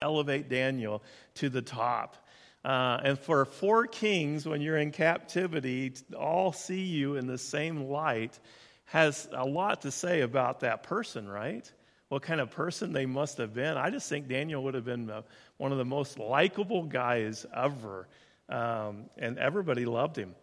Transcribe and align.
elevate 0.00 0.48
Daniel 0.48 1.02
to 1.34 1.48
the 1.48 1.62
top. 1.62 2.16
Uh, 2.64 3.00
and 3.02 3.18
for 3.18 3.44
four 3.44 3.86
kings, 3.86 4.46
when 4.46 4.60
you're 4.60 4.76
in 4.76 4.90
captivity, 4.90 5.92
all 6.16 6.52
see 6.52 6.82
you 6.82 7.16
in 7.16 7.26
the 7.26 7.38
same 7.38 7.84
light, 7.84 8.38
has 8.86 9.28
a 9.32 9.44
lot 9.44 9.82
to 9.82 9.90
say 9.90 10.22
about 10.22 10.60
that 10.60 10.82
person, 10.82 11.28
right? 11.28 11.70
What 12.08 12.22
kind 12.22 12.40
of 12.40 12.50
person 12.50 12.92
they 12.92 13.06
must 13.06 13.38
have 13.38 13.54
been. 13.54 13.76
I 13.76 13.90
just 13.90 14.08
think 14.08 14.28
Daniel 14.28 14.62
would 14.64 14.74
have 14.74 14.84
been 14.84 15.12
one 15.58 15.72
of 15.72 15.78
the 15.78 15.84
most 15.84 16.18
likable 16.18 16.84
guys 16.84 17.44
ever, 17.54 18.08
um, 18.48 19.04
and 19.18 19.38
everybody 19.38 19.84
loved 19.84 20.16
him. 20.16 20.34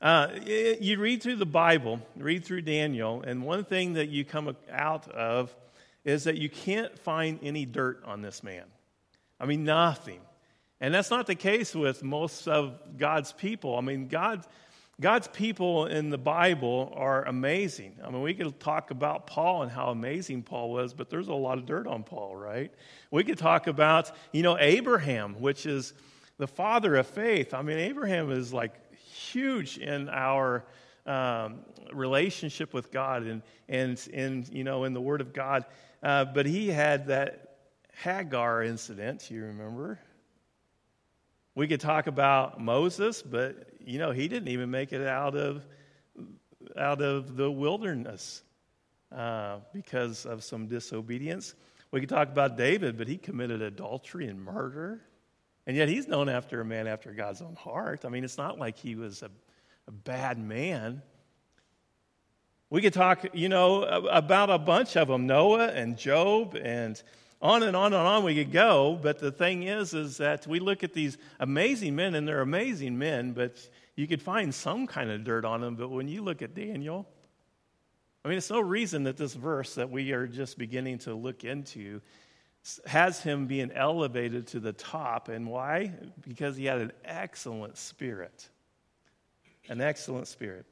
Uh, 0.00 0.28
you 0.44 0.98
read 0.98 1.22
through 1.22 1.36
the 1.36 1.46
Bible, 1.46 2.00
read 2.16 2.44
through 2.44 2.62
Daniel, 2.62 3.22
and 3.22 3.42
one 3.42 3.64
thing 3.64 3.94
that 3.94 4.08
you 4.08 4.24
come 4.24 4.56
out 4.70 5.08
of 5.10 5.54
is 6.04 6.24
that 6.24 6.36
you 6.36 6.48
can't 6.48 6.96
find 7.00 7.40
any 7.42 7.64
dirt 7.64 8.02
on 8.04 8.22
this 8.22 8.42
man. 8.42 8.64
I 9.40 9.46
mean, 9.46 9.64
nothing. 9.64 10.20
And 10.80 10.94
that's 10.94 11.10
not 11.10 11.26
the 11.26 11.34
case 11.34 11.74
with 11.74 12.02
most 12.02 12.46
of 12.46 12.78
God's 12.96 13.32
people. 13.32 13.76
I 13.76 13.80
mean, 13.80 14.08
God, 14.08 14.46
God's 15.00 15.28
people 15.28 15.86
in 15.86 16.10
the 16.10 16.18
Bible 16.18 16.92
are 16.96 17.24
amazing. 17.24 17.96
I 18.04 18.10
mean, 18.10 18.22
we 18.22 18.34
could 18.34 18.58
talk 18.60 18.90
about 18.90 19.26
Paul 19.26 19.62
and 19.62 19.70
how 19.70 19.90
amazing 19.90 20.42
Paul 20.42 20.70
was, 20.70 20.94
but 20.94 21.10
there's 21.10 21.28
a 21.28 21.34
lot 21.34 21.58
of 21.58 21.66
dirt 21.66 21.86
on 21.86 22.04
Paul, 22.04 22.36
right? 22.36 22.72
We 23.10 23.24
could 23.24 23.38
talk 23.38 23.66
about, 23.66 24.12
you 24.32 24.42
know, 24.42 24.56
Abraham, 24.58 25.40
which 25.40 25.66
is 25.66 25.94
the 26.38 26.46
father 26.46 26.96
of 26.96 27.06
faith. 27.06 27.54
I 27.54 27.62
mean, 27.62 27.78
Abraham 27.78 28.30
is 28.30 28.52
like 28.52 28.72
huge 28.92 29.78
in 29.78 30.08
our 30.08 30.64
um, 31.06 31.60
relationship 31.92 32.72
with 32.72 32.92
God 32.92 33.22
and, 33.24 33.42
and, 33.68 34.08
and, 34.12 34.48
you 34.48 34.62
know, 34.62 34.84
in 34.84 34.94
the 34.94 35.00
Word 35.00 35.20
of 35.20 35.32
God. 35.32 35.64
Uh, 36.02 36.24
but 36.24 36.46
he 36.46 36.68
had 36.68 37.08
that 37.08 37.47
Hagar 38.02 38.62
incident, 38.62 39.28
you 39.28 39.44
remember? 39.44 39.98
We 41.56 41.66
could 41.66 41.80
talk 41.80 42.06
about 42.06 42.60
Moses, 42.60 43.22
but, 43.22 43.56
you 43.80 43.98
know, 43.98 44.12
he 44.12 44.28
didn't 44.28 44.48
even 44.48 44.70
make 44.70 44.92
it 44.92 45.04
out 45.04 45.34
of, 45.34 45.66
out 46.76 47.02
of 47.02 47.36
the 47.36 47.50
wilderness 47.50 48.42
uh, 49.10 49.58
because 49.72 50.26
of 50.26 50.44
some 50.44 50.68
disobedience. 50.68 51.54
We 51.90 51.98
could 51.98 52.08
talk 52.08 52.28
about 52.28 52.56
David, 52.56 52.96
but 52.96 53.08
he 53.08 53.16
committed 53.16 53.62
adultery 53.62 54.28
and 54.28 54.44
murder. 54.44 55.00
And 55.66 55.76
yet 55.76 55.88
he's 55.88 56.06
known 56.06 56.28
after 56.28 56.60
a 56.60 56.64
man 56.64 56.86
after 56.86 57.12
God's 57.12 57.42
own 57.42 57.56
heart. 57.56 58.04
I 58.04 58.10
mean, 58.10 58.22
it's 58.22 58.38
not 58.38 58.60
like 58.60 58.78
he 58.78 58.94
was 58.94 59.22
a, 59.22 59.30
a 59.88 59.92
bad 59.92 60.38
man. 60.38 61.02
We 62.70 62.80
could 62.80 62.92
talk, 62.92 63.24
you 63.32 63.48
know, 63.48 63.82
about 63.82 64.50
a 64.50 64.58
bunch 64.58 64.96
of 64.96 65.08
them 65.08 65.26
Noah 65.26 65.68
and 65.68 65.96
Job 65.96 66.54
and 66.54 67.02
on 67.40 67.62
and 67.62 67.76
on 67.76 67.92
and 67.92 68.06
on 68.06 68.24
we 68.24 68.34
could 68.34 68.52
go. 68.52 68.98
But 69.00 69.18
the 69.18 69.30
thing 69.30 69.62
is, 69.62 69.94
is 69.94 70.16
that 70.18 70.46
we 70.46 70.60
look 70.60 70.82
at 70.82 70.92
these 70.92 71.18
amazing 71.38 71.94
men, 71.96 72.14
and 72.14 72.26
they're 72.26 72.40
amazing 72.40 72.98
men, 72.98 73.32
but 73.32 73.68
you 73.96 74.06
could 74.06 74.22
find 74.22 74.54
some 74.54 74.86
kind 74.86 75.10
of 75.10 75.24
dirt 75.24 75.44
on 75.44 75.60
them. 75.60 75.76
But 75.76 75.88
when 75.88 76.08
you 76.08 76.22
look 76.22 76.42
at 76.42 76.54
Daniel, 76.54 77.06
I 78.24 78.28
mean, 78.28 78.38
it's 78.38 78.50
no 78.50 78.60
reason 78.60 79.04
that 79.04 79.16
this 79.16 79.34
verse 79.34 79.76
that 79.76 79.90
we 79.90 80.12
are 80.12 80.26
just 80.26 80.58
beginning 80.58 80.98
to 81.00 81.14
look 81.14 81.44
into 81.44 82.00
has 82.86 83.22
him 83.22 83.46
being 83.46 83.70
elevated 83.72 84.48
to 84.48 84.60
the 84.60 84.72
top. 84.72 85.28
And 85.28 85.46
why? 85.46 85.92
Because 86.26 86.56
he 86.56 86.66
had 86.66 86.80
an 86.80 86.92
excellent 87.04 87.78
spirit. 87.78 88.48
An 89.68 89.80
excellent 89.80 90.26
spirit. 90.26 90.66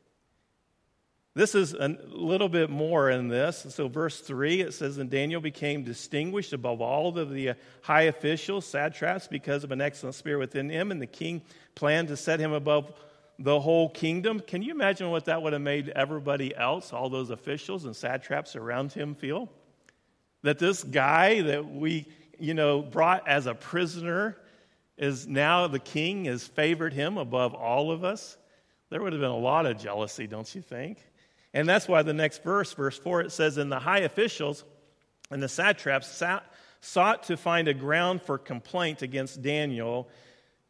This 1.37 1.55
is 1.55 1.75
a 1.75 1.97
little 2.09 2.49
bit 2.49 2.71
more 2.71 3.11
in 3.11 3.29
this. 3.29 3.67
So, 3.69 3.87
verse 3.87 4.21
3, 4.21 4.63
it 4.63 4.75
says, 4.75 4.99
And 4.99 5.09
Daniel 5.09 5.41
became 5.41 5.85
distinguished 5.85 6.53
above 6.53 6.81
all 6.81 7.17
of 7.17 7.31
the 7.31 7.53
high 7.83 8.03
officials, 8.03 8.67
satraps, 8.67 9.29
because 9.29 9.63
of 9.63 9.71
an 9.71 9.81
excellent 9.81 10.17
spirit 10.17 10.39
within 10.39 10.69
him, 10.69 10.91
and 10.91 11.01
the 11.01 11.07
king 11.07 11.43
planned 11.75 12.09
to 12.09 12.17
set 12.17 12.41
him 12.41 12.53
above 12.53 12.93
the 13.39 13.61
whole 13.61 13.91
kingdom. 13.91 14.41
Can 14.41 14.63
you 14.63 14.73
imagine 14.73 15.11
what 15.11 15.27
that 15.27 15.43
would 15.43 15.53
have 15.53 15.63
made 15.63 15.91
everybody 15.91 16.57
else, 16.57 16.93
all 16.93 17.11
those 17.11 17.31
officials 17.31 17.85
and 17.85 17.95
satraps 17.95 18.57
around 18.57 18.93
him, 18.93 19.15
feel? 19.15 19.51
that 20.47 20.61
this 20.61 20.85
guy 20.85 21.41
that 21.43 21.69
we, 21.69 22.07
you 22.39 22.55
know, 22.55 22.81
brought 22.81 23.27
as 23.27 23.47
a 23.47 23.55
prisoner 23.55 24.37
is 24.97 25.27
now 25.27 25.67
the 25.67 25.81
king 25.81 26.27
has 26.27 26.47
favored 26.47 26.93
him 26.93 27.19
above 27.19 27.53
all 27.53 27.91
of 27.91 28.05
us. 28.05 28.37
There 28.89 29.03
would 29.03 29.13
have 29.13 29.21
been 29.21 29.29
a 29.29 29.37
lot 29.37 29.67
of 29.67 29.77
jealousy, 29.77 30.29
don't 30.29 30.53
you 30.55 30.63
think? 30.63 30.99
And 31.57 31.67
that's 31.67 31.89
why 31.89 32.03
the 32.03 32.13
next 32.13 32.45
verse, 32.45 32.75
verse 32.75 32.99
4, 32.99 33.23
it 33.23 33.33
says, 33.33 33.57
And 33.57 33.73
the 33.73 33.79
high 33.79 34.01
officials 34.01 34.63
and 35.31 35.43
the 35.43 35.49
satraps 35.49 36.07
sat, 36.07 36.45
sought 36.83 37.23
to 37.25 37.39
find 37.39 37.67
a 37.67 37.73
ground 37.73 38.21
for 38.21 38.37
complaint 38.37 39.01
against 39.01 39.41
Daniel 39.41 40.07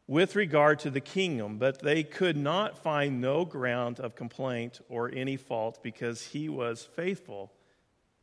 with 0.07 0.37
regard 0.37 0.79
to 0.79 0.89
the 0.89 1.01
kingdom, 1.01 1.57
but 1.57 1.81
they 1.81 2.03
could 2.03 2.37
not 2.37 2.77
find 2.77 3.19
no 3.19 3.43
ground 3.43 3.99
of 3.99 4.15
complaint 4.15 4.79
or 4.87 5.11
any 5.13 5.35
fault 5.35 5.83
because 5.83 6.25
he 6.25 6.47
was 6.47 6.87
faithful 6.95 7.51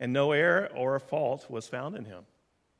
and 0.00 0.14
no 0.14 0.32
error 0.32 0.70
or 0.74 0.98
fault 0.98 1.50
was 1.50 1.68
found 1.68 1.94
in 1.96 2.06
him. 2.06 2.24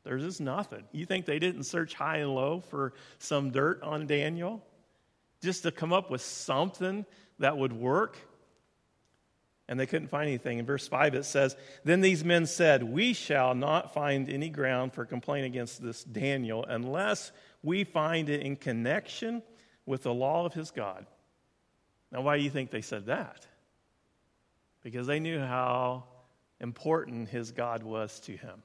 There's 0.03 0.23
just 0.23 0.41
nothing. 0.41 0.85
You 0.93 1.05
think 1.05 1.27
they 1.27 1.39
didn't 1.39 1.65
search 1.65 1.93
high 1.93 2.19
and 2.19 2.35
low 2.35 2.61
for 2.61 2.95
some 3.19 3.51
dirt 3.51 3.83
on 3.83 4.07
Daniel? 4.07 4.65
Just 5.43 5.65
to 5.65 5.71
come 5.71 5.93
up 5.93 6.11
with 6.11 6.23
something 6.23 7.05
that 7.39 7.59
would 7.59 7.75
work? 7.75 8.17
And 9.67 9.81
they 9.81 9.87
couldn't 9.87 10.09
find 10.09 10.29
anything. 10.29 10.59
In 10.59 10.67
verse 10.67 10.87
5, 10.87 11.15
it 11.15 11.25
says, 11.25 11.57
Then 11.85 12.03
these 12.03 12.23
men 12.23 12.47
said, 12.47 12.83
We 12.83 13.15
shall 13.15 13.55
not 13.55 13.95
find 13.95 14.29
any 14.29 14.51
ground 14.51 14.93
for 14.93 15.07
complaint 15.07 15.47
against 15.47 15.83
this 15.83 16.05
Daniel 16.05 16.65
unless 16.69 17.33
we 17.63 17.85
find 17.85 18.29
it 18.29 18.43
in 18.43 18.57
connection 18.57 19.43
with 19.87 20.03
the 20.03 20.13
law 20.13 20.45
of 20.45 20.53
his 20.53 20.71
God. 20.71 21.07
Now, 22.13 22.21
why 22.21 22.37
do 22.37 22.45
you 22.45 22.51
think 22.51 22.71
they 22.71 22.83
said 22.83 23.07
that? 23.07 23.47
Because 24.83 25.07
they 25.07 25.19
knew 25.19 25.41
how 25.41 26.05
important 26.61 27.29
his 27.31 27.53
God 27.53 27.83
was 27.83 28.21
to 28.21 28.37
him 28.37 28.63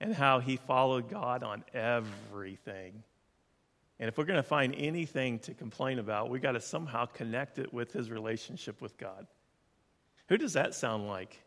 and 0.00 0.14
how 0.14 0.38
he 0.38 0.56
followed 0.56 1.10
God 1.10 1.42
on 1.42 1.64
everything. 1.74 3.02
And 3.98 4.08
if 4.08 4.16
we're 4.16 4.24
going 4.24 4.36
to 4.36 4.44
find 4.44 4.74
anything 4.76 5.40
to 5.40 5.54
complain 5.54 5.98
about, 5.98 6.30
we've 6.30 6.40
got 6.40 6.52
to 6.52 6.60
somehow 6.60 7.06
connect 7.06 7.58
it 7.58 7.74
with 7.74 7.92
his 7.92 8.10
relationship 8.10 8.80
with 8.80 8.96
God. 8.96 9.26
Who 10.28 10.36
does 10.36 10.54
that 10.54 10.74
sound 10.74 11.06
like? 11.06 11.40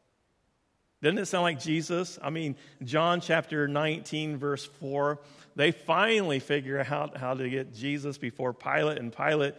Doesn't 1.02 1.18
it 1.18 1.26
sound 1.26 1.44
like 1.44 1.60
Jesus? 1.60 2.20
I 2.22 2.30
mean, 2.30 2.56
John 2.84 3.22
chapter 3.22 3.68
19, 3.68 4.38
verse 4.38 4.66
4, 4.66 5.20
they 5.56 5.72
finally 5.72 6.40
figure 6.40 6.80
out 6.80 7.18
how 7.18 7.34
to 7.34 7.50
get 7.50 7.74
Jesus 7.74 8.18
before 8.18 8.54
Pilate, 8.54 9.00
and 9.00 9.16
Pilate, 9.16 9.56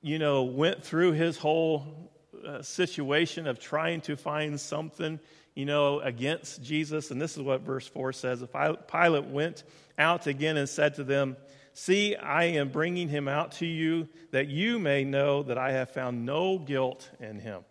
you 0.00 0.18
know, 0.18 0.44
went 0.44 0.84
through 0.84 1.12
his 1.12 1.38
whole 1.38 2.12
uh, 2.46 2.62
situation 2.62 3.48
of 3.48 3.58
trying 3.58 4.00
to 4.02 4.16
find 4.16 4.60
something, 4.60 5.18
you 5.54 5.64
know, 5.64 5.98
against 6.00 6.62
Jesus. 6.62 7.10
And 7.10 7.20
this 7.20 7.36
is 7.36 7.42
what 7.42 7.62
verse 7.62 7.88
4 7.88 8.12
says. 8.12 8.44
Pilate 8.88 9.24
went 9.24 9.64
out 9.98 10.28
again 10.28 10.56
and 10.56 10.68
said 10.68 10.94
to 10.96 11.04
them, 11.04 11.36
See, 11.72 12.16
I 12.16 12.44
am 12.44 12.70
bringing 12.70 13.08
him 13.08 13.28
out 13.28 13.52
to 13.52 13.66
you 13.66 14.08
that 14.30 14.48
you 14.48 14.78
may 14.78 15.04
know 15.04 15.42
that 15.44 15.58
I 15.58 15.72
have 15.72 15.90
found 15.90 16.24
no 16.24 16.58
guilt 16.58 17.08
in 17.20 17.38
him. 17.38 17.62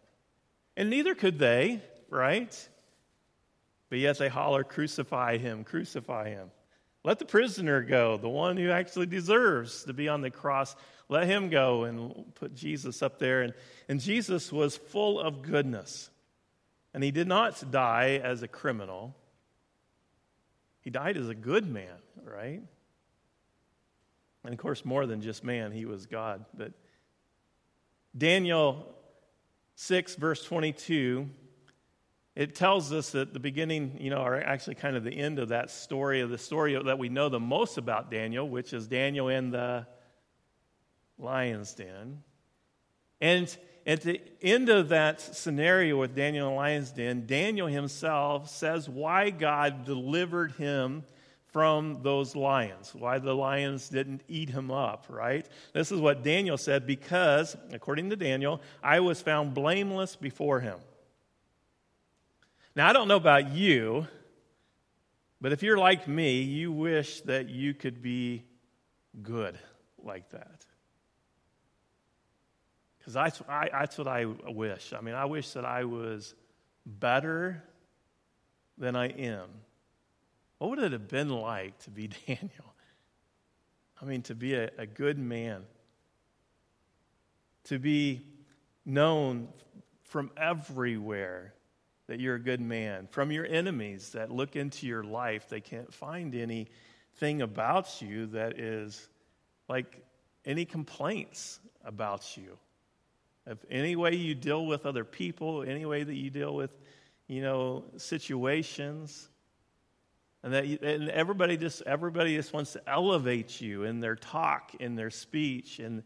And 0.77 0.91
neither 0.91 1.15
could 1.15 1.39
they, 1.39 1.81
right? 2.09 2.69
But 3.89 3.97
yet 3.97 4.19
they 4.19 4.29
holler, 4.29 4.63
Crucify 4.63 5.37
him, 5.37 5.63
crucify 5.63 6.29
him. 6.29 6.51
Let 7.03 7.19
the 7.19 7.25
prisoner 7.25 7.81
go, 7.81 8.17
the 8.17 8.29
one 8.29 8.57
who 8.57 8.69
actually 8.69 9.07
deserves 9.07 9.85
to 9.85 9.93
be 9.93 10.07
on 10.07 10.21
the 10.21 10.29
cross. 10.29 10.75
Let 11.09 11.25
him 11.25 11.49
go 11.49 11.85
and 11.85 12.35
put 12.35 12.53
Jesus 12.53 13.01
up 13.01 13.17
there. 13.17 13.41
And, 13.41 13.53
and 13.89 13.99
Jesus 13.99 14.51
was 14.51 14.77
full 14.77 15.19
of 15.19 15.41
goodness. 15.41 16.09
And 16.93 17.03
he 17.03 17.11
did 17.11 17.27
not 17.27 17.71
die 17.71 18.21
as 18.23 18.43
a 18.43 18.47
criminal, 18.47 19.15
he 20.81 20.89
died 20.89 21.17
as 21.17 21.27
a 21.27 21.35
good 21.35 21.67
man, 21.67 21.97
right? 22.23 22.61
And 24.43 24.53
of 24.53 24.59
course, 24.59 24.85
more 24.85 25.05
than 25.05 25.21
just 25.21 25.43
man, 25.43 25.71
he 25.71 25.85
was 25.85 26.05
God. 26.05 26.45
But 26.53 26.71
Daniel 28.17 28.96
6, 29.79 30.15
verse 30.15 30.43
22, 30.43 31.29
it 32.35 32.55
tells 32.55 32.91
us 32.91 33.11
that 33.11 33.31
the 33.31 33.39
beginning, 33.39 33.95
you 33.99 34.09
know, 34.09 34.23
or 34.23 34.35
actually 34.35 34.73
kind 34.73 34.95
of 34.95 35.03
the 35.03 35.15
end 35.15 35.37
of 35.37 35.49
that 35.49 35.69
story, 35.69 36.21
of 36.21 36.31
the 36.31 36.37
story 36.39 36.75
that 36.83 36.97
we 36.97 37.09
know 37.09 37.29
the 37.29 37.39
most 37.39 37.77
about 37.77 38.09
Daniel, 38.09 38.49
which 38.49 38.73
is 38.73 38.87
Daniel 38.87 39.27
in 39.27 39.51
the 39.51 39.85
lion's 41.19 41.75
den. 41.75 42.23
And 43.21 43.55
at 43.85 44.01
the 44.01 44.19
end 44.41 44.69
of 44.69 44.89
that 44.89 45.21
scenario 45.21 45.99
with 45.99 46.15
Daniel 46.15 46.47
in 46.47 46.53
the 46.53 46.57
lion's 46.57 46.91
den, 46.91 47.27
Daniel 47.27 47.67
himself 47.67 48.49
says 48.49 48.89
why 48.89 49.29
God 49.29 49.85
delivered 49.85 50.53
him 50.53 51.03
from 51.51 52.01
those 52.03 52.35
lions, 52.35 52.93
why 52.93 53.19
the 53.19 53.33
lions 53.33 53.89
didn't 53.89 54.21
eat 54.27 54.49
him 54.49 54.69
up, 54.69 55.05
right? 55.09 55.47
This 55.73 55.91
is 55.91 55.99
what 55.99 56.23
Daniel 56.23 56.57
said 56.57 56.85
because, 56.85 57.55
according 57.71 58.09
to 58.09 58.15
Daniel, 58.15 58.61
I 58.83 58.99
was 58.99 59.21
found 59.21 59.53
blameless 59.53 60.15
before 60.15 60.59
him. 60.59 60.77
Now, 62.75 62.87
I 62.87 62.93
don't 62.93 63.07
know 63.07 63.15
about 63.15 63.51
you, 63.51 64.07
But 65.39 65.53
if 65.53 65.61
you're 65.61 65.77
like 65.77 66.07
me, 66.07 66.41
you 66.41 66.71
wish 66.71 67.21
that 67.21 67.49
you 67.49 67.73
could 67.73 68.01
be 68.01 68.43
good 69.21 69.57
like 70.03 70.29
that. 70.31 70.65
Because 72.97 73.13
that's, 73.13 73.41
that's 73.47 73.97
what 73.97 74.07
I 74.07 74.25
wish. 74.25 74.93
I 74.93 75.01
mean, 75.01 75.15
I 75.15 75.25
wish 75.25 75.51
that 75.51 75.65
I 75.65 75.85
was 75.85 76.33
better 76.85 77.63
than 78.77 78.95
I 78.95 79.07
am. 79.09 79.47
What 80.57 80.71
would 80.71 80.79
it 80.79 80.91
have 80.91 81.07
been 81.07 81.29
like 81.29 81.77
to 81.79 81.89
be 81.89 82.07
Daniel? 82.27 82.73
I 84.01 84.05
mean, 84.05 84.21
to 84.23 84.35
be 84.35 84.55
a, 84.55 84.69
a 84.77 84.85
good 84.85 85.17
man, 85.17 85.63
to 87.65 87.79
be 87.79 88.21
known 88.85 89.47
from 90.03 90.31
everywhere 90.37 91.53
that 92.07 92.19
you're 92.19 92.35
a 92.35 92.41
good 92.41 92.61
man, 92.61 93.07
from 93.07 93.31
your 93.31 93.45
enemies 93.45 94.11
that 94.11 94.31
look 94.31 94.55
into 94.55 94.87
your 94.87 95.03
life, 95.03 95.49
they 95.49 95.59
can't 95.59 95.93
find 95.93 96.33
anything 96.35 97.41
about 97.41 98.01
you 98.01 98.27
that 98.27 98.59
is 98.59 99.09
like 99.67 100.01
any 100.45 100.63
complaints 100.63 101.59
about 101.83 102.37
you. 102.37 102.57
If 103.45 103.57
any 103.69 103.95
way 103.95 104.15
you 104.15 104.35
deal 104.35 104.65
with 104.65 104.85
other 104.85 105.03
people, 105.03 105.63
any 105.63 105.85
way 105.85 106.03
that 106.03 106.15
you 106.15 106.29
deal 106.29 106.55
with, 106.55 106.71
you 107.27 107.41
know, 107.41 107.85
situations, 107.97 109.29
and 110.47 110.53
that 110.53 110.65
you, 110.65 110.79
and 110.81 111.09
everybody 111.09 111.57
just 111.57 111.81
everybody 111.81 112.33
just 112.33 112.53
wants 112.53 112.71
to 112.71 112.81
elevate 112.89 113.59
you 113.59 113.83
in 113.83 113.99
their 113.99 114.15
talk, 114.15 114.71
in 114.79 114.95
their 114.95 115.09
speech, 115.09 115.79
and 115.79 116.03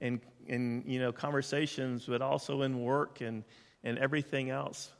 in 0.00 0.18
in 0.46 0.82
you 0.86 0.98
know 0.98 1.12
conversations, 1.12 2.06
but 2.06 2.22
also 2.22 2.62
in 2.62 2.82
work 2.82 3.20
and 3.20 3.44
and 3.84 3.98
everything 3.98 4.48
else. 4.48 4.90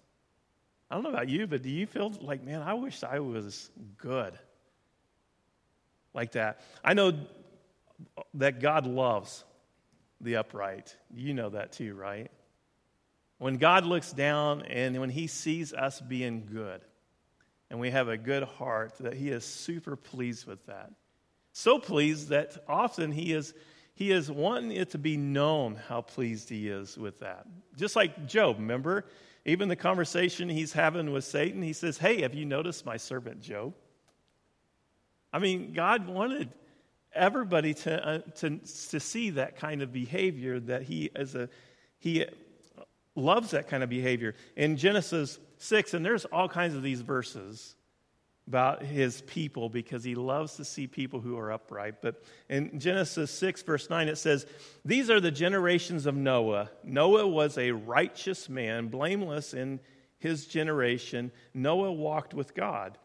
I 0.91 0.95
don't 0.95 1.05
know 1.05 1.09
about 1.09 1.31
you, 1.31 1.47
but 1.47 1.63
do 1.63 1.71
you 1.71 1.87
feel 1.87 2.13
like, 2.21 2.45
man, 2.45 2.61
I 2.61 2.75
wish 2.75 3.03
I 3.03 3.21
was 3.21 3.71
good 3.97 4.39
like 6.13 6.33
that? 6.33 6.61
I 6.85 6.93
know 6.93 7.15
that 8.35 8.61
God 8.61 8.87
loves 8.87 9.43
the 10.21 10.37
upright. 10.37 10.95
You 11.15 11.33
know 11.33 11.49
that 11.49 11.73
too, 11.73 11.95
right? 11.95 12.31
When 13.39 13.57
God 13.57 13.87
looks 13.87 14.13
down 14.13 14.61
and 14.61 15.01
when 15.01 15.09
He 15.09 15.29
sees 15.29 15.73
us 15.73 15.99
being 15.99 16.47
good 16.53 16.83
and 17.73 17.81
we 17.81 17.91
have 17.91 18.09
a 18.09 18.19
good 18.19 18.43
heart, 18.43 18.93
that 19.01 19.15
He 19.15 19.31
is 19.31 19.47
super 19.47 19.97
pleased 19.97 20.47
with 20.47 20.65
that. 20.67 20.93
So 21.53 21.79
pleased 21.79 22.29
that 22.29 22.63
often 22.69 23.11
He 23.11 23.33
is. 23.33 23.55
He 23.95 24.11
is 24.11 24.31
wanting 24.31 24.73
it 24.73 24.91
to 24.91 24.99
be 24.99 25.17
known 25.19 25.75
how 25.89 26.01
pleased 26.01 26.49
he 26.49 26.67
is 26.67 26.97
with 26.97 27.21
that. 27.21 27.47
Just 27.77 27.95
like 27.95 28.27
Job, 28.27 28.57
remember? 28.57 29.05
Even 29.45 29.69
the 29.69 29.77
conversation 29.77 30.49
he's 30.49 30.73
having 30.73 31.13
with 31.13 31.25
Satan, 31.25 31.61
he 31.61 31.75
says, 31.75 31.99
Hey, 31.99 32.23
have 32.23 32.33
you 32.33 32.47
noticed 32.47 32.87
my 32.87 32.97
servant 32.97 33.43
Job? 33.43 33.75
I 35.31 35.41
mean, 35.41 35.75
God 35.75 36.09
wanted 36.09 36.49
everybody 37.15 37.75
to, 37.75 38.09
uh, 38.09 38.19
to, 38.37 38.59
to 38.91 38.99
see 38.99 39.31
that 39.31 39.57
kind 39.57 39.83
of 39.83 39.93
behavior 39.93 40.59
that 40.61 40.83
he 40.83 41.11
as 41.15 41.35
a 41.35 41.51
he 41.99 42.27
loves 43.15 43.51
that 43.51 43.69
kind 43.69 43.83
of 43.83 43.91
behavior 43.91 44.35
in 44.57 44.77
genesis 44.77 45.39
6 45.59 45.95
and 45.95 46.05
there's 46.05 46.25
all 46.27 46.49
kinds 46.49 46.75
of 46.75 46.83
these 46.83 47.01
verses 47.01 47.77
about 48.49 48.83
his 48.83 49.21
people 49.23 49.69
because 49.69 50.03
he 50.03 50.15
loves 50.15 50.57
to 50.57 50.65
see 50.65 50.89
people 50.89 51.21
who 51.21 51.39
are 51.39 51.53
upright. 51.53 52.03
But 52.03 52.23
in 52.49 52.81
genesis 52.81 53.31
6 53.31 53.63
verse 53.63 53.89
9 53.89 54.09
it 54.09 54.17
says 54.17 54.47
these 54.85 55.11
are 55.11 55.21
the 55.21 55.31
generations 55.31 56.07
of 56.07 56.17
noah. 56.17 56.71
Noah 56.83 57.27
was 57.27 57.57
a 57.57 57.71
righteous 57.71 58.49
man 58.49 58.89
blameless 58.89 59.55
in 59.55 59.81
his 60.19 60.47
generation. 60.47 61.33
Noah 61.55 61.93
walked 61.93 62.35
with 62.35 62.55
god. 62.55 62.99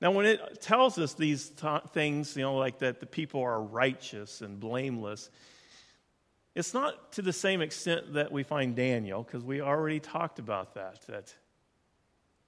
Now, 0.00 0.10
when 0.10 0.26
it 0.26 0.60
tells 0.60 0.98
us 0.98 1.14
these 1.14 1.50
things, 1.92 2.36
you 2.36 2.42
know, 2.42 2.56
like 2.56 2.80
that 2.80 3.00
the 3.00 3.06
people 3.06 3.40
are 3.42 3.62
righteous 3.62 4.42
and 4.42 4.60
blameless, 4.60 5.30
it's 6.54 6.72
not 6.72 7.12
to 7.12 7.22
the 7.22 7.32
same 7.32 7.60
extent 7.60 8.14
that 8.14 8.30
we 8.30 8.42
find 8.42 8.76
Daniel, 8.76 9.22
because 9.22 9.42
we 9.42 9.60
already 9.60 10.00
talked 10.00 10.38
about 10.38 10.74
that, 10.74 11.00
that 11.08 11.34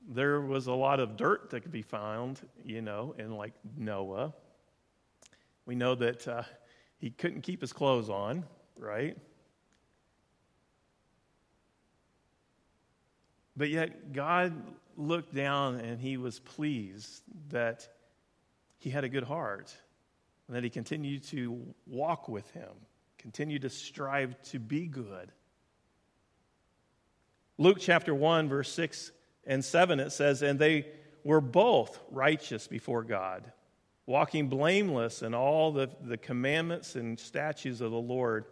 there 0.09 0.41
was 0.41 0.69
a 0.69 0.73
lot 0.73 1.01
of 1.01 1.17
dirt 1.17 1.51
that 1.51 1.63
could 1.63 1.73
be 1.73 1.83
found, 1.83 2.41
you 2.65 2.83
know, 2.83 3.15
in 3.19 3.37
like 3.37 3.53
Noah. 3.77 4.33
We 5.65 5.75
know 5.75 5.97
that 5.97 6.29
uh, 6.29 6.43
he 6.99 7.11
couldn't 7.11 7.41
keep 7.41 7.61
his 7.61 7.73
clothes 7.73 8.09
on, 8.09 8.45
right? 8.79 9.17
But 13.57 13.71
yet, 13.71 14.13
God 14.13 14.53
looked 14.97 15.35
down 15.35 15.81
and 15.81 16.01
he 16.01 16.17
was 16.17 16.39
pleased 16.39 17.23
that 17.49 17.89
he 18.79 18.91
had 18.91 19.03
a 19.03 19.09
good 19.09 19.25
heart 19.25 19.75
and 20.47 20.57
that 20.57 20.63
he 20.63 20.71
continued 20.71 21.25
to 21.25 21.75
walk 21.87 22.29
with 22.29 22.49
him, 22.53 22.71
continued 23.27 23.63
to 23.63 23.69
strive 23.69 24.41
to 24.41 24.61
be 24.61 24.87
good. 24.87 25.33
Luke 27.59 27.79
chapter 27.81 28.15
1, 28.15 28.49
verse 28.49 28.73
6 28.73 29.11
and 29.45 29.65
7, 29.65 29.99
it 29.99 30.11
says, 30.11 30.43
And 30.43 30.61
they 30.61 30.87
were 31.25 31.41
both 31.41 31.99
righteous 32.13 32.69
before 32.69 33.03
God, 33.03 33.51
walking 34.07 34.47
blameless 34.47 35.23
in 35.23 35.35
all 35.35 35.73
the, 35.73 35.91
the 36.03 36.17
commandments 36.17 36.95
and 36.95 37.19
statutes 37.19 37.81
of 37.81 37.91
the 37.91 37.97
Lord. 37.97 38.45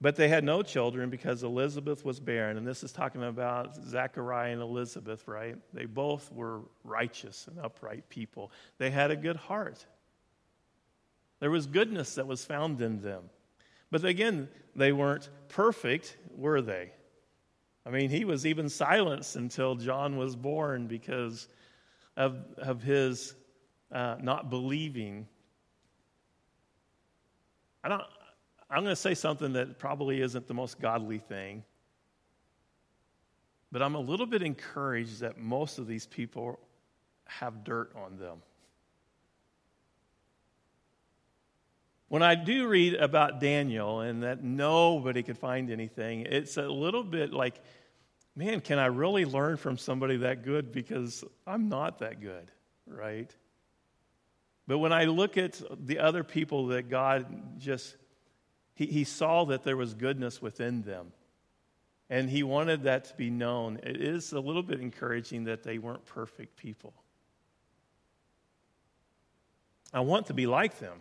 But 0.00 0.16
they 0.16 0.26
had 0.26 0.42
no 0.42 0.64
children 0.64 1.08
because 1.08 1.44
Elizabeth 1.44 2.04
was 2.04 2.18
barren. 2.18 2.56
And 2.56 2.66
this 2.66 2.82
is 2.82 2.90
talking 2.90 3.22
about 3.22 3.76
Zachariah 3.76 4.54
and 4.54 4.60
Elizabeth, 4.60 5.28
right? 5.28 5.54
They 5.72 5.84
both 5.84 6.32
were 6.32 6.62
righteous 6.82 7.46
and 7.46 7.60
upright 7.60 8.08
people. 8.08 8.50
They 8.78 8.90
had 8.90 9.12
a 9.12 9.16
good 9.16 9.36
heart. 9.36 9.86
There 11.38 11.52
was 11.52 11.68
goodness 11.68 12.16
that 12.16 12.26
was 12.26 12.44
found 12.44 12.82
in 12.82 13.02
them. 13.02 13.30
But 13.90 14.04
again, 14.04 14.48
they 14.76 14.92
weren't 14.92 15.28
perfect, 15.48 16.16
were 16.36 16.60
they? 16.60 16.92
I 17.86 17.90
mean, 17.90 18.10
he 18.10 18.24
was 18.24 18.44
even 18.44 18.68
silenced 18.68 19.36
until 19.36 19.74
John 19.74 20.18
was 20.18 20.36
born 20.36 20.86
because 20.86 21.48
of, 22.16 22.36
of 22.58 22.82
his 22.82 23.34
uh, 23.90 24.16
not 24.20 24.50
believing. 24.50 25.26
I 27.82 27.88
don't, 27.88 28.02
I'm 28.68 28.82
going 28.82 28.92
to 28.94 29.00
say 29.00 29.14
something 29.14 29.54
that 29.54 29.78
probably 29.78 30.20
isn't 30.20 30.46
the 30.46 30.54
most 30.54 30.78
godly 30.78 31.18
thing, 31.18 31.64
but 33.72 33.80
I'm 33.80 33.94
a 33.94 34.00
little 34.00 34.26
bit 34.26 34.42
encouraged 34.42 35.20
that 35.20 35.38
most 35.38 35.78
of 35.78 35.86
these 35.86 36.06
people 36.06 36.58
have 37.24 37.64
dirt 37.64 37.92
on 37.96 38.18
them. 38.18 38.42
When 42.08 42.22
I 42.22 42.34
do 42.34 42.66
read 42.68 42.94
about 42.94 43.40
Daniel 43.40 44.00
and 44.00 44.22
that 44.22 44.42
nobody 44.42 45.22
could 45.22 45.38
find 45.38 45.70
anything, 45.70 46.22
it's 46.22 46.56
a 46.56 46.62
little 46.62 47.04
bit 47.04 47.32
like, 47.32 47.60
man, 48.34 48.60
can 48.60 48.78
I 48.78 48.86
really 48.86 49.24
learn 49.24 49.58
from 49.58 49.76
somebody 49.76 50.16
that 50.18 50.42
good? 50.42 50.72
Because 50.72 51.22
I'm 51.46 51.68
not 51.68 51.98
that 51.98 52.20
good, 52.20 52.50
right? 52.86 53.30
But 54.66 54.78
when 54.78 54.92
I 54.92 55.04
look 55.04 55.36
at 55.36 55.60
the 55.86 55.98
other 55.98 56.24
people 56.24 56.68
that 56.68 56.88
God 56.88 57.58
just 57.58 57.96
he, 58.78 58.86
he 58.86 59.02
saw 59.02 59.44
that 59.46 59.64
there 59.64 59.76
was 59.76 59.92
goodness 59.92 60.40
within 60.40 60.82
them. 60.82 61.12
And 62.10 62.30
he 62.30 62.44
wanted 62.44 62.84
that 62.84 63.06
to 63.06 63.14
be 63.16 63.28
known. 63.28 63.80
It 63.82 64.00
is 64.00 64.32
a 64.32 64.38
little 64.38 64.62
bit 64.62 64.80
encouraging 64.80 65.44
that 65.44 65.64
they 65.64 65.78
weren't 65.78 66.06
perfect 66.06 66.56
people. 66.56 66.94
I 69.92 70.00
want 70.00 70.26
to 70.26 70.34
be 70.34 70.46
like 70.46 70.78
them. 70.78 71.00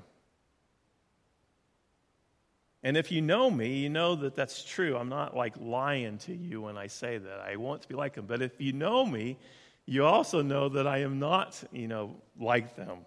And 2.84 2.96
if 2.96 3.12
you 3.12 3.22
know 3.22 3.50
me, 3.50 3.78
you 3.78 3.90
know 3.90 4.16
that 4.16 4.36
that's 4.36 4.64
true. 4.64 4.96
I'm 4.96 5.10
not 5.10 5.36
like 5.36 5.56
lying 5.60 6.20
to 6.20 6.36
you 6.36 6.62
when 6.62 6.78
I 6.78 6.88
say 6.88 7.18
that. 7.18 7.40
I 7.40 7.56
want 7.56 7.82
to 7.82 7.88
be 7.88 7.96
like 7.96 8.14
them. 8.14 8.26
But 8.28 8.42
if 8.42 8.60
you 8.60 8.72
know 8.72 9.06
me, 9.06 9.38
you 9.86 10.06
also 10.06 10.42
know 10.42 10.70
that 10.70 10.86
I 10.86 11.00
am 11.00 11.20
not, 11.20 11.62
you 11.72 11.88
know, 11.88 12.16
like 12.40 12.76
them 12.76 13.00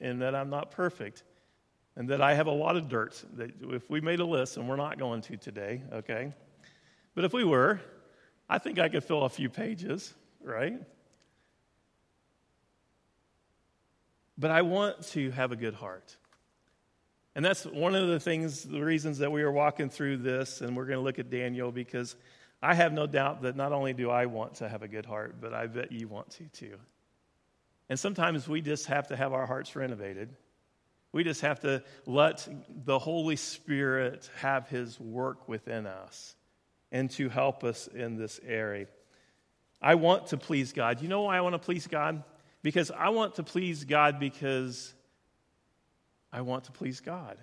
and 0.00 0.22
that 0.22 0.34
I'm 0.34 0.48
not 0.48 0.70
perfect 0.70 1.22
and 1.96 2.08
that 2.08 2.22
I 2.22 2.34
have 2.34 2.46
a 2.46 2.52
lot 2.52 2.76
of 2.76 2.88
dirt. 2.88 3.22
That 3.34 3.50
if 3.60 3.90
we 3.90 4.00
made 4.00 4.20
a 4.20 4.24
list, 4.24 4.56
and 4.56 4.68
we're 4.68 4.76
not 4.76 4.98
going 4.98 5.20
to 5.22 5.36
today, 5.36 5.82
okay? 5.92 6.32
But 7.14 7.24
if 7.24 7.32
we 7.32 7.44
were, 7.44 7.80
I 8.48 8.58
think 8.58 8.78
I 8.78 8.88
could 8.88 9.04
fill 9.04 9.24
a 9.24 9.28
few 9.28 9.50
pages, 9.50 10.14
right? 10.42 10.80
But 14.38 14.50
I 14.50 14.62
want 14.62 15.02
to 15.08 15.30
have 15.32 15.52
a 15.52 15.56
good 15.56 15.74
heart. 15.74 16.16
And 17.34 17.44
that's 17.44 17.64
one 17.64 17.94
of 17.94 18.08
the 18.08 18.18
things, 18.18 18.64
the 18.64 18.80
reasons 18.80 19.18
that 19.18 19.30
we 19.30 19.42
are 19.42 19.52
walking 19.52 19.88
through 19.88 20.18
this, 20.18 20.60
and 20.60 20.76
we're 20.76 20.86
going 20.86 20.98
to 20.98 21.04
look 21.04 21.18
at 21.18 21.30
Daniel 21.30 21.70
because 21.70 22.16
I 22.62 22.74
have 22.74 22.92
no 22.92 23.06
doubt 23.06 23.42
that 23.42 23.56
not 23.56 23.72
only 23.72 23.92
do 23.92 24.10
I 24.10 24.26
want 24.26 24.56
to 24.56 24.68
have 24.68 24.82
a 24.82 24.88
good 24.88 25.06
heart, 25.06 25.36
but 25.40 25.54
I 25.54 25.66
bet 25.66 25.92
you 25.92 26.08
want 26.08 26.30
to 26.32 26.44
too. 26.48 26.76
And 27.88 27.98
sometimes 27.98 28.48
we 28.48 28.60
just 28.60 28.86
have 28.86 29.08
to 29.08 29.16
have 29.16 29.32
our 29.32 29.46
hearts 29.46 29.74
renovated. 29.74 30.34
We 31.12 31.24
just 31.24 31.40
have 31.40 31.60
to 31.60 31.82
let 32.06 32.46
the 32.84 32.98
Holy 32.98 33.36
Spirit 33.36 34.30
have 34.40 34.68
his 34.68 34.98
work 35.00 35.48
within 35.48 35.86
us 35.86 36.36
and 36.92 37.10
to 37.12 37.28
help 37.28 37.64
us 37.64 37.86
in 37.88 38.16
this 38.16 38.40
area. 38.46 38.86
I 39.82 39.94
want 39.94 40.28
to 40.28 40.36
please 40.36 40.72
God. 40.72 41.00
You 41.00 41.08
know 41.08 41.22
why 41.22 41.38
I 41.38 41.40
want 41.40 41.54
to 41.54 41.58
please 41.58 41.86
God? 41.86 42.22
Because 42.62 42.90
I 42.90 43.08
want 43.08 43.36
to 43.36 43.42
please 43.42 43.84
God 43.84 44.20
because 44.20 44.92
I 46.32 46.42
want 46.42 46.64
to 46.64 46.72
please 46.72 47.00
God. 47.00 47.38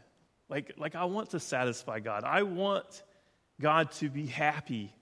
Like, 0.49 0.73
like 0.77 0.95
I 0.95 1.05
want 1.05 1.31
to 1.31 1.39
satisfy 1.39 1.99
God. 1.99 2.23
I 2.23 2.43
want 2.43 3.03
God 3.59 3.91
to 3.93 4.09
be 4.09 4.25
happy 4.25 4.93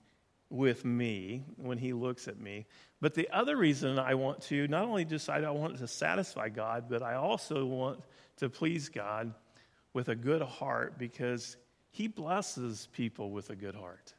with 0.48 0.84
me 0.84 1.44
when 1.56 1.78
he 1.78 1.92
looks 1.92 2.28
at 2.28 2.38
me. 2.38 2.66
But 3.00 3.14
the 3.14 3.28
other 3.30 3.56
reason 3.56 3.98
I 3.98 4.14
want 4.14 4.42
to 4.42 4.66
not 4.68 4.84
only 4.84 5.04
decide 5.04 5.44
I 5.44 5.50
want 5.50 5.78
to 5.78 5.88
satisfy 5.88 6.48
God, 6.48 6.86
but 6.88 7.02
I 7.02 7.14
also 7.14 7.64
want 7.64 8.00
to 8.38 8.48
please 8.48 8.88
God 8.88 9.34
with 9.92 10.08
a 10.08 10.14
good 10.14 10.42
heart 10.42 10.98
because 10.98 11.56
he 11.90 12.08
blesses 12.08 12.88
people 12.92 13.30
with 13.30 13.50
a 13.50 13.56
good 13.56 13.74
heart. 13.74 14.14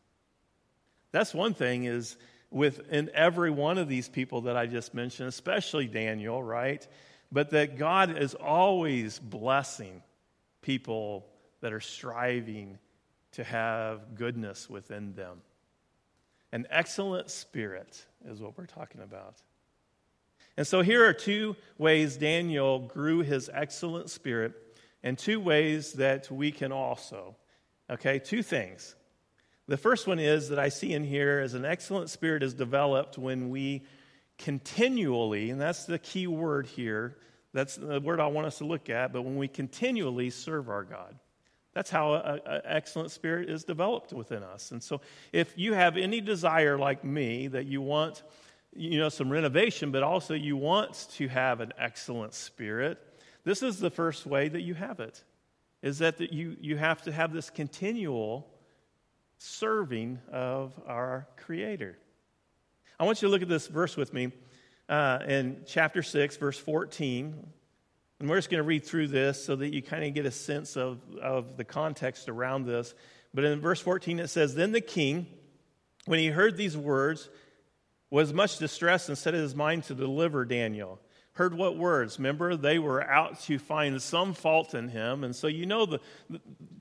That's 1.12 1.34
one 1.34 1.54
thing 1.54 1.86
is 1.86 2.18
within 2.50 3.10
every 3.14 3.52
one 3.52 3.78
of 3.78 3.88
these 3.88 4.08
people 4.10 4.42
that 4.42 4.58
I 4.58 4.68
just 4.68 4.94
mentioned, 4.94 5.30
especially 5.30 5.88
Daniel, 5.88 6.42
right? 6.42 6.86
But 7.32 7.52
that 7.52 7.78
God 7.78 8.18
is 8.18 8.34
always 8.34 9.20
blessing 9.20 10.02
people 10.62 11.26
that 11.62 11.74
are 11.74 11.82
striving 11.82 12.78
to 13.34 13.44
have 13.44 14.16
goodness 14.16 14.70
within 14.70 15.14
them. 15.14 15.42
An 16.52 16.66
excellent 16.70 17.30
spirit 17.30 18.06
is 18.26 18.40
what 18.40 18.58
we're 18.58 18.66
talking 18.66 19.02
about. 19.02 19.36
And 20.56 20.66
so 20.66 20.82
here 20.82 21.06
are 21.06 21.14
two 21.14 21.56
ways 21.78 22.18
Daniel 22.18 22.80
grew 22.80 23.20
his 23.20 23.50
excellent 23.54 24.10
spirit, 24.10 24.54
and 25.04 25.18
two 25.18 25.40
ways 25.40 25.94
that 25.94 26.32
we 26.32 26.52
can 26.52 26.72
also. 26.72 27.36
Okay, 27.90 28.20
two 28.20 28.42
things. 28.42 28.96
The 29.68 29.78
first 29.78 30.08
one 30.08 30.20
is 30.20 30.50
that 30.50 30.60
I 30.60 30.70
see 30.70 30.94
in 30.94 31.04
here 31.04 31.42
is 31.42 31.54
an 31.54 31.66
excellent 31.66 32.10
spirit 32.10 32.42
is 32.42 32.54
developed 32.54 33.18
when 33.18 33.50
we 33.50 33.84
continually, 34.38 35.50
and 35.50 35.60
that's 35.60 35.86
the 35.86 36.00
key 36.00 36.28
word 36.28 36.68
here, 36.68 37.18
that's 37.54 37.76
the 37.76 38.00
word 38.00 38.20
I 38.20 38.28
want 38.28 38.48
us 38.48 38.60
to 38.60 38.66
look 38.66 38.90
at, 38.90 39.14
but 39.14 39.24
when 39.24 39.36
we 39.36 39.48
continually 39.48 40.30
serve 40.30 40.70
our 40.70 40.84
God. 40.84 41.16
That's 41.74 41.92
how 41.92 42.16
an 42.16 42.62
excellent 42.66 43.12
spirit 43.12 43.52
is 43.52 43.64
developed 43.64 44.12
within 44.12 44.42
us. 44.42 44.72
And 44.72 44.82
so, 44.82 45.02
if 45.32 45.54
you 45.56 45.74
have 45.74 45.96
any 45.96 46.22
desire 46.22 46.76
like 46.76 47.04
me 47.04 47.48
that 47.50 47.68
you 47.68 47.82
want, 47.82 48.24
you 48.76 48.98
know, 48.98 49.10
some 49.10 49.30
renovation, 49.30 49.92
but 49.92 50.02
also 50.02 50.34
you 50.34 50.58
want 50.58 51.08
to 51.18 51.28
have 51.28 51.60
an 51.60 51.74
excellent 51.78 52.34
spirit, 52.34 52.98
this 53.44 53.62
is 53.62 53.80
the 53.80 53.92
first 53.92 54.26
way 54.26 54.50
that 54.50 54.62
you 54.62 54.74
have 54.74 55.00
it. 55.00 55.24
Is 55.84 56.00
that 56.00 56.20
you, 56.34 56.58
you 56.60 56.78
have 56.78 57.04
to 57.04 57.12
have 57.12 57.32
this 57.32 57.52
continual 57.52 58.48
serving 59.38 60.20
of 60.32 60.74
our 60.88 61.28
Creator. 61.38 62.00
I 63.00 63.04
want 63.04 63.22
you 63.22 63.28
to 63.28 63.32
look 63.32 63.44
at 63.44 63.48
this 63.48 63.68
verse 63.68 63.96
with 63.96 64.12
me 64.12 64.32
uh, 64.90 65.20
in 65.28 65.62
chapter 65.68 66.02
6, 66.02 66.38
verse 66.38 66.58
14. 66.58 67.48
And 68.20 68.28
we're 68.28 68.38
just 68.38 68.50
going 68.50 68.58
to 68.58 68.68
read 68.68 68.86
through 68.86 69.10
this 69.10 69.46
so 69.46 69.56
that 69.56 69.72
you 69.72 69.84
kind 69.84 70.04
of 70.04 70.16
get 70.16 70.26
a 70.26 70.32
sense 70.32 70.76
of, 70.76 71.00
of 71.22 71.58
the 71.58 71.64
context 71.64 72.28
around 72.28 72.66
this. 72.66 72.96
But 73.36 73.44
in 73.44 73.62
verse 73.62 73.80
14, 73.82 74.18
it 74.18 74.30
says, 74.30 74.56
Then 74.56 74.72
the 74.72 74.82
king, 74.82 75.28
when 76.06 76.18
he 76.18 76.30
heard 76.30 76.58
these 76.58 76.76
words, 76.76 77.30
was 78.10 78.34
much 78.34 78.58
distressed 78.58 79.10
and 79.10 79.18
set 79.18 79.36
his 79.36 79.54
mind 79.54 79.84
to 79.84 79.94
deliver 79.94 80.44
Daniel. 80.44 81.00
Heard 81.34 81.54
what 81.54 81.78
words? 81.78 82.18
Remember, 82.18 82.56
they 82.56 82.80
were 82.80 83.08
out 83.08 83.42
to 83.42 83.60
find 83.60 84.02
some 84.02 84.34
fault 84.34 84.74
in 84.74 84.88
him. 84.88 85.24
And 85.24 85.36
so 85.36 85.46
you 85.46 85.68
know 85.68 85.86
the, 85.86 86.00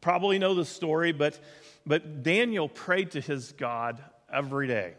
probably 0.01 0.39
know 0.39 0.55
the 0.55 0.65
story, 0.65 1.13
but, 1.13 1.39
but 1.85 2.23
Daniel 2.23 2.71
prayed 2.71 3.11
to 3.11 3.21
his 3.21 3.53
God 3.53 4.03
every 4.33 4.67
day 4.67 4.95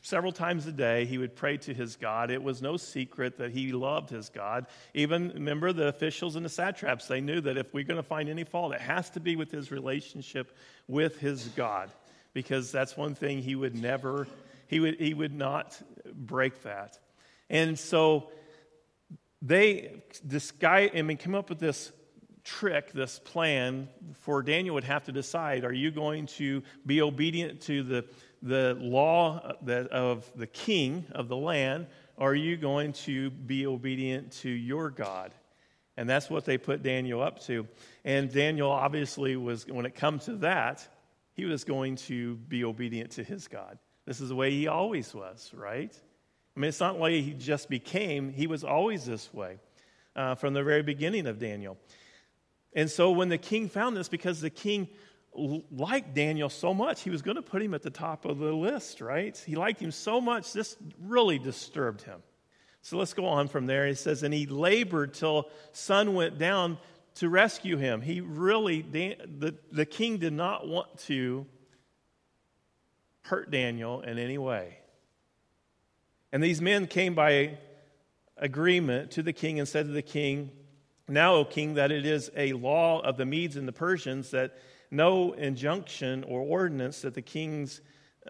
several 0.00 0.32
times 0.32 0.66
a 0.66 0.72
day 0.72 1.04
he 1.04 1.18
would 1.18 1.36
pray 1.36 1.56
to 1.56 1.72
his 1.72 1.96
god. 1.96 2.30
It 2.30 2.42
was 2.42 2.60
no 2.60 2.76
secret 2.76 3.38
that 3.38 3.52
he 3.52 3.72
loved 3.72 4.10
his 4.10 4.28
god. 4.28 4.66
Even 4.94 5.30
remember 5.34 5.72
the 5.72 5.88
officials 5.88 6.36
and 6.36 6.44
the 6.44 6.50
satraps 6.50 7.06
they 7.06 7.20
knew 7.20 7.40
that 7.40 7.56
if 7.56 7.72
we're 7.72 7.84
going 7.84 7.98
to 7.98 8.02
find 8.02 8.28
any 8.28 8.44
fault 8.44 8.74
it 8.74 8.80
has 8.80 9.10
to 9.10 9.20
be 9.20 9.36
with 9.36 9.50
his 9.50 9.70
relationship 9.70 10.56
with 10.88 11.18
his 11.18 11.48
god 11.48 11.90
because 12.32 12.72
that's 12.72 12.96
one 12.96 13.14
thing 13.14 13.40
he 13.40 13.54
would 13.54 13.76
never 13.76 14.26
he 14.66 14.80
would 14.80 14.98
he 14.98 15.14
would 15.14 15.34
not 15.34 15.80
break 16.12 16.62
that. 16.62 16.98
And 17.48 17.78
so 17.78 18.30
they 19.42 20.02
this 20.24 20.50
guy 20.52 20.90
i 20.94 21.02
mean 21.02 21.16
came 21.16 21.34
up 21.34 21.48
with 21.48 21.58
this 21.58 21.92
trick 22.44 22.92
this 22.92 23.18
plan 23.20 23.88
for 24.20 24.42
daniel 24.42 24.74
would 24.74 24.84
have 24.84 25.04
to 25.04 25.12
decide 25.12 25.64
are 25.64 25.72
you 25.72 25.90
going 25.90 26.26
to 26.26 26.62
be 26.86 27.02
obedient 27.02 27.60
to 27.60 27.82
the 27.82 28.04
the 28.42 28.76
law 28.80 29.54
of 29.66 30.30
the 30.34 30.46
king 30.46 31.06
of 31.12 31.28
the 31.28 31.36
land, 31.36 31.86
are 32.18 32.34
you 32.34 32.56
going 32.56 32.92
to 32.92 33.30
be 33.30 33.66
obedient 33.66 34.32
to 34.32 34.50
your 34.50 34.90
God? 34.90 35.32
And 35.96 36.08
that's 36.08 36.28
what 36.28 36.44
they 36.44 36.58
put 36.58 36.82
Daniel 36.82 37.22
up 37.22 37.40
to. 37.44 37.66
And 38.04 38.32
Daniel 38.32 38.70
obviously 38.70 39.36
was, 39.36 39.66
when 39.66 39.86
it 39.86 39.94
comes 39.94 40.24
to 40.24 40.36
that, 40.36 40.86
he 41.34 41.44
was 41.44 41.64
going 41.64 41.96
to 41.96 42.36
be 42.36 42.64
obedient 42.64 43.12
to 43.12 43.24
his 43.24 43.48
God. 43.48 43.78
This 44.06 44.20
is 44.20 44.30
the 44.30 44.34
way 44.34 44.50
he 44.50 44.68
always 44.68 45.14
was, 45.14 45.50
right? 45.54 45.94
I 46.56 46.60
mean, 46.60 46.68
it's 46.68 46.80
not 46.80 46.98
like 46.98 47.12
he 47.12 47.32
just 47.32 47.68
became, 47.68 48.32
he 48.32 48.46
was 48.46 48.64
always 48.64 49.04
this 49.04 49.32
way 49.32 49.58
uh, 50.16 50.34
from 50.34 50.54
the 50.54 50.62
very 50.62 50.82
beginning 50.82 51.26
of 51.26 51.38
Daniel. 51.38 51.78
And 52.74 52.90
so 52.90 53.10
when 53.10 53.28
the 53.28 53.38
king 53.38 53.68
found 53.68 53.96
this, 53.96 54.08
because 54.08 54.40
the 54.40 54.50
king 54.50 54.88
liked 55.34 56.14
Daniel 56.14 56.48
so 56.48 56.74
much, 56.74 57.02
he 57.02 57.10
was 57.10 57.22
going 57.22 57.36
to 57.36 57.42
put 57.42 57.62
him 57.62 57.74
at 57.74 57.82
the 57.82 57.90
top 57.90 58.24
of 58.24 58.38
the 58.38 58.52
list, 58.52 59.00
right? 59.00 59.36
He 59.46 59.56
liked 59.56 59.80
him 59.80 59.90
so 59.90 60.20
much, 60.20 60.52
this 60.52 60.76
really 61.00 61.38
disturbed 61.38 62.02
him. 62.02 62.22
So 62.82 62.98
let's 62.98 63.14
go 63.14 63.26
on 63.26 63.48
from 63.48 63.66
there. 63.66 63.86
He 63.86 63.94
says, 63.94 64.22
And 64.22 64.34
he 64.34 64.46
labored 64.46 65.14
till 65.14 65.48
sun 65.72 66.14
went 66.14 66.38
down 66.38 66.78
to 67.16 67.28
rescue 67.28 67.76
him. 67.76 68.00
He 68.00 68.20
really, 68.20 68.82
the, 68.82 69.54
the 69.70 69.86
king 69.86 70.18
did 70.18 70.32
not 70.32 70.66
want 70.66 70.98
to 71.00 71.46
hurt 73.22 73.50
Daniel 73.50 74.00
in 74.00 74.18
any 74.18 74.38
way. 74.38 74.78
And 76.32 76.42
these 76.42 76.60
men 76.60 76.86
came 76.86 77.14
by 77.14 77.58
agreement 78.36 79.12
to 79.12 79.22
the 79.22 79.32
king 79.32 79.58
and 79.58 79.68
said 79.68 79.86
to 79.86 79.92
the 79.92 80.02
king, 80.02 80.50
Now, 81.06 81.34
O 81.34 81.44
king, 81.44 81.74
that 81.74 81.92
it 81.92 82.04
is 82.04 82.30
a 82.36 82.52
law 82.54 83.00
of 83.00 83.16
the 83.16 83.26
Medes 83.26 83.56
and 83.56 83.68
the 83.68 83.72
Persians 83.72 84.30
that 84.32 84.56
no 84.92 85.32
injunction 85.32 86.22
or 86.24 86.42
ordinance 86.42 87.00
that 87.00 87.14
the 87.14 87.22
kings 87.22 87.80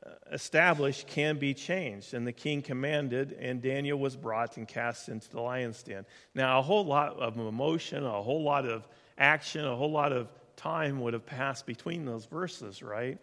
uh, 0.07 0.11
established 0.31 1.09
can 1.09 1.37
be 1.37 1.53
changed. 1.53 2.15
And 2.15 2.25
the 2.25 2.33
king 2.33 2.63
commanded, 2.63 3.33
and 3.33 3.61
Daniel 3.61 3.99
was 3.99 4.17
brought 4.17 4.57
and 4.57 4.67
cast 4.67 5.09
into 5.09 5.29
the 5.29 5.41
lion's 5.41 5.83
den. 5.83 6.07
Now, 6.35 6.61
a 6.61 6.63
whole 6.63 6.85
lot 6.85 7.19
of 7.19 7.37
emotion, 7.37 8.07
a 8.07 8.23
whole 8.23 8.45
lot 8.45 8.65
of 8.65 8.87
action, 9.19 9.67
a 9.67 9.75
whole 9.75 9.91
lot 9.91 10.13
of 10.13 10.29
time 10.57 11.01
would 11.01 11.15
have 11.15 11.27
passed 11.27 11.67
between 11.67 12.05
those 12.05 12.27
verses, 12.27 12.81
right? 12.81 13.19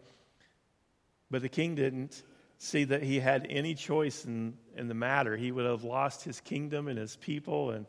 But 1.31 1.41
the 1.41 1.49
king 1.49 1.75
didn't 1.75 2.21
see 2.57 2.83
that 2.83 3.01
he 3.01 3.21
had 3.21 3.47
any 3.49 3.73
choice 3.73 4.25
in, 4.25 4.57
in 4.75 4.89
the 4.89 4.93
matter. 4.93 5.37
He 5.37 5.53
would 5.53 5.65
have 5.65 5.85
lost 5.85 6.23
his 6.23 6.41
kingdom 6.41 6.89
and 6.89 6.99
his 6.99 7.15
people 7.15 7.71
and 7.71 7.85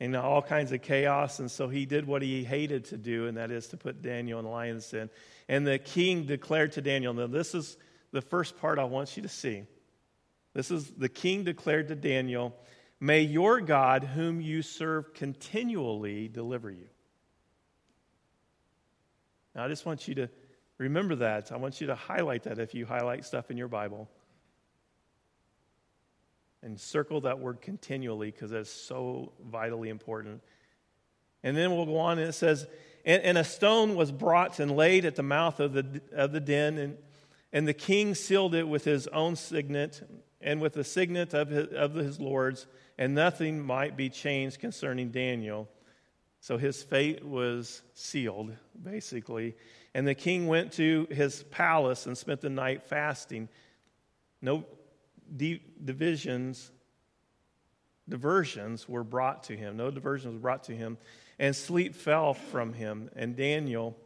and 0.00 0.16
all 0.16 0.42
kinds 0.42 0.72
of 0.72 0.82
chaos. 0.82 1.38
And 1.38 1.50
so 1.50 1.68
he 1.68 1.86
did 1.86 2.06
what 2.06 2.22
he 2.22 2.44
hated 2.44 2.86
to 2.86 2.96
do, 2.96 3.26
and 3.26 3.36
that 3.36 3.50
is 3.50 3.68
to 3.68 3.76
put 3.76 4.02
Daniel 4.02 4.38
in 4.38 4.44
the 4.44 4.50
lion's 4.50 4.88
den. 4.88 5.10
And 5.48 5.66
the 5.66 5.78
king 5.78 6.24
declared 6.24 6.72
to 6.72 6.82
Daniel, 6.82 7.12
now 7.14 7.26
this 7.26 7.54
is 7.54 7.76
the 8.12 8.22
first 8.22 8.58
part 8.58 8.78
I 8.78 8.84
want 8.84 9.16
you 9.16 9.22
to 9.22 9.28
see. 9.28 9.64
This 10.54 10.70
is 10.70 10.90
the 10.90 11.08
king 11.08 11.44
declared 11.44 11.88
to 11.88 11.94
Daniel, 11.94 12.54
May 13.00 13.22
your 13.22 13.60
God, 13.60 14.02
whom 14.02 14.40
you 14.40 14.62
serve 14.62 15.14
continually, 15.14 16.26
deliver 16.26 16.70
you. 16.70 16.88
Now, 19.54 19.64
I 19.64 19.68
just 19.68 19.86
want 19.86 20.08
you 20.08 20.14
to 20.16 20.30
remember 20.78 21.16
that. 21.16 21.52
I 21.52 21.56
want 21.56 21.80
you 21.80 21.88
to 21.88 21.94
highlight 21.94 22.44
that 22.44 22.58
if 22.58 22.74
you 22.74 22.86
highlight 22.86 23.24
stuff 23.24 23.50
in 23.50 23.56
your 23.56 23.68
Bible 23.68 24.08
and 26.62 26.78
circle 26.78 27.20
that 27.22 27.38
word 27.38 27.60
continually 27.60 28.30
because 28.30 28.50
that's 28.50 28.70
so 28.70 29.32
vitally 29.50 29.88
important. 29.88 30.42
And 31.42 31.56
then 31.56 31.70
we'll 31.70 31.86
go 31.86 31.98
on 31.98 32.18
and 32.18 32.28
it 32.28 32.32
says, 32.32 32.66
and, 33.04 33.22
and, 33.22 33.38
a 33.38 33.44
stone 33.44 33.94
was 33.94 34.10
brought 34.10 34.58
and 34.58 34.76
laid 34.76 35.04
at 35.04 35.14
the 35.14 35.22
mouth 35.22 35.60
of 35.60 35.72
the, 35.72 36.02
of 36.12 36.32
the 36.32 36.40
den, 36.40 36.78
and, 36.78 36.98
and 37.52 37.66
the 37.66 37.72
king 37.72 38.14
sealed 38.14 38.54
it 38.54 38.66
with 38.66 38.84
his 38.84 39.06
own 39.08 39.36
signet 39.36 40.02
and 40.40 40.60
with 40.60 40.74
the 40.74 40.84
signet 40.84 41.32
of 41.32 41.48
his, 41.48 41.68
of 41.68 41.94
his 41.94 42.20
lords, 42.20 42.66
and 42.98 43.14
nothing 43.14 43.64
might 43.64 43.96
be 43.96 44.10
changed 44.10 44.58
concerning 44.58 45.10
Daniel. 45.10 45.68
So 46.40 46.56
his 46.56 46.82
fate 46.82 47.24
was 47.24 47.82
sealed, 47.94 48.52
basically. 48.80 49.56
And 49.94 50.06
the 50.06 50.14
king 50.14 50.46
went 50.46 50.72
to 50.74 51.06
his 51.10 51.42
palace 51.44 52.06
and 52.06 52.16
spent 52.16 52.40
the 52.40 52.50
night 52.50 52.84
fasting. 52.84 53.48
No, 54.40 54.64
divisions, 55.36 56.70
diversions 58.08 58.88
were 58.88 59.04
brought 59.04 59.44
to 59.44 59.56
him. 59.56 59.76
No 59.76 59.90
diversions 59.90 60.34
were 60.34 60.40
brought 60.40 60.64
to 60.64 60.76
him. 60.76 60.98
And 61.38 61.54
sleep 61.54 61.94
fell 61.94 62.34
from 62.34 62.72
him. 62.72 63.10
And 63.14 63.36
Daniel, 63.36 63.96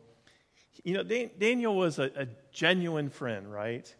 you 0.85 0.95
know, 0.95 1.02
Daniel 1.02 1.76
was 1.76 1.99
a, 1.99 2.11
a 2.17 2.26
genuine 2.52 3.09
friend, 3.09 3.50
right? 3.50 3.93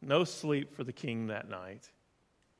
No 0.00 0.24
sleep 0.24 0.74
for 0.74 0.84
the 0.84 0.92
king 0.92 1.28
that 1.28 1.48
night. 1.48 1.88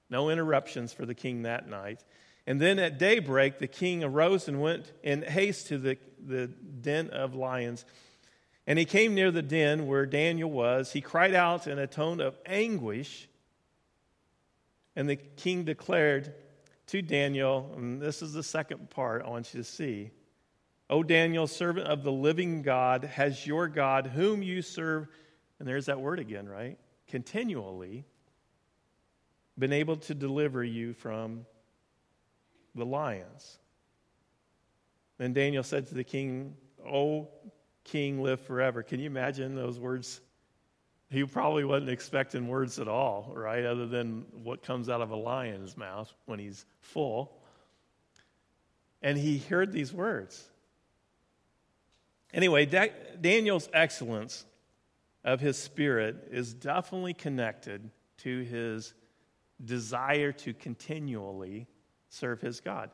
No 0.09 0.31
interruptions 0.31 0.93
for 0.93 1.07
the 1.07 1.15
king 1.15 1.43
that 1.43 1.69
night. 1.69 2.05
And 2.47 2.61
then 2.61 2.79
at 2.79 2.99
daybreak, 2.99 3.59
the 3.59 3.67
king 3.67 4.03
arose 4.03 4.49
and 4.49 4.61
went 4.61 4.93
in 5.03 5.23
haste 5.23 5.69
to 5.69 5.79
the, 5.79 5.99
the 6.25 6.49
den 6.49 7.11
of 7.11 7.35
lions. 7.35 7.85
And 8.67 8.79
he 8.79 8.85
came 8.85 9.15
near 9.15 9.31
the 9.31 9.43
den 9.43 9.87
where 9.87 10.07
Daniel 10.07 10.51
was. 10.51 10.93
He 10.93 11.01
cried 11.01 11.35
out 11.35 11.67
in 11.67 11.79
a 11.79 11.87
tone 11.87 12.21
of 12.21 12.37
anguish. 12.47 13.29
And 14.97 15.09
the 15.09 15.17
king 15.17 15.65
declared 15.65 16.35
to 16.89 17.03
Daniel, 17.03 17.73
and 17.77 18.01
this 18.01 18.23
is 18.23 18.33
the 18.33 18.43
second 18.43 18.91
part 18.91 19.23
I 19.25 19.31
want 19.31 19.55
you 19.55 19.61
to 19.61 19.65
see 19.65 20.11
O 20.93 21.03
Daniel, 21.03 21.47
servant 21.47 21.87
of 21.87 22.03
the 22.03 22.13
living 22.13 22.61
God, 22.61 23.05
has 23.05 23.47
your 23.47 23.67
God, 23.67 24.09
whom 24.09 24.43
you 24.43 24.61
serve, 24.61 25.09
and 25.59 25.67
there's 25.67 25.87
that 25.87 25.99
word 25.99 26.19
again, 26.19 26.47
right? 26.47 26.79
Continually, 27.09 28.05
been 29.59 29.73
able 29.73 29.97
to 29.97 30.15
deliver 30.15 30.63
you 30.63 30.93
from 30.93 31.47
the 32.75 32.85
lions. 32.85 33.59
Then 35.17 35.33
Daniel 35.33 35.63
said 35.63 35.87
to 35.87 35.95
the 35.95 36.05
king, 36.05 36.57
O 36.87 37.29
king, 37.85 38.23
live 38.23 38.43
forever. 38.43 38.83
Can 38.83 39.01
you 39.01 39.07
imagine 39.07 39.55
those 39.55 39.81
words? 39.81 40.21
He 41.13 41.25
probably 41.25 41.65
wasn't 41.65 41.91
expecting 41.91 42.49
words 42.49 42.79
at 42.79 42.89
all, 42.89 43.31
right? 43.35 43.67
Other 43.67 43.87
than 43.87 44.25
what 44.43 44.63
comes 44.63 44.89
out 44.89 45.03
of 45.03 45.11
a 45.11 45.17
lion's 45.17 45.77
mouth 45.77 46.11
when 46.25 46.39
he's 46.39 46.65
full. 46.81 47.37
And 49.03 49.19
he 49.19 49.37
heard 49.37 49.73
these 49.73 49.93
words. 49.93 50.43
Anyway, 52.33 52.65
da- 52.65 52.95
Daniel's 53.21 53.69
excellence 53.75 54.47
of 55.23 55.39
his 55.41 55.59
spirit 55.59 56.29
is 56.31 56.55
definitely 56.55 57.13
connected 57.13 57.91
to 58.19 58.41
his 58.45 58.95
desire 59.63 60.33
to 60.33 60.55
continually 60.55 61.67
serve 62.09 62.41
his 62.41 62.61
God. 62.61 62.89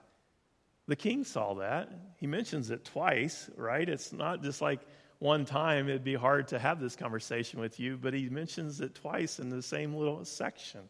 The 0.89 0.97
king 0.97 1.23
saw 1.23 1.55
that. 1.55 1.89
He 2.17 2.27
mentions 2.27 2.71
it 2.73 2.85
twice, 2.85 3.49
right? 3.57 3.89
It's 3.89 4.13
not 4.13 4.43
just 4.43 4.61
like 4.61 4.81
one 5.19 5.45
time, 5.45 5.89
it'd 5.89 6.05
be 6.05 6.15
hard 6.15 6.49
to 6.49 6.59
have 6.59 6.81
this 6.81 6.95
conversation 6.95 7.59
with 7.59 7.81
you, 7.81 7.97
but 7.97 8.15
he 8.15 8.29
mentions 8.29 8.81
it 8.81 8.95
twice 8.95 9.41
in 9.41 9.49
the 9.49 9.63
same 9.63 9.95
little 9.95 10.25
section. 10.25 10.83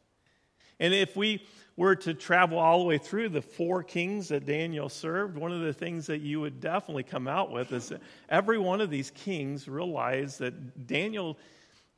And 0.80 0.94
if 0.94 1.16
we 1.16 1.42
were 1.76 1.96
to 1.96 2.14
travel 2.14 2.58
all 2.58 2.80
the 2.80 2.84
way 2.84 2.98
through 2.98 3.30
the 3.30 3.42
four 3.42 3.82
kings 3.82 4.28
that 4.28 4.46
Daniel 4.46 4.88
served, 4.88 5.36
one 5.36 5.52
of 5.52 5.60
the 5.60 5.72
things 5.72 6.06
that 6.06 6.20
you 6.20 6.40
would 6.40 6.60
definitely 6.60 7.02
come 7.02 7.26
out 7.26 7.50
with 7.50 7.72
is 7.72 7.88
that 7.88 8.02
every 8.28 8.58
one 8.58 8.80
of 8.80 8.90
these 8.90 9.10
kings 9.10 9.66
realized 9.66 10.38
that 10.40 10.86
Daniel, 10.86 11.38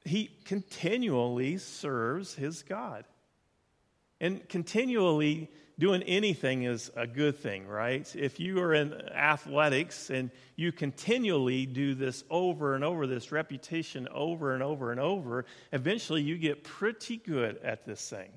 he 0.04 0.30
continually 0.44 1.58
serves 1.58 2.34
his 2.34 2.62
God. 2.62 3.04
And 4.20 4.46
continually 4.48 5.50
doing 5.80 6.02
anything 6.02 6.64
is 6.64 6.90
a 6.94 7.06
good 7.06 7.38
thing, 7.38 7.66
right? 7.66 8.14
If 8.14 8.38
you 8.38 8.60
are 8.60 8.74
in 8.74 8.92
athletics 9.08 10.10
and 10.10 10.30
you 10.54 10.72
continually 10.72 11.64
do 11.64 11.94
this 11.94 12.22
over 12.30 12.74
and 12.74 12.84
over, 12.84 13.06
this 13.06 13.32
repetition 13.32 14.06
over 14.12 14.52
and 14.54 14.62
over 14.62 14.92
and 14.92 15.00
over, 15.00 15.46
eventually 15.72 16.22
you 16.22 16.36
get 16.36 16.62
pretty 16.62 17.16
good 17.16 17.58
at 17.64 17.86
this 17.86 18.08
thing. 18.08 18.30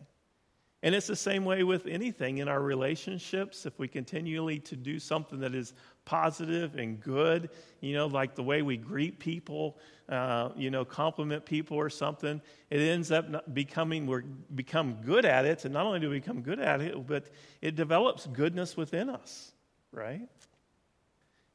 And 0.81 0.95
it's 0.95 1.07
the 1.07 1.15
same 1.15 1.45
way 1.45 1.63
with 1.63 1.85
anything 1.85 2.39
in 2.39 2.47
our 2.47 2.61
relationships. 2.61 3.65
If 3.65 3.77
we 3.77 3.87
continually 3.87 4.59
to 4.59 4.75
do 4.75 4.97
something 4.97 5.39
that 5.39 5.53
is 5.53 5.73
positive 6.05 6.75
and 6.75 6.99
good, 6.99 7.49
you 7.79 7.93
know, 7.93 8.07
like 8.07 8.35
the 8.35 8.43
way 8.43 8.61
we 8.61 8.77
greet 8.77 9.19
people, 9.19 9.77
uh, 10.09 10.49
you 10.55 10.69
know, 10.69 10.83
compliment 10.83 11.45
people 11.45 11.77
or 11.77 11.89
something, 11.89 12.41
it 12.69 12.79
ends 12.79 13.11
up 13.11 13.53
becoming, 13.53 14.05
we 14.05 14.21
become 14.53 14.95
good 15.05 15.25
at 15.25 15.45
it. 15.45 15.65
And 15.65 15.73
not 15.73 15.85
only 15.85 15.99
do 15.99 16.09
we 16.09 16.19
become 16.19 16.41
good 16.41 16.59
at 16.59 16.81
it, 16.81 17.07
but 17.07 17.27
it 17.61 17.75
develops 17.75 18.27
goodness 18.27 18.75
within 18.75 19.09
us, 19.09 19.53
right? 19.91 20.27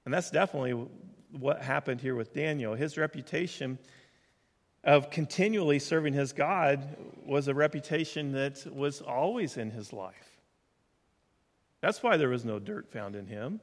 And 0.04 0.14
that's 0.14 0.30
definitely 0.30 0.88
what 1.32 1.62
happened 1.62 2.00
here 2.00 2.14
with 2.14 2.32
Daniel. 2.32 2.74
His 2.74 2.96
reputation 2.96 3.78
of 4.82 5.10
continually 5.10 5.78
serving 5.78 6.14
his 6.14 6.32
God 6.32 6.96
was 7.26 7.48
a 7.48 7.54
reputation 7.54 8.32
that 8.32 8.66
was 8.72 9.02
always 9.02 9.58
in 9.58 9.70
his 9.70 9.92
life. 9.92 10.38
That's 11.80 12.02
why 12.02 12.16
there 12.16 12.30
was 12.30 12.44
no 12.44 12.58
dirt 12.58 12.90
found 12.90 13.14
in 13.14 13.26
him. 13.26 13.60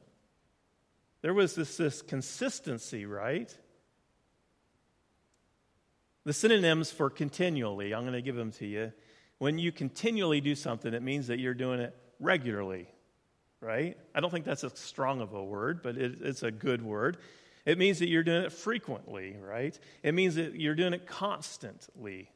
There 1.26 1.34
was 1.34 1.56
this, 1.56 1.78
this 1.78 2.04
consistency, 2.04 3.08
right? 3.08 3.52
The 6.24 6.34
synonyms 6.34 6.92
for 6.92 7.10
continually, 7.10 7.96
I'm 7.96 8.04
going 8.04 8.14
to 8.14 8.22
give 8.22 8.36
them 8.36 8.52
to 8.52 8.68
you. 8.68 8.94
When 9.40 9.58
you 9.58 9.72
continually 9.72 10.40
do 10.40 10.54
something, 10.54 10.94
it 10.94 11.02
means 11.02 11.26
that 11.26 11.40
you're 11.40 11.56
doing 11.56 11.80
it 11.80 11.98
regularly, 12.20 12.88
right? 13.60 13.98
I 14.14 14.20
don't 14.20 14.30
think 14.30 14.46
that's 14.46 14.64
as 14.64 14.78
strong 14.78 15.20
of 15.20 15.34
a 15.34 15.44
word, 15.44 15.82
but 15.82 15.98
it, 15.98 16.20
it's 16.22 16.44
a 16.44 16.52
good 16.52 16.84
word. 16.84 17.18
It 17.66 17.80
means 17.80 17.98
that 17.98 18.08
you're 18.08 18.22
doing 18.22 18.44
it 18.44 18.52
frequently, 18.52 19.36
right? 19.42 19.76
It 20.04 20.14
means 20.14 20.36
that 20.36 20.54
you're 20.54 20.76
doing 20.76 20.94
it 20.94 21.08
constantly, 21.08 22.30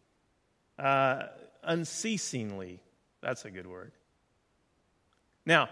uh, 0.80 1.26
unceasingly. 1.62 2.82
That's 3.22 3.46
a 3.46 3.52
good 3.52 3.68
word. 3.68 3.92
Now, 5.46 5.70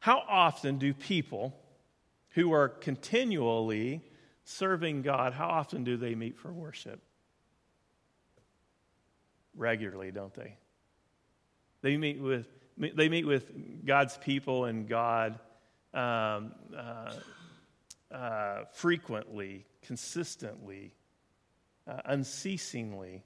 how 0.00 0.24
often 0.28 0.78
do 0.78 0.92
people 0.92 1.56
who 2.36 2.52
are 2.52 2.68
continually 2.68 4.02
serving 4.44 5.00
God, 5.00 5.32
how 5.32 5.48
often 5.48 5.84
do 5.84 5.96
they 5.96 6.14
meet 6.14 6.38
for 6.38 6.52
worship? 6.52 7.00
Regularly, 9.54 10.10
don't 10.10 10.34
they? 10.34 10.58
They 11.80 11.96
meet 11.96 12.20
with, 12.20 12.46
they 12.76 13.08
meet 13.08 13.26
with 13.26 13.50
God's 13.86 14.18
people 14.18 14.66
and 14.66 14.86
God 14.86 15.40
um, 15.94 16.52
uh, 16.76 17.14
uh, 18.14 18.64
frequently, 18.74 19.64
consistently, 19.80 20.92
uh, 21.88 22.02
unceasingly. 22.04 23.24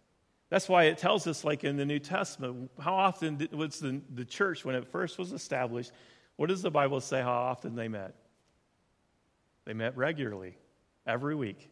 That's 0.50 0.68
why 0.68 0.84
it 0.84 0.98
tells 0.98 1.26
us, 1.26 1.42
like 1.42 1.64
in 1.64 1.76
the 1.76 1.84
New 1.84 1.98
Testament, 1.98 2.70
how 2.78 2.94
often 2.94 3.48
was 3.50 3.80
the, 3.80 4.00
the 4.14 4.24
church, 4.24 4.64
when 4.64 4.76
it 4.76 4.86
first 4.86 5.18
was 5.18 5.32
established, 5.32 5.90
what 6.36 6.48
does 6.48 6.62
the 6.62 6.70
Bible 6.70 7.00
say 7.00 7.20
how 7.20 7.32
often 7.32 7.74
they 7.74 7.88
met? 7.88 8.14
They 9.70 9.74
met 9.74 9.96
regularly, 9.96 10.58
every 11.06 11.36
week. 11.36 11.70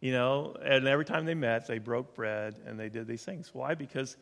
You 0.00 0.12
know, 0.12 0.54
and 0.64 0.86
every 0.86 1.04
time 1.04 1.24
they 1.24 1.34
met, 1.34 1.66
they 1.66 1.80
broke 1.80 2.14
bread 2.14 2.54
and 2.64 2.78
they 2.78 2.88
did 2.88 3.08
these 3.08 3.24
things. 3.24 3.50
Why? 3.52 3.74
Because 3.74 4.16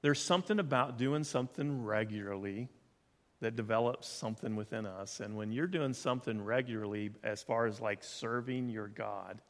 there's 0.00 0.22
something 0.22 0.58
about 0.58 0.96
doing 0.96 1.22
something 1.22 1.84
regularly 1.84 2.70
that 3.40 3.56
develops 3.56 4.08
something 4.08 4.56
within 4.56 4.86
us. 4.86 5.20
And 5.20 5.36
when 5.36 5.52
you're 5.52 5.66
doing 5.66 5.92
something 5.92 6.42
regularly, 6.42 7.10
as 7.22 7.42
far 7.42 7.66
as 7.66 7.78
like 7.78 8.02
serving 8.02 8.70
your 8.70 8.88
God 8.88 9.42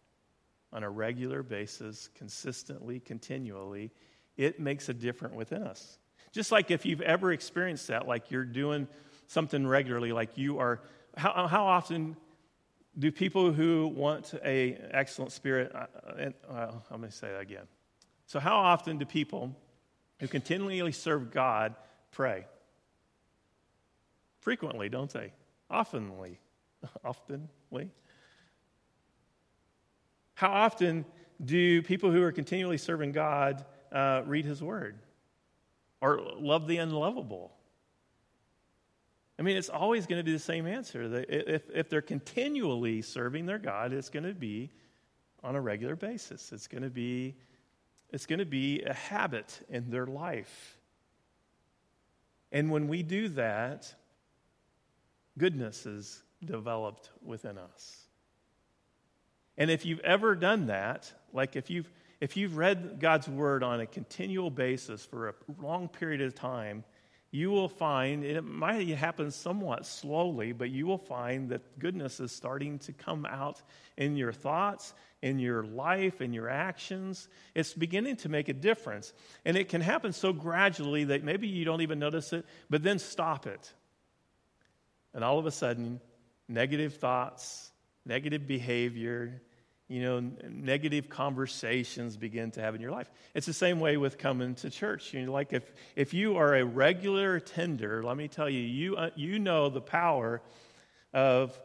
on 0.72 0.82
a 0.82 0.90
regular 0.90 1.44
basis, 1.44 2.08
consistently, 2.16 2.98
continually, 2.98 3.92
it 4.36 4.58
makes 4.58 4.88
a 4.88 4.94
difference 4.94 5.36
within 5.36 5.62
us. 5.62 5.96
Just 6.32 6.50
like 6.50 6.72
if 6.72 6.84
you've 6.84 7.02
ever 7.02 7.30
experienced 7.30 7.86
that, 7.86 8.08
like 8.08 8.32
you're 8.32 8.44
doing 8.44 8.88
something 9.28 9.64
regularly, 9.64 10.10
like 10.10 10.36
you 10.36 10.58
are, 10.58 10.80
how, 11.16 11.46
how 11.46 11.66
often 11.66 12.16
do 12.98 13.10
people 13.10 13.52
who 13.52 13.88
want 13.88 14.34
a 14.44 14.78
excellent 14.90 15.32
spirit, 15.32 15.72
uh, 15.74 15.86
uh 16.48 16.72
I'm 16.90 16.98
going 16.98 17.10
to 17.10 17.16
say 17.16 17.28
that 17.28 17.40
again. 17.40 17.66
So, 18.26 18.40
how 18.40 18.56
often 18.56 18.98
do 18.98 19.04
people 19.04 19.54
who 20.18 20.28
continually 20.28 20.92
serve 20.92 21.30
God 21.30 21.74
pray? 22.10 22.46
Frequently, 24.40 24.88
don't 24.88 25.10
they? 25.10 25.32
Oftenly. 25.70 26.36
Oftenly. 27.04 27.90
How 30.34 30.50
often 30.50 31.04
do 31.44 31.82
people 31.82 32.10
who 32.10 32.22
are 32.22 32.32
continually 32.32 32.78
serving 32.78 33.12
God 33.12 33.64
uh, 33.92 34.22
read 34.26 34.44
His 34.44 34.62
Word 34.62 34.98
or 36.00 36.20
love 36.38 36.66
the 36.66 36.78
unlovable? 36.78 37.55
I 39.38 39.42
mean, 39.42 39.56
it's 39.56 39.68
always 39.68 40.06
going 40.06 40.18
to 40.18 40.24
be 40.24 40.32
the 40.32 40.38
same 40.38 40.66
answer. 40.66 41.24
If, 41.28 41.68
if 41.70 41.90
they're 41.90 42.00
continually 42.00 43.02
serving 43.02 43.44
their 43.44 43.58
God, 43.58 43.92
it's 43.92 44.08
going 44.08 44.24
to 44.24 44.34
be 44.34 44.70
on 45.44 45.56
a 45.56 45.60
regular 45.60 45.94
basis. 45.94 46.52
It's 46.52 46.66
going 46.66 46.82
to 46.82 46.90
be, 46.90 47.36
it's 48.10 48.24
going 48.24 48.38
to 48.38 48.46
be 48.46 48.82
a 48.82 48.94
habit 48.94 49.60
in 49.68 49.90
their 49.90 50.06
life. 50.06 50.78
And 52.50 52.70
when 52.70 52.88
we 52.88 53.02
do 53.02 53.28
that, 53.30 53.94
goodness 55.36 55.84
is 55.84 56.22
developed 56.42 57.10
within 57.22 57.58
us. 57.58 58.06
And 59.58 59.70
if 59.70 59.84
you've 59.84 60.00
ever 60.00 60.34
done 60.34 60.66
that, 60.66 61.12
like 61.32 61.56
if 61.56 61.68
you've, 61.68 61.90
if 62.20 62.36
you've 62.36 62.56
read 62.56 62.98
God's 63.00 63.28
word 63.28 63.62
on 63.62 63.80
a 63.80 63.86
continual 63.86 64.50
basis 64.50 65.04
for 65.04 65.28
a 65.28 65.34
long 65.60 65.88
period 65.88 66.22
of 66.22 66.34
time, 66.34 66.84
you 67.30 67.50
will 67.50 67.68
find, 67.68 68.24
it 68.24 68.42
might 68.42 68.88
happen 68.88 69.30
somewhat 69.30 69.84
slowly, 69.84 70.52
but 70.52 70.70
you 70.70 70.86
will 70.86 70.98
find 70.98 71.50
that 71.50 71.78
goodness 71.78 72.20
is 72.20 72.32
starting 72.32 72.78
to 72.80 72.92
come 72.92 73.26
out 73.26 73.60
in 73.96 74.16
your 74.16 74.32
thoughts, 74.32 74.94
in 75.22 75.38
your 75.38 75.64
life, 75.64 76.20
in 76.20 76.32
your 76.32 76.48
actions. 76.48 77.28
It's 77.54 77.74
beginning 77.74 78.16
to 78.18 78.28
make 78.28 78.48
a 78.48 78.52
difference. 78.52 79.12
And 79.44 79.56
it 79.56 79.68
can 79.68 79.80
happen 79.80 80.12
so 80.12 80.32
gradually 80.32 81.04
that 81.04 81.24
maybe 81.24 81.48
you 81.48 81.64
don't 81.64 81.80
even 81.80 81.98
notice 81.98 82.32
it, 82.32 82.46
but 82.70 82.82
then 82.82 82.98
stop 82.98 83.46
it. 83.46 83.72
And 85.12 85.24
all 85.24 85.38
of 85.38 85.46
a 85.46 85.50
sudden, 85.50 86.00
negative 86.48 86.94
thoughts, 86.94 87.72
negative 88.04 88.46
behavior, 88.46 89.42
you 89.88 90.02
know, 90.02 90.20
negative 90.48 91.08
conversations 91.08 92.16
begin 92.16 92.50
to 92.52 92.60
have 92.60 92.74
in 92.74 92.80
your 92.80 92.90
life. 92.90 93.08
It's 93.34 93.46
the 93.46 93.52
same 93.52 93.78
way 93.78 93.96
with 93.96 94.18
coming 94.18 94.56
to 94.56 94.70
church. 94.70 95.14
You 95.14 95.26
know, 95.26 95.32
like 95.32 95.52
if, 95.52 95.72
if 95.94 96.12
you 96.12 96.36
are 96.38 96.56
a 96.56 96.64
regular 96.64 97.36
attender, 97.36 98.02
let 98.02 98.16
me 98.16 98.26
tell 98.26 98.50
you, 98.50 98.60
you, 98.60 98.96
uh, 98.96 99.10
you 99.14 99.38
know 99.38 99.68
the 99.68 99.80
power 99.80 100.42
of 101.14 101.58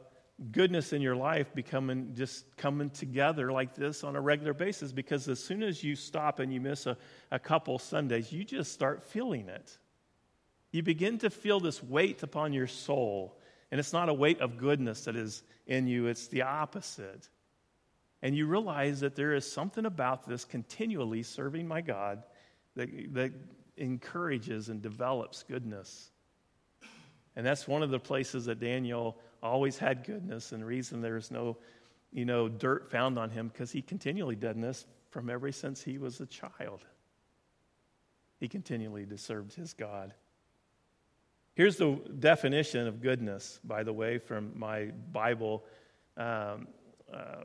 goodness 0.51 0.93
in 0.93 1.01
your 1.01 1.15
life 1.15 1.53
becoming 1.53 2.13
just 2.15 2.45
coming 2.57 2.89
together 2.89 3.51
like 3.51 3.75
this 3.75 4.03
on 4.03 4.15
a 4.15 4.21
regular 4.21 4.53
basis 4.53 4.91
because 4.91 5.27
as 5.27 5.43
soon 5.43 5.61
as 5.61 5.83
you 5.83 5.95
stop 5.95 6.39
and 6.39 6.53
you 6.53 6.59
miss 6.59 6.85
a, 6.85 6.97
a 7.31 7.39
couple 7.39 7.79
Sundays, 7.79 8.31
you 8.31 8.43
just 8.43 8.71
start 8.71 9.03
feeling 9.03 9.49
it. 9.49 9.77
You 10.71 10.83
begin 10.83 11.17
to 11.19 11.31
feel 11.31 11.59
this 11.59 11.83
weight 11.83 12.21
upon 12.21 12.53
your 12.53 12.67
soul. 12.67 13.37
And 13.71 13.79
it's 13.79 13.93
not 13.93 14.09
a 14.09 14.13
weight 14.13 14.41
of 14.41 14.57
goodness 14.57 15.05
that 15.05 15.15
is 15.15 15.43
in 15.65 15.87
you, 15.87 16.05
it's 16.07 16.27
the 16.27 16.43
opposite 16.43 17.27
and 18.21 18.35
you 18.35 18.45
realize 18.45 18.99
that 18.99 19.15
there 19.15 19.33
is 19.33 19.51
something 19.51 19.85
about 19.85 20.27
this 20.27 20.45
continually 20.45 21.23
serving 21.23 21.67
my 21.67 21.81
God 21.81 22.23
that, 22.75 22.89
that 23.13 23.33
encourages 23.77 24.69
and 24.69 24.81
develops 24.81 25.43
goodness. 25.43 26.11
And 27.35 27.45
that's 27.45 27.67
one 27.67 27.81
of 27.81 27.89
the 27.89 27.99
places 27.99 28.45
that 28.45 28.59
Daniel 28.59 29.17
always 29.41 29.77
had 29.77 30.03
goodness, 30.03 30.51
and 30.51 30.61
the 30.61 30.65
reason 30.65 31.01
there's 31.01 31.31
no, 31.31 31.57
you 32.11 32.25
know, 32.25 32.47
dirt 32.47 32.91
found 32.91 33.17
on 33.17 33.29
him 33.29 33.47
because 33.47 33.71
he 33.71 33.81
continually 33.81 34.35
done 34.35 34.61
this 34.61 34.85
from 35.09 35.29
ever 35.29 35.51
since 35.51 35.81
he 35.81 35.97
was 35.97 36.19
a 36.19 36.25
child. 36.25 36.85
He 38.39 38.47
continually 38.47 39.05
served 39.17 39.53
his 39.53 39.73
God. 39.73 40.13
Here's 41.53 41.77
the 41.77 41.99
definition 42.19 42.87
of 42.87 43.01
goodness, 43.01 43.59
by 43.63 43.83
the 43.83 43.93
way, 43.93 44.17
from 44.17 44.51
my 44.57 44.85
Bible. 45.11 45.63
Um, 46.17 46.67
uh, 47.13 47.43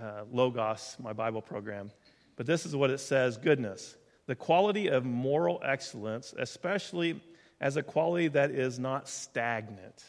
uh, 0.00 0.24
Logos, 0.30 0.96
my 1.02 1.12
Bible 1.12 1.42
program. 1.42 1.90
But 2.36 2.46
this 2.46 2.66
is 2.66 2.74
what 2.74 2.90
it 2.90 2.98
says 2.98 3.36
goodness, 3.36 3.96
the 4.26 4.34
quality 4.34 4.88
of 4.88 5.04
moral 5.04 5.60
excellence, 5.64 6.34
especially 6.38 7.20
as 7.60 7.76
a 7.76 7.82
quality 7.82 8.28
that 8.28 8.50
is 8.50 8.78
not 8.78 9.08
stagnant. 9.08 10.04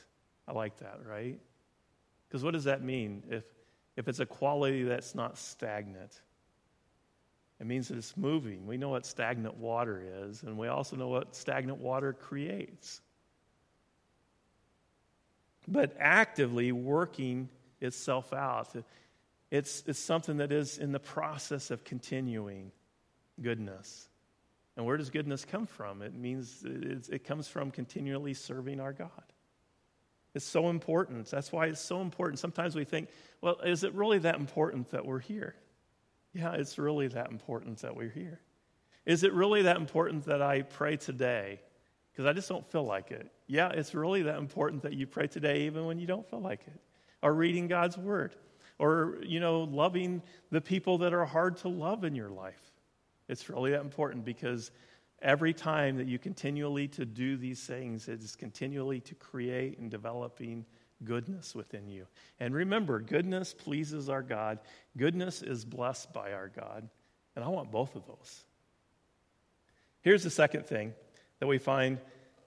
I 0.47 0.53
like 0.53 0.77
that, 0.77 0.99
right? 1.07 1.39
Because 2.27 2.43
what 2.43 2.53
does 2.53 2.63
that 2.63 2.83
mean 2.83 3.23
if, 3.29 3.43
if 3.95 4.07
it's 4.07 4.19
a 4.19 4.25
quality 4.25 4.83
that's 4.83 5.13
not 5.13 5.37
stagnant? 5.37 6.21
It 7.59 7.67
means 7.67 7.87
that 7.89 7.97
it's 7.97 8.17
moving. 8.17 8.65
We 8.65 8.77
know 8.77 8.89
what 8.89 9.05
stagnant 9.05 9.55
water 9.55 10.03
is, 10.25 10.43
and 10.43 10.57
we 10.57 10.67
also 10.67 10.95
know 10.95 11.07
what 11.07 11.35
stagnant 11.35 11.79
water 11.79 12.11
creates. 12.11 13.01
But 15.67 15.95
actively 15.97 16.71
working 16.71 17.47
itself 17.79 18.33
out. 18.33 18.75
It's, 19.53 19.83
it's 19.85 19.99
something 19.99 20.37
that 20.37 20.51
is 20.51 20.79
in 20.79 20.91
the 20.93 20.99
process 20.99 21.69
of 21.69 21.83
continuing 21.83 22.71
goodness. 23.39 24.09
And 24.75 24.83
where 24.83 24.97
does 24.97 25.11
goodness 25.11 25.45
come 25.45 25.67
from? 25.67 26.01
It 26.01 26.15
means 26.15 26.65
it 26.65 27.23
comes 27.23 27.47
from 27.47 27.69
continually 27.69 28.33
serving 28.33 28.79
our 28.79 28.93
God. 28.93 29.11
It's 30.33 30.43
so 30.43 30.71
important. 30.71 31.27
That's 31.27 31.51
why 31.51 31.67
it's 31.67 31.79
so 31.79 32.01
important. 32.01 32.39
Sometimes 32.39 32.75
we 32.75 32.83
think, 32.83 33.09
well, 33.41 33.59
is 33.63 33.83
it 33.83 33.93
really 33.93 34.17
that 34.17 34.39
important 34.39 34.89
that 34.89 35.05
we're 35.05 35.19
here? 35.19 35.53
Yeah, 36.33 36.53
it's 36.53 36.79
really 36.79 37.09
that 37.09 37.29
important 37.29 37.77
that 37.81 37.95
we're 37.95 38.09
here. 38.09 38.39
Is 39.05 39.23
it 39.23 39.33
really 39.33 39.61
that 39.61 39.77
important 39.77 40.25
that 40.25 40.41
I 40.41 40.63
pray 40.63 40.97
today? 40.97 41.61
Because 42.11 42.25
I 42.25 42.33
just 42.33 42.49
don't 42.49 42.65
feel 42.71 42.85
like 42.85 43.11
it. 43.11 43.29
Yeah, 43.45 43.69
it's 43.69 43.93
really 43.93 44.23
that 44.23 44.39
important 44.39 44.81
that 44.81 44.93
you 44.93 45.05
pray 45.05 45.27
today 45.27 45.67
even 45.67 45.85
when 45.85 45.99
you 45.99 46.07
don't 46.07 46.27
feel 46.27 46.41
like 46.41 46.61
it. 46.65 46.81
Or 47.21 47.31
reading 47.31 47.67
God's 47.67 47.99
word 47.99 48.35
or, 48.83 49.17
you 49.23 49.39
know, 49.39 49.61
loving 49.61 50.21
the 50.51 50.59
people 50.59 50.97
that 50.97 51.13
are 51.13 51.23
hard 51.23 51.55
to 51.55 51.69
love 51.69 52.03
in 52.03 52.15
your 52.15 52.29
life. 52.29 52.73
It's 53.29 53.49
really 53.49 53.71
that 53.71 53.79
important 53.79 54.25
because 54.25 54.71
every 55.21 55.53
time 55.53 55.95
that 55.97 56.07
you 56.07 56.19
continually 56.19 56.89
to 56.89 57.05
do 57.05 57.37
these 57.37 57.65
things, 57.65 58.09
it 58.09 58.21
is 58.21 58.35
continually 58.35 58.99
to 58.99 59.15
create 59.15 59.79
and 59.79 59.89
developing 59.89 60.65
goodness 61.05 61.55
within 61.55 61.87
you. 61.87 62.07
And 62.41 62.53
remember, 62.53 62.99
goodness 62.99 63.53
pleases 63.53 64.09
our 64.09 64.21
God. 64.21 64.59
Goodness 64.97 65.41
is 65.41 65.63
blessed 65.63 66.11
by 66.11 66.33
our 66.33 66.49
God. 66.49 66.89
And 67.37 67.45
I 67.45 67.47
want 67.47 67.71
both 67.71 67.95
of 67.95 68.05
those. 68.05 68.43
Here's 70.01 70.23
the 70.23 70.29
second 70.29 70.65
thing 70.65 70.93
that 71.39 71.47
we 71.47 71.57
find 71.57 71.99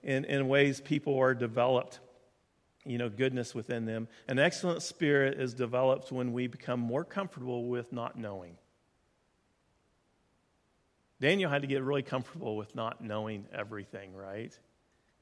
in, 0.02 0.26
in 0.26 0.48
ways 0.48 0.82
people 0.82 1.18
are 1.18 1.32
developed 1.32 2.00
you 2.86 2.98
know, 2.98 3.08
goodness 3.08 3.54
within 3.54 3.84
them. 3.84 4.08
An 4.28 4.38
excellent 4.38 4.82
spirit 4.82 5.40
is 5.40 5.54
developed 5.54 6.12
when 6.12 6.32
we 6.32 6.46
become 6.46 6.80
more 6.80 7.04
comfortable 7.04 7.66
with 7.66 7.92
not 7.92 8.16
knowing. 8.16 8.56
Daniel 11.20 11.50
had 11.50 11.62
to 11.62 11.68
get 11.68 11.82
really 11.82 12.02
comfortable 12.02 12.56
with 12.56 12.74
not 12.74 13.02
knowing 13.02 13.46
everything, 13.52 14.14
right? 14.14 14.56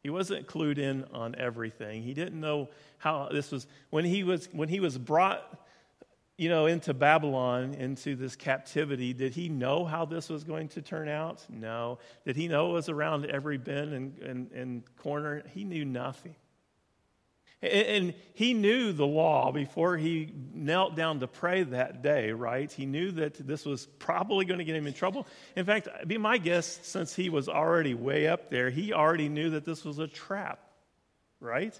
He 0.03 0.11
wasn't 0.11 0.47
clued 0.47 0.79
in 0.79 1.05
on 1.15 1.35
everything. 1.37 2.03
He 2.03 2.15
didn't 2.15 2.39
know 2.39 2.69
how 2.99 3.29
this 3.33 3.51
was 3.51 3.67
when 3.91 4.05
he 4.05 4.23
was 4.23 4.49
when 4.53 4.69
he 4.69 4.81
was 4.81 4.99
brought 4.99 5.61
you 6.37 6.49
know 6.49 6.67
into 6.67 6.93
Babylon 6.93 7.75
into 7.75 8.17
this 8.17 8.37
captivity 8.37 9.15
did 9.15 9.35
he 9.35 9.49
know 9.49 9.85
how 9.85 10.05
this 10.05 10.29
was 10.29 10.45
going 10.45 10.69
to 10.69 10.83
turn 10.83 11.09
out? 11.09 11.45
No. 11.49 11.99
Did 12.27 12.37
he 12.37 12.49
know 12.49 12.71
it 12.71 12.73
was 12.75 12.89
around 12.89 13.27
every 13.27 13.57
bend 13.57 13.95
and, 13.95 14.19
and, 14.19 14.53
and 14.53 14.97
corner? 14.97 15.43
He 15.55 15.65
knew 15.65 15.85
nothing. 15.85 16.35
And 17.65 18.15
he 18.35 18.53
knew 18.53 18.93
the 18.93 19.07
law 19.07 19.51
before 19.51 19.97
he 19.97 20.33
knelt 20.53 20.97
down 20.97 21.21
to 21.21 21.27
pray 21.27 21.63
that 21.63 22.03
day, 22.03 22.31
right? 22.33 22.71
He 22.71 22.85
knew 22.85 23.11
that 23.13 23.35
this 23.35 23.65
was 23.65 23.87
probably 23.99 24.45
going 24.45 24.59
to 24.59 24.65
get 24.65 24.77
him 24.77 24.87
in 24.87 24.93
trouble. 24.93 25.27
In 25.57 25.65
fact, 25.65 25.89
uh, 25.89 26.05
be 26.05 26.19
my 26.19 26.37
guess, 26.37 26.79
since 26.83 27.15
he 27.15 27.31
was 27.31 27.49
already 27.49 27.95
way 27.95 28.29
up 28.29 28.51
there, 28.51 28.71
he 28.71 28.93
already 28.93 29.29
knew 29.29 29.51
that 29.51 29.65
this 29.65 29.85
was 29.85 29.99
a 29.99 30.07
trap, 30.07 30.61
right? 31.41 31.79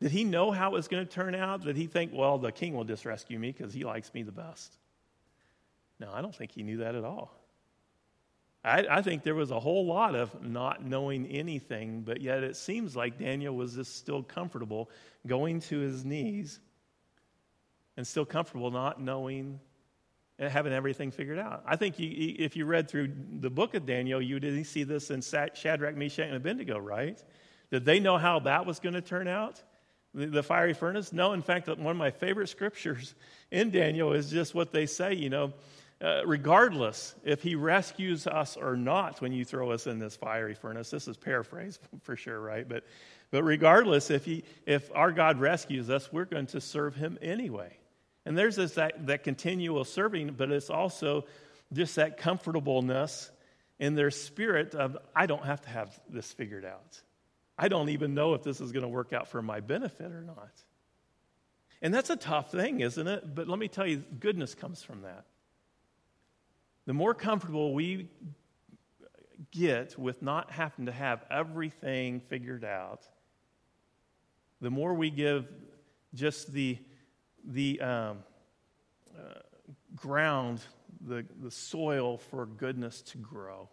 Did 0.00 0.10
he 0.10 0.24
know 0.24 0.50
how 0.50 0.70
it 0.70 0.72
was 0.72 0.88
going 0.88 1.06
to 1.06 1.12
turn 1.12 1.34
out? 1.34 1.62
Did 1.62 1.76
he 1.76 1.86
think, 1.86 2.12
well, 2.12 2.38
the 2.38 2.52
king 2.52 2.74
will 2.74 2.84
just 2.84 3.04
rescue 3.04 3.38
me 3.38 3.52
because 3.52 3.72
he 3.72 3.84
likes 3.84 4.12
me 4.12 4.22
the 4.22 4.32
best? 4.32 4.74
No, 6.00 6.10
I 6.12 6.22
don't 6.22 6.34
think 6.34 6.50
he 6.50 6.62
knew 6.62 6.78
that 6.78 6.94
at 6.94 7.04
all. 7.04 7.39
I, 8.62 8.84
I, 8.90 9.02
think 9.02 9.22
there 9.22 9.34
was 9.34 9.50
a 9.50 9.58
whole 9.58 9.86
lot 9.86 10.14
of 10.14 10.42
not 10.42 10.84
knowing 10.84 11.26
anything, 11.26 12.02
but 12.02 12.20
yet 12.20 12.44
it 12.44 12.56
seems 12.56 12.94
like 12.94 13.18
Daniel 13.18 13.56
was 13.56 13.74
just 13.74 13.96
still 13.96 14.22
comfortable 14.22 14.90
going 15.26 15.60
to 15.60 15.78
his 15.78 16.04
knees 16.04 16.60
and 17.96 18.06
still 18.06 18.26
comfortable 18.26 18.70
not 18.70 19.00
knowing 19.00 19.60
and 20.38 20.50
having 20.50 20.74
everything 20.74 21.10
figured 21.10 21.38
out. 21.38 21.62
I 21.66 21.76
think 21.76 21.98
you, 21.98 22.34
if 22.38 22.54
you 22.54 22.66
read 22.66 22.88
through 22.88 23.12
the 23.40 23.50
book 23.50 23.74
of 23.74 23.86
Daniel, 23.86 24.20
you 24.20 24.38
did 24.40 24.66
see 24.66 24.84
this 24.84 25.10
in 25.10 25.22
Shadrach, 25.22 25.96
Meshach, 25.96 26.26
and 26.26 26.36
Abednego, 26.36 26.78
right? 26.78 27.22
Did 27.70 27.84
they 27.86 27.98
know 27.98 28.18
how 28.18 28.40
that 28.40 28.66
was 28.66 28.78
going 28.78 28.94
to 28.94 29.02
turn 29.02 29.28
out? 29.28 29.62
The 30.12 30.42
fiery 30.42 30.74
furnace? 30.74 31.12
No, 31.12 31.32
in 31.34 31.42
fact, 31.42 31.68
one 31.68 31.92
of 31.92 31.96
my 31.96 32.10
favorite 32.10 32.48
scriptures 32.48 33.14
in 33.50 33.70
Daniel 33.70 34.12
is 34.12 34.30
just 34.30 34.54
what 34.54 34.72
they 34.72 34.86
say, 34.86 35.14
you 35.14 35.30
know 35.30 35.54
uh, 36.02 36.22
regardless 36.24 37.14
if 37.24 37.42
he 37.42 37.54
rescues 37.54 38.26
us 38.26 38.56
or 38.56 38.76
not 38.76 39.20
when 39.20 39.32
you 39.32 39.44
throw 39.44 39.70
us 39.70 39.86
in 39.86 39.98
this 39.98 40.16
fiery 40.16 40.54
furnace. 40.54 40.90
This 40.90 41.06
is 41.06 41.16
paraphrase 41.16 41.78
for 42.02 42.16
sure, 42.16 42.40
right? 42.40 42.66
But, 42.66 42.84
but 43.30 43.42
regardless, 43.42 44.10
if, 44.10 44.24
he, 44.24 44.44
if 44.66 44.90
our 44.94 45.12
God 45.12 45.38
rescues 45.38 45.90
us, 45.90 46.10
we're 46.12 46.24
going 46.24 46.46
to 46.48 46.60
serve 46.60 46.94
him 46.94 47.18
anyway. 47.20 47.76
And 48.24 48.36
there's 48.36 48.56
this, 48.56 48.74
that, 48.74 49.06
that 49.08 49.24
continual 49.24 49.84
serving, 49.84 50.34
but 50.38 50.50
it's 50.50 50.70
also 50.70 51.24
just 51.72 51.96
that 51.96 52.16
comfortableness 52.16 53.30
in 53.78 53.94
their 53.94 54.10
spirit 54.10 54.74
of, 54.74 54.96
I 55.14 55.26
don't 55.26 55.44
have 55.44 55.60
to 55.62 55.68
have 55.68 55.98
this 56.08 56.32
figured 56.32 56.64
out. 56.64 57.00
I 57.58 57.68
don't 57.68 57.90
even 57.90 58.14
know 58.14 58.32
if 58.32 58.42
this 58.42 58.60
is 58.60 58.72
going 58.72 58.82
to 58.84 58.88
work 58.88 59.12
out 59.12 59.28
for 59.28 59.42
my 59.42 59.60
benefit 59.60 60.12
or 60.12 60.22
not. 60.22 60.52
And 61.82 61.92
that's 61.92 62.10
a 62.10 62.16
tough 62.16 62.52
thing, 62.52 62.80
isn't 62.80 63.06
it? 63.06 63.34
But 63.34 63.48
let 63.48 63.58
me 63.58 63.68
tell 63.68 63.86
you, 63.86 64.02
goodness 64.18 64.54
comes 64.54 64.82
from 64.82 65.02
that 65.02 65.24
the 66.86 66.94
more 66.94 67.14
comfortable 67.14 67.74
we 67.74 68.08
get 69.50 69.98
with 69.98 70.22
not 70.22 70.50
having 70.50 70.86
to 70.86 70.92
have 70.92 71.24
everything 71.30 72.20
figured 72.20 72.64
out, 72.64 73.06
the 74.60 74.70
more 74.70 74.94
we 74.94 75.10
give 75.10 75.48
just 76.14 76.52
the, 76.52 76.78
the 77.44 77.80
um, 77.80 78.18
uh, 79.16 79.40
ground, 79.96 80.60
the, 81.06 81.24
the 81.42 81.50
soil 81.50 82.18
for 82.18 82.46
goodness 82.46 83.02
to 83.02 83.18
grow. 83.18 83.68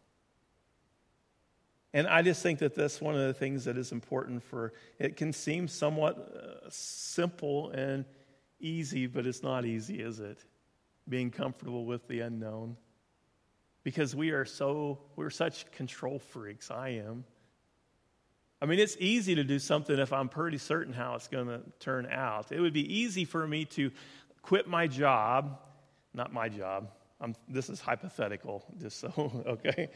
And 1.93 2.07
I 2.07 2.21
just 2.21 2.43
think 2.43 2.59
that 2.59 2.75
that's 2.75 3.01
one 3.01 3.15
of 3.15 3.21
the 3.21 3.33
things 3.33 3.65
that 3.65 3.77
is 3.77 3.91
important 3.91 4.43
for 4.43 4.73
it 4.99 5.15
can 5.15 5.33
seem 5.33 5.67
somewhat 5.67 6.17
uh, 6.17 6.69
simple 6.69 7.71
and 7.71 8.05
easy, 8.59 9.07
but 9.07 9.25
it's 9.25 9.41
not 9.41 9.65
easy, 9.65 10.01
is 10.01 10.19
it? 10.19 10.43
Being 11.07 11.31
comfortable 11.31 11.85
with 11.85 12.07
the 12.07 12.19
unknown. 12.19 12.77
Because 13.87 14.13
we 14.13 14.31
are 14.31 14.43
so, 14.43 14.99
we're 15.15 15.29
such 15.29 15.71
control 15.71 16.19
freaks. 16.19 16.71
I 16.71 16.89
am. 16.89 17.23
I 18.61 18.65
mean, 18.65 18.79
it's 18.79 18.97
easy 18.99 19.33
to 19.35 19.45
do 19.45 19.59
something 19.59 19.97
if 19.97 20.11
I'm 20.11 20.27
pretty 20.27 20.57
certain 20.57 20.91
how 20.91 21.15
it's 21.15 21.29
going 21.29 21.47
to 21.47 21.61
turn 21.79 22.05
out. 22.11 22.51
It 22.51 22.59
would 22.59 22.73
be 22.73 22.93
easy 22.93 23.23
for 23.23 23.47
me 23.47 23.63
to 23.63 23.89
quit 24.41 24.67
my 24.67 24.87
job, 24.87 25.59
not 26.13 26.33
my 26.33 26.49
job. 26.49 26.91
I'm, 27.21 27.33
this 27.47 27.69
is 27.69 27.79
hypothetical, 27.79 28.65
just 28.77 28.99
so, 28.99 29.31
okay? 29.47 29.89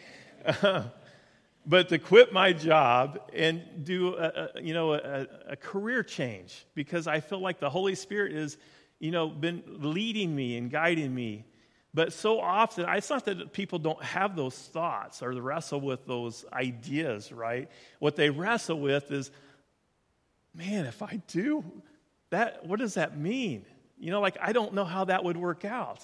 but 1.66 1.90
to 1.90 2.00
quit 2.00 2.32
my 2.32 2.54
job 2.54 3.20
and 3.34 3.62
do 3.84 4.16
a, 4.16 4.52
a 4.56 4.62
you 4.62 4.74
know 4.74 4.94
a, 4.94 5.28
a, 5.50 5.58
career 5.58 6.02
change 6.02 6.66
because 6.76 7.08
I 7.08 7.20
feel 7.20 7.42
like 7.42 7.60
the 7.60 7.70
Holy 7.70 7.96
Spirit 7.96 8.32
is 8.32 8.58
you 9.00 9.12
know 9.12 9.28
been 9.28 9.62
leading 9.68 10.34
me 10.34 10.56
and 10.56 10.72
guiding 10.72 11.14
me. 11.14 11.44
But 11.94 12.14
so 12.14 12.40
often, 12.40 12.86
it's 12.88 13.10
not 13.10 13.26
that 13.26 13.52
people 13.52 13.78
don't 13.78 14.02
have 14.02 14.36
those 14.36 14.56
thoughts 14.56 15.22
or 15.22 15.32
wrestle 15.32 15.82
with 15.82 16.06
those 16.06 16.46
ideas, 16.54 17.32
right? 17.32 17.70
What 18.00 18.16
they 18.16 18.30
wrestle 18.30 18.80
with 18.80 19.12
is, 19.12 19.30
man, 20.56 20.86
if 20.86 21.02
I 21.02 21.22
do 21.28 21.66
that, 22.30 22.66
what 22.66 22.80
does 22.80 22.94
that 22.94 23.18
mean? 23.18 23.66
You 24.00 24.12
know, 24.12 24.22
like 24.22 24.38
I 24.42 24.54
don't 24.54 24.74
know 24.74 24.86
how 24.86 25.06
that 25.06 25.24
would 25.24 25.38
work 25.38 25.66
out. 25.66 26.04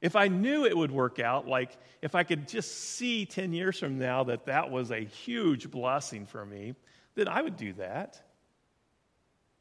If 0.00 0.16
I 0.16 0.28
knew 0.28 0.66
it 0.66 0.76
would 0.76 0.90
work 0.90 1.20
out, 1.20 1.46
like 1.46 1.76
if 2.02 2.14
I 2.14 2.24
could 2.24 2.48
just 2.48 2.96
see 2.96 3.24
10 3.24 3.52
years 3.52 3.78
from 3.78 3.98
now 3.98 4.24
that 4.24 4.46
that 4.46 4.70
was 4.70 4.90
a 4.90 5.00
huge 5.00 5.70
blessing 5.70 6.26
for 6.26 6.44
me, 6.44 6.74
then 7.14 7.28
I 7.28 7.40
would 7.40 7.56
do 7.56 7.72
that. 7.74 8.20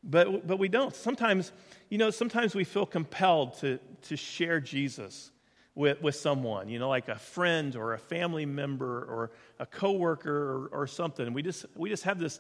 But, 0.06 0.46
but 0.46 0.60
we 0.60 0.70
don't. 0.70 0.96
Sometimes, 0.96 1.52
you 1.90 1.98
know, 1.98 2.12
sometimes 2.12 2.54
we 2.54 2.64
feel 2.64 2.86
compelled 2.86 3.58
to, 3.60 3.80
to 4.04 4.16
share 4.16 4.60
Jesus 4.60 5.32
with, 5.74 6.02
with 6.02 6.16
someone, 6.16 6.70
you 6.70 6.78
know, 6.80 6.90
like 6.90 7.10
a 7.10 7.18
friend 7.18 7.76
or 7.76 7.94
a 7.94 7.98
family 7.98 8.46
member 8.46 9.00
or 9.00 9.32
a 9.60 9.66
coworker 9.66 10.32
or, 10.32 10.82
or 10.82 10.88
something. 10.88 11.34
We 11.34 11.42
just, 11.42 11.66
we 11.76 11.90
just 11.90 12.04
have 12.04 12.20
this, 12.20 12.40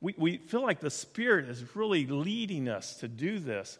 we, 0.00 0.14
we 0.16 0.38
feel 0.38 0.62
like 0.62 0.80
the 0.80 0.90
Spirit 0.90 1.48
is 1.48 1.76
really 1.76 2.06
leading 2.06 2.68
us 2.68 2.96
to 2.96 3.08
do 3.08 3.38
this. 3.38 3.78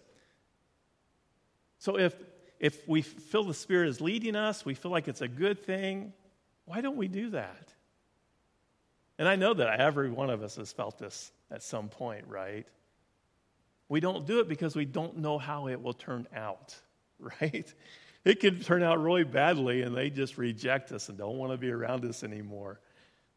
So 1.79 1.99
if 1.99 2.15
if 2.65 2.89
we 2.89 3.03
feel 3.03 3.45
the 3.45 3.53
Spirit 3.53 3.91
is 3.91 4.01
leading 4.01 4.37
us, 4.37 4.65
we 4.65 4.73
feel 4.75 4.91
like 4.91 5.07
it's 5.07 5.21
a 5.21 5.29
good 5.29 5.63
thing, 5.63 6.13
why 6.65 6.81
don't 6.81 6.97
we 6.97 7.09
do 7.09 7.29
that? 7.31 7.75
And 9.19 9.29
I 9.29 9.37
know 9.37 9.53
that 9.53 9.81
every 9.81 10.11
one 10.11 10.31
of 10.31 10.43
us 10.43 10.57
has 10.57 10.73
felt 10.73 10.99
this 10.99 11.31
at 11.51 11.63
some 11.63 11.91
point, 11.91 12.25
right? 12.27 12.67
We 13.89 14.01
don't 14.01 14.27
do 14.27 14.41
it 14.41 14.49
because 14.49 14.75
we 14.75 14.85
don't 14.85 15.19
know 15.19 15.39
how 15.39 15.69
it 15.69 15.83
will 15.83 15.93
turn 15.93 16.27
out, 16.35 16.75
right? 17.19 17.73
It 18.25 18.41
could 18.41 18.65
turn 18.65 18.83
out 18.83 19.03
really 19.03 19.25
badly 19.25 19.83
and 19.83 19.95
they 19.95 20.11
just 20.11 20.39
reject 20.39 20.93
us 20.93 21.09
and 21.09 21.19
don't 21.19 21.37
want 21.37 21.53
to 21.53 21.59
be 21.59 21.71
around 21.71 22.05
us 22.05 22.25
anymore. 22.25 22.81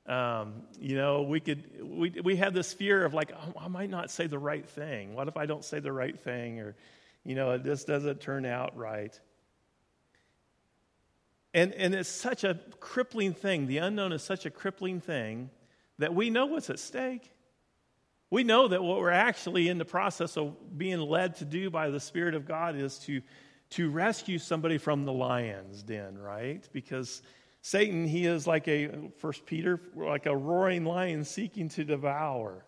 Um, 0.06 0.64
you 0.80 0.96
know, 0.96 1.24
we 1.24 1.42
could 1.42 1.66
we 1.84 2.10
we 2.24 2.38
have 2.38 2.54
this 2.54 2.72
fear 2.72 3.04
of 3.04 3.14
like, 3.14 3.34
oh, 3.36 3.54
I 3.60 3.68
might 3.68 3.90
not 3.90 4.10
say 4.10 4.28
the 4.28 4.40
right 4.40 4.66
thing. 4.66 5.14
What 5.16 5.28
if 5.28 5.36
I 5.36 5.46
don't 5.46 5.66
say 5.66 5.80
the 5.80 5.92
right 5.92 6.18
thing? 6.18 6.62
Or 6.62 6.76
you 7.26 7.36
know, 7.36 7.52
it 7.52 7.66
just 7.66 7.88
doesn't 7.88 8.22
turn 8.22 8.46
out 8.46 8.78
right. 8.78 9.20
And, 11.54 11.74
and 11.74 11.96
it's 11.96 12.08
such 12.08 12.44
a 12.44 12.60
crippling 12.80 13.34
thing. 13.34 13.68
The 13.68 13.80
unknown 13.80 14.12
is 14.12 14.22
such 14.22 14.46
a 14.46 14.50
crippling 14.50 15.02
thing 15.02 15.50
that 15.98 16.14
we 16.14 16.30
know 16.30 16.46
what's 16.46 16.70
at 16.70 16.80
stake. 16.80 17.32
We 18.30 18.44
know 18.44 18.68
that 18.68 18.84
what 18.84 19.00
we're 19.00 19.10
actually 19.10 19.70
in 19.70 19.78
the 19.78 19.86
process 19.86 20.38
of 20.38 20.78
being 20.78 21.00
led 21.00 21.36
to 21.38 21.46
do 21.46 21.70
by 21.70 21.90
the 21.90 22.00
Spirit 22.00 22.36
of 22.36 22.46
God 22.46 22.76
is 22.76 23.00
to, 23.00 23.22
to 23.72 23.90
rescue 23.90 24.38
somebody 24.38 24.78
from 24.78 25.06
the 25.06 25.14
lion's 25.14 25.82
den, 25.82 26.18
right? 26.18 26.68
Because 26.74 27.22
Satan, 27.62 28.06
he 28.06 28.26
is 28.26 28.46
like 28.46 28.68
a, 28.68 29.10
First 29.20 29.46
Peter, 29.46 29.80
like 29.96 30.26
a 30.26 30.36
roaring 30.36 30.84
lion 30.84 31.24
seeking 31.24 31.70
to 31.70 31.86
devour. 31.86 32.66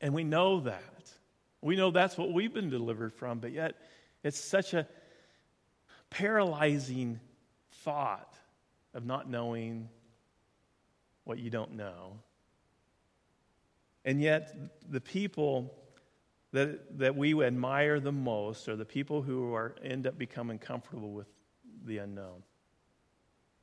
And 0.00 0.14
we 0.14 0.24
know 0.24 0.60
that. 0.60 1.12
We 1.60 1.76
know 1.76 1.92
that's 1.92 2.18
what 2.18 2.32
we've 2.32 2.52
been 2.52 2.70
delivered 2.70 3.14
from, 3.14 3.38
but 3.38 3.52
yet 3.52 3.76
it's 4.24 4.40
such 4.40 4.74
a 4.74 4.86
paralyzing 6.10 7.20
thought 7.84 8.34
of 8.94 9.06
not 9.06 9.30
knowing 9.30 9.88
what 11.24 11.38
you 11.38 11.50
don't 11.50 11.76
know. 11.76 12.18
And 14.04 14.20
yet, 14.20 14.54
the 14.90 15.00
people 15.00 15.72
that, 16.52 16.98
that 16.98 17.16
we 17.16 17.40
admire 17.42 18.00
the 18.00 18.12
most 18.12 18.68
are 18.68 18.76
the 18.76 18.84
people 18.84 19.22
who 19.22 19.54
are, 19.54 19.74
end 19.82 20.06
up 20.06 20.18
becoming 20.18 20.58
comfortable 20.58 21.12
with 21.12 21.28
the 21.84 21.98
unknown. 21.98 22.42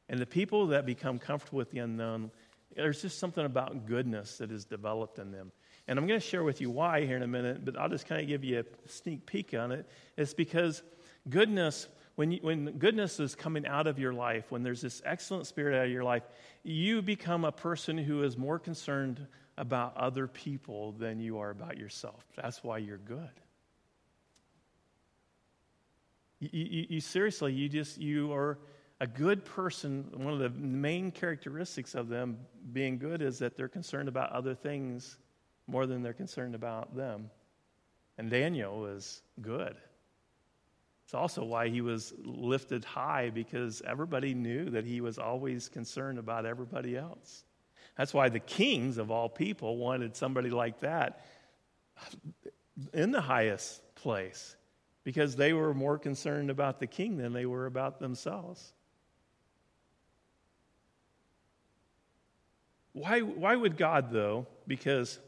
And 0.09 0.19
the 0.19 0.25
people 0.25 0.67
that 0.67 0.85
become 0.85 1.19
comfortable 1.19 1.57
with 1.57 1.71
the 1.71 1.79
unknown, 1.79 2.31
there's 2.75 3.01
just 3.01 3.19
something 3.19 3.45
about 3.45 3.85
goodness 3.85 4.37
that 4.39 4.51
is 4.51 4.65
developed 4.65 5.19
in 5.19 5.31
them. 5.31 5.51
And 5.87 5.99
I'm 5.99 6.07
going 6.07 6.19
to 6.19 6.25
share 6.25 6.43
with 6.43 6.61
you 6.61 6.69
why 6.69 7.05
here 7.05 7.17
in 7.17 7.23
a 7.23 7.27
minute, 7.27 7.63
but 7.63 7.77
I'll 7.77 7.89
just 7.89 8.07
kind 8.07 8.21
of 8.21 8.27
give 8.27 8.43
you 8.43 8.59
a 8.59 8.89
sneak 8.89 9.25
peek 9.25 9.53
on 9.53 9.71
it. 9.71 9.87
It's 10.17 10.33
because 10.33 10.83
goodness, 11.29 11.87
when, 12.15 12.31
you, 12.31 12.39
when 12.41 12.77
goodness 12.77 13.19
is 13.19 13.35
coming 13.35 13.67
out 13.67 13.87
of 13.87 13.99
your 13.99 14.13
life, 14.13 14.51
when 14.51 14.63
there's 14.63 14.81
this 14.81 15.01
excellent 15.05 15.47
spirit 15.47 15.75
out 15.77 15.85
of 15.85 15.91
your 15.91 16.03
life, 16.03 16.23
you 16.63 17.01
become 17.01 17.45
a 17.45 17.51
person 17.51 17.97
who 17.97 18.23
is 18.23 18.37
more 18.37 18.59
concerned 18.59 19.27
about 19.59 19.95
other 19.97 20.25
people 20.25 20.93
than 20.93 21.19
you 21.19 21.37
are 21.37 21.49
about 21.49 21.77
yourself. 21.77 22.25
That's 22.35 22.63
why 22.63 22.77
you're 22.77 22.97
good. 22.97 23.29
You, 26.39 26.49
you, 26.53 26.85
you, 26.89 27.01
seriously, 27.01 27.51
you 27.51 27.67
just, 27.67 27.97
you 27.97 28.31
are 28.31 28.57
a 29.01 29.05
good 29.05 29.43
person. 29.43 30.05
One 30.13 30.33
of 30.33 30.39
the 30.39 30.49
main 30.49 31.11
characteristics 31.11 31.93
of 31.93 32.07
them 32.07 32.37
being 32.71 32.97
good 32.97 33.21
is 33.21 33.37
that 33.39 33.57
they're 33.57 33.67
concerned 33.67 34.07
about 34.07 34.31
other 34.31 34.55
things 34.55 35.17
more 35.67 35.85
than 35.85 36.01
they're 36.01 36.13
concerned 36.13 36.55
about 36.55 36.95
them. 36.95 37.29
And 38.17 38.29
Daniel 38.29 38.79
was 38.79 39.21
good. 39.41 39.75
It's 41.03 41.13
also 41.13 41.43
why 41.43 41.67
he 41.67 41.81
was 41.81 42.13
lifted 42.23 42.85
high 42.85 43.29
because 43.29 43.81
everybody 43.85 44.33
knew 44.33 44.69
that 44.69 44.85
he 44.85 45.01
was 45.01 45.17
always 45.17 45.67
concerned 45.67 46.17
about 46.17 46.45
everybody 46.45 46.95
else. 46.95 47.43
That's 47.99 48.13
why 48.13 48.29
the 48.29 48.39
kings 48.39 48.97
of 48.97 49.11
all 49.11 49.27
people 49.27 49.75
wanted 49.75 50.15
somebody 50.15 50.49
like 50.49 50.79
that 50.79 51.25
in 52.93 53.11
the 53.11 53.19
highest 53.19 53.81
place 53.95 54.55
because 55.03 55.35
they 55.35 55.51
were 55.51 55.73
more 55.73 55.99
concerned 55.99 56.49
about 56.49 56.79
the 56.79 56.87
king 56.87 57.17
than 57.17 57.33
they 57.33 57.45
were 57.45 57.65
about 57.65 57.99
themselves. 57.99 58.73
Why, 62.93 63.19
why 63.19 63.53
would 63.53 63.75
God, 63.75 64.11
though? 64.11 64.47
Because 64.65 65.19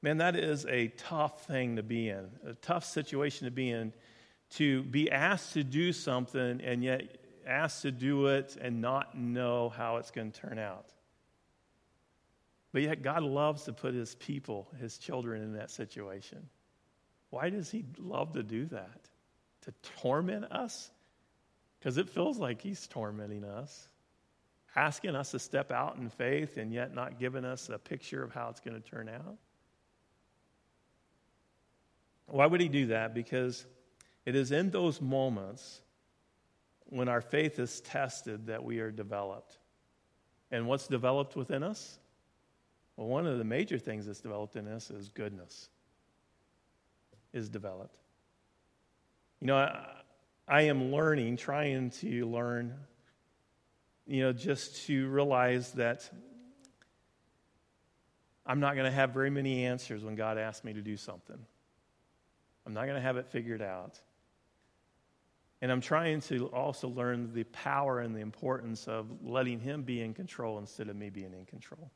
Man, 0.00 0.18
that 0.18 0.36
is 0.36 0.64
a 0.66 0.88
tough 0.88 1.44
thing 1.46 1.76
to 1.76 1.82
be 1.82 2.08
in, 2.08 2.28
a 2.46 2.54
tough 2.54 2.84
situation 2.84 3.46
to 3.46 3.50
be 3.50 3.70
in, 3.70 3.92
to 4.50 4.84
be 4.84 5.10
asked 5.10 5.54
to 5.54 5.64
do 5.64 5.92
something 5.92 6.60
and 6.60 6.84
yet 6.84 7.18
asked 7.44 7.82
to 7.82 7.90
do 7.90 8.28
it 8.28 8.56
and 8.60 8.80
not 8.80 9.18
know 9.18 9.70
how 9.70 9.96
it's 9.96 10.12
going 10.12 10.30
to 10.30 10.40
turn 10.40 10.58
out. 10.58 10.92
But 12.78 12.84
yet, 12.84 13.02
God 13.02 13.24
loves 13.24 13.64
to 13.64 13.72
put 13.72 13.92
his 13.92 14.14
people, 14.14 14.68
his 14.78 14.98
children, 14.98 15.42
in 15.42 15.54
that 15.54 15.68
situation. 15.68 16.48
Why 17.30 17.50
does 17.50 17.72
he 17.72 17.84
love 17.98 18.34
to 18.34 18.44
do 18.44 18.66
that? 18.66 19.00
To 19.62 19.72
torment 20.00 20.44
us? 20.44 20.92
Because 21.76 21.98
it 21.98 22.08
feels 22.08 22.38
like 22.38 22.62
he's 22.62 22.86
tormenting 22.86 23.42
us, 23.42 23.88
asking 24.76 25.16
us 25.16 25.32
to 25.32 25.40
step 25.40 25.72
out 25.72 25.96
in 25.96 26.08
faith 26.08 26.56
and 26.56 26.72
yet 26.72 26.94
not 26.94 27.18
giving 27.18 27.44
us 27.44 27.68
a 27.68 27.78
picture 27.78 28.22
of 28.22 28.32
how 28.32 28.48
it's 28.48 28.60
going 28.60 28.80
to 28.80 28.88
turn 28.88 29.08
out. 29.08 29.38
Why 32.26 32.46
would 32.46 32.60
he 32.60 32.68
do 32.68 32.86
that? 32.86 33.12
Because 33.12 33.66
it 34.24 34.36
is 34.36 34.52
in 34.52 34.70
those 34.70 35.00
moments 35.00 35.80
when 36.84 37.08
our 37.08 37.22
faith 37.22 37.58
is 37.58 37.80
tested 37.80 38.46
that 38.46 38.62
we 38.62 38.78
are 38.78 38.92
developed. 38.92 39.58
And 40.52 40.68
what's 40.68 40.86
developed 40.86 41.34
within 41.34 41.64
us? 41.64 41.98
Well, 42.98 43.06
one 43.06 43.28
of 43.28 43.38
the 43.38 43.44
major 43.44 43.78
things 43.78 44.06
that's 44.06 44.20
developed 44.20 44.56
in 44.56 44.66
us 44.66 44.90
is 44.90 45.08
goodness, 45.08 45.68
is 47.32 47.48
developed. 47.48 47.96
You 49.40 49.46
know, 49.46 49.56
I, 49.56 49.86
I 50.48 50.62
am 50.62 50.90
learning, 50.90 51.36
trying 51.36 51.90
to 51.90 52.28
learn, 52.28 52.74
you 54.08 54.22
know, 54.22 54.32
just 54.32 54.86
to 54.86 55.08
realize 55.10 55.70
that 55.74 56.10
I'm 58.44 58.58
not 58.58 58.74
going 58.74 58.86
to 58.86 58.96
have 58.96 59.10
very 59.10 59.30
many 59.30 59.64
answers 59.64 60.02
when 60.02 60.16
God 60.16 60.36
asks 60.36 60.64
me 60.64 60.72
to 60.72 60.82
do 60.82 60.96
something. 60.96 61.38
I'm 62.66 62.74
not 62.74 62.86
going 62.86 62.96
to 62.96 63.00
have 63.00 63.16
it 63.16 63.28
figured 63.28 63.62
out. 63.62 64.00
And 65.62 65.70
I'm 65.70 65.80
trying 65.80 66.20
to 66.22 66.46
also 66.48 66.88
learn 66.88 67.32
the 67.32 67.44
power 67.44 68.00
and 68.00 68.12
the 68.12 68.22
importance 68.22 68.88
of 68.88 69.06
letting 69.22 69.60
Him 69.60 69.82
be 69.82 70.02
in 70.02 70.14
control 70.14 70.58
instead 70.58 70.88
of 70.88 70.96
me 70.96 71.10
being 71.10 71.32
in 71.32 71.44
control 71.46 71.92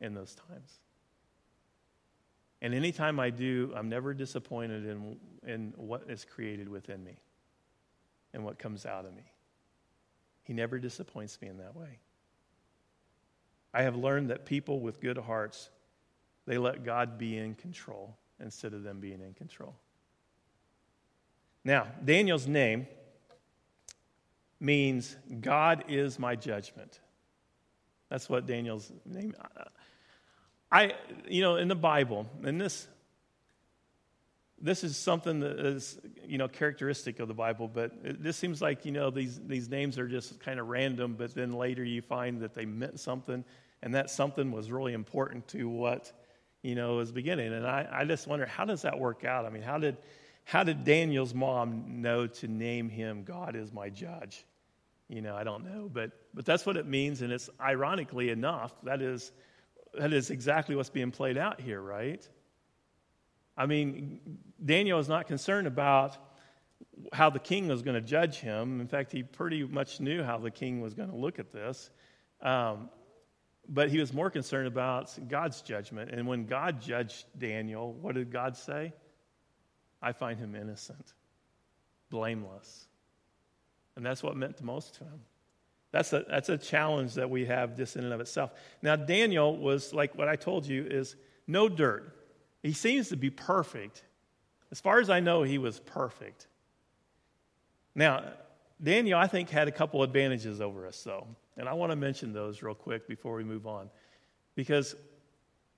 in 0.00 0.14
those 0.14 0.34
times. 0.34 0.80
And 2.62 2.74
anytime 2.74 3.20
I 3.20 3.30
do, 3.30 3.72
I'm 3.76 3.88
never 3.88 4.14
disappointed 4.14 4.86
in, 4.86 5.16
in 5.46 5.72
what 5.76 6.08
is 6.08 6.24
created 6.24 6.68
within 6.68 7.04
me 7.04 7.16
and 8.32 8.44
what 8.44 8.58
comes 8.58 8.86
out 8.86 9.04
of 9.04 9.14
me. 9.14 9.24
He 10.42 10.52
never 10.52 10.78
disappoints 10.78 11.40
me 11.40 11.48
in 11.48 11.58
that 11.58 11.76
way. 11.76 11.98
I 13.74 13.82
have 13.82 13.96
learned 13.96 14.30
that 14.30 14.46
people 14.46 14.80
with 14.80 15.00
good 15.00 15.18
hearts, 15.18 15.70
they 16.46 16.56
let 16.56 16.84
God 16.84 17.18
be 17.18 17.36
in 17.36 17.54
control 17.54 18.16
instead 18.40 18.72
of 18.72 18.82
them 18.82 19.00
being 19.00 19.20
in 19.20 19.34
control. 19.34 19.74
Now, 21.64 21.88
Daniel's 22.04 22.46
name 22.46 22.86
means 24.60 25.16
God 25.40 25.84
is 25.88 26.18
my 26.18 26.36
judgment. 26.36 27.00
That's 28.08 28.28
what 28.28 28.46
Daniel's 28.46 28.90
name. 29.04 29.34
I, 30.70 30.94
you 31.28 31.42
know, 31.42 31.56
in 31.56 31.68
the 31.68 31.74
Bible, 31.76 32.26
and 32.42 32.60
this, 32.60 32.86
this 34.60 34.84
is 34.84 34.96
something 34.96 35.40
that 35.40 35.58
is, 35.58 35.98
you 36.26 36.38
know, 36.38 36.48
characteristic 36.48 37.20
of 37.20 37.28
the 37.28 37.34
Bible. 37.34 37.68
But 37.68 37.92
it, 38.02 38.22
this 38.22 38.36
seems 38.36 38.62
like, 38.62 38.84
you 38.84 38.92
know, 38.92 39.10
these 39.10 39.38
these 39.46 39.68
names 39.68 39.98
are 39.98 40.08
just 40.08 40.40
kind 40.40 40.58
of 40.58 40.68
random. 40.68 41.14
But 41.18 41.34
then 41.34 41.52
later 41.52 41.84
you 41.84 42.02
find 42.02 42.40
that 42.40 42.54
they 42.54 42.64
meant 42.64 43.00
something, 43.00 43.44
and 43.82 43.94
that 43.94 44.10
something 44.10 44.50
was 44.50 44.70
really 44.70 44.92
important 44.92 45.46
to 45.48 45.68
what, 45.68 46.12
you 46.62 46.74
know, 46.74 46.96
was 46.96 47.12
beginning. 47.12 47.52
And 47.52 47.66
I, 47.66 47.86
I 47.90 48.04
just 48.04 48.26
wonder 48.26 48.46
how 48.46 48.64
does 48.64 48.82
that 48.82 48.98
work 48.98 49.24
out? 49.24 49.46
I 49.46 49.50
mean, 49.50 49.62
how 49.62 49.78
did 49.78 49.96
how 50.44 50.62
did 50.62 50.84
Daniel's 50.84 51.34
mom 51.34 52.02
know 52.02 52.26
to 52.26 52.48
name 52.48 52.88
him 52.88 53.24
God 53.24 53.56
is 53.56 53.72
my 53.72 53.88
judge? 53.88 54.44
You 55.08 55.22
know, 55.22 55.36
I 55.36 55.44
don't 55.44 55.64
know, 55.64 55.88
but 55.92 56.10
but 56.34 56.44
that's 56.44 56.66
what 56.66 56.76
it 56.76 56.86
means, 56.86 57.22
and 57.22 57.32
it's 57.32 57.48
ironically 57.60 58.30
enough 58.30 58.72
that 58.82 59.02
is 59.02 59.32
that 59.98 60.12
is 60.12 60.30
exactly 60.30 60.74
what's 60.74 60.90
being 60.90 61.10
played 61.10 61.38
out 61.38 61.60
here, 61.60 61.80
right? 61.80 62.26
I 63.56 63.66
mean, 63.66 64.20
Daniel 64.62 64.98
is 64.98 65.08
not 65.08 65.26
concerned 65.26 65.66
about 65.66 66.18
how 67.12 67.30
the 67.30 67.38
king 67.38 67.68
was 67.68 67.82
going 67.82 67.94
to 67.94 68.06
judge 68.06 68.36
him. 68.36 68.80
In 68.80 68.88
fact, 68.88 69.12
he 69.12 69.22
pretty 69.22 69.64
much 69.64 70.00
knew 70.00 70.22
how 70.22 70.38
the 70.38 70.50
king 70.50 70.80
was 70.80 70.94
going 70.94 71.08
to 71.08 71.16
look 71.16 71.38
at 71.38 71.52
this. 71.52 71.90
Um, 72.42 72.90
but 73.68 73.88
he 73.88 73.98
was 73.98 74.12
more 74.12 74.30
concerned 74.30 74.68
about 74.68 75.16
God's 75.28 75.62
judgment. 75.62 76.10
And 76.10 76.26
when 76.26 76.46
God 76.46 76.80
judged 76.80 77.26
Daniel, 77.38 77.92
what 77.94 78.14
did 78.14 78.30
God 78.30 78.56
say? 78.56 78.92
I 80.02 80.12
find 80.12 80.38
him 80.38 80.54
innocent, 80.54 81.14
blameless. 82.10 82.86
And 83.96 84.04
that's 84.04 84.22
what 84.22 84.36
meant 84.36 84.58
the 84.58 84.64
most 84.64 84.96
to 84.96 85.04
him. 85.04 85.20
That's 85.92 86.12
a, 86.12 86.24
that's 86.28 86.48
a 86.50 86.58
challenge 86.58 87.14
that 87.14 87.30
we 87.30 87.46
have 87.46 87.76
just 87.76 87.96
in 87.96 88.04
and 88.04 88.12
of 88.12 88.20
itself. 88.20 88.52
Now, 88.82 88.96
Daniel 88.96 89.56
was 89.56 89.94
like 89.94 90.16
what 90.16 90.28
I 90.28 90.36
told 90.36 90.66
you 90.66 90.84
is 90.84 91.16
no 91.46 91.68
dirt. 91.68 92.12
He 92.62 92.72
seems 92.72 93.08
to 93.08 93.16
be 93.16 93.30
perfect. 93.30 94.02
As 94.70 94.80
far 94.80 95.00
as 95.00 95.08
I 95.08 95.20
know, 95.20 95.42
he 95.42 95.58
was 95.58 95.80
perfect. 95.80 96.48
Now, 97.94 98.24
Daniel, 98.82 99.18
I 99.18 99.26
think, 99.26 99.48
had 99.48 99.68
a 99.68 99.72
couple 99.72 100.02
advantages 100.02 100.60
over 100.60 100.86
us, 100.86 101.02
though. 101.02 101.26
And 101.56 101.68
I 101.68 101.72
want 101.72 101.92
to 101.92 101.96
mention 101.96 102.32
those 102.32 102.62
real 102.62 102.74
quick 102.74 103.08
before 103.08 103.34
we 103.34 103.44
move 103.44 103.66
on. 103.66 103.88
Because, 104.54 104.94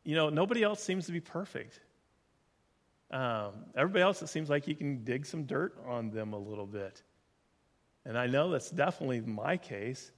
you 0.03 0.17
know, 0.17 0.31
nobody 0.31 0.65
else 0.65 0.83
seems 0.83 1.07
to 1.07 1.13
be 1.13 1.21
perfect. 1.21 1.79
Um, 3.11 3.53
everybody 3.77 4.03
else, 4.03 4.21
it 4.23 4.29
seems 4.29 4.51
like 4.51 4.67
you 4.67 4.75
can 4.75 5.05
dig 5.05 5.27
some 5.27 5.45
dirt 5.45 5.79
on 5.87 6.11
them 6.11 6.33
a 6.33 6.39
little 6.39 6.67
bit. 6.67 7.03
And 8.05 8.17
I 8.17 8.27
know 8.27 8.51
that's 8.51 8.71
definitely 8.71 9.21
my 9.21 9.57
case. 9.57 10.11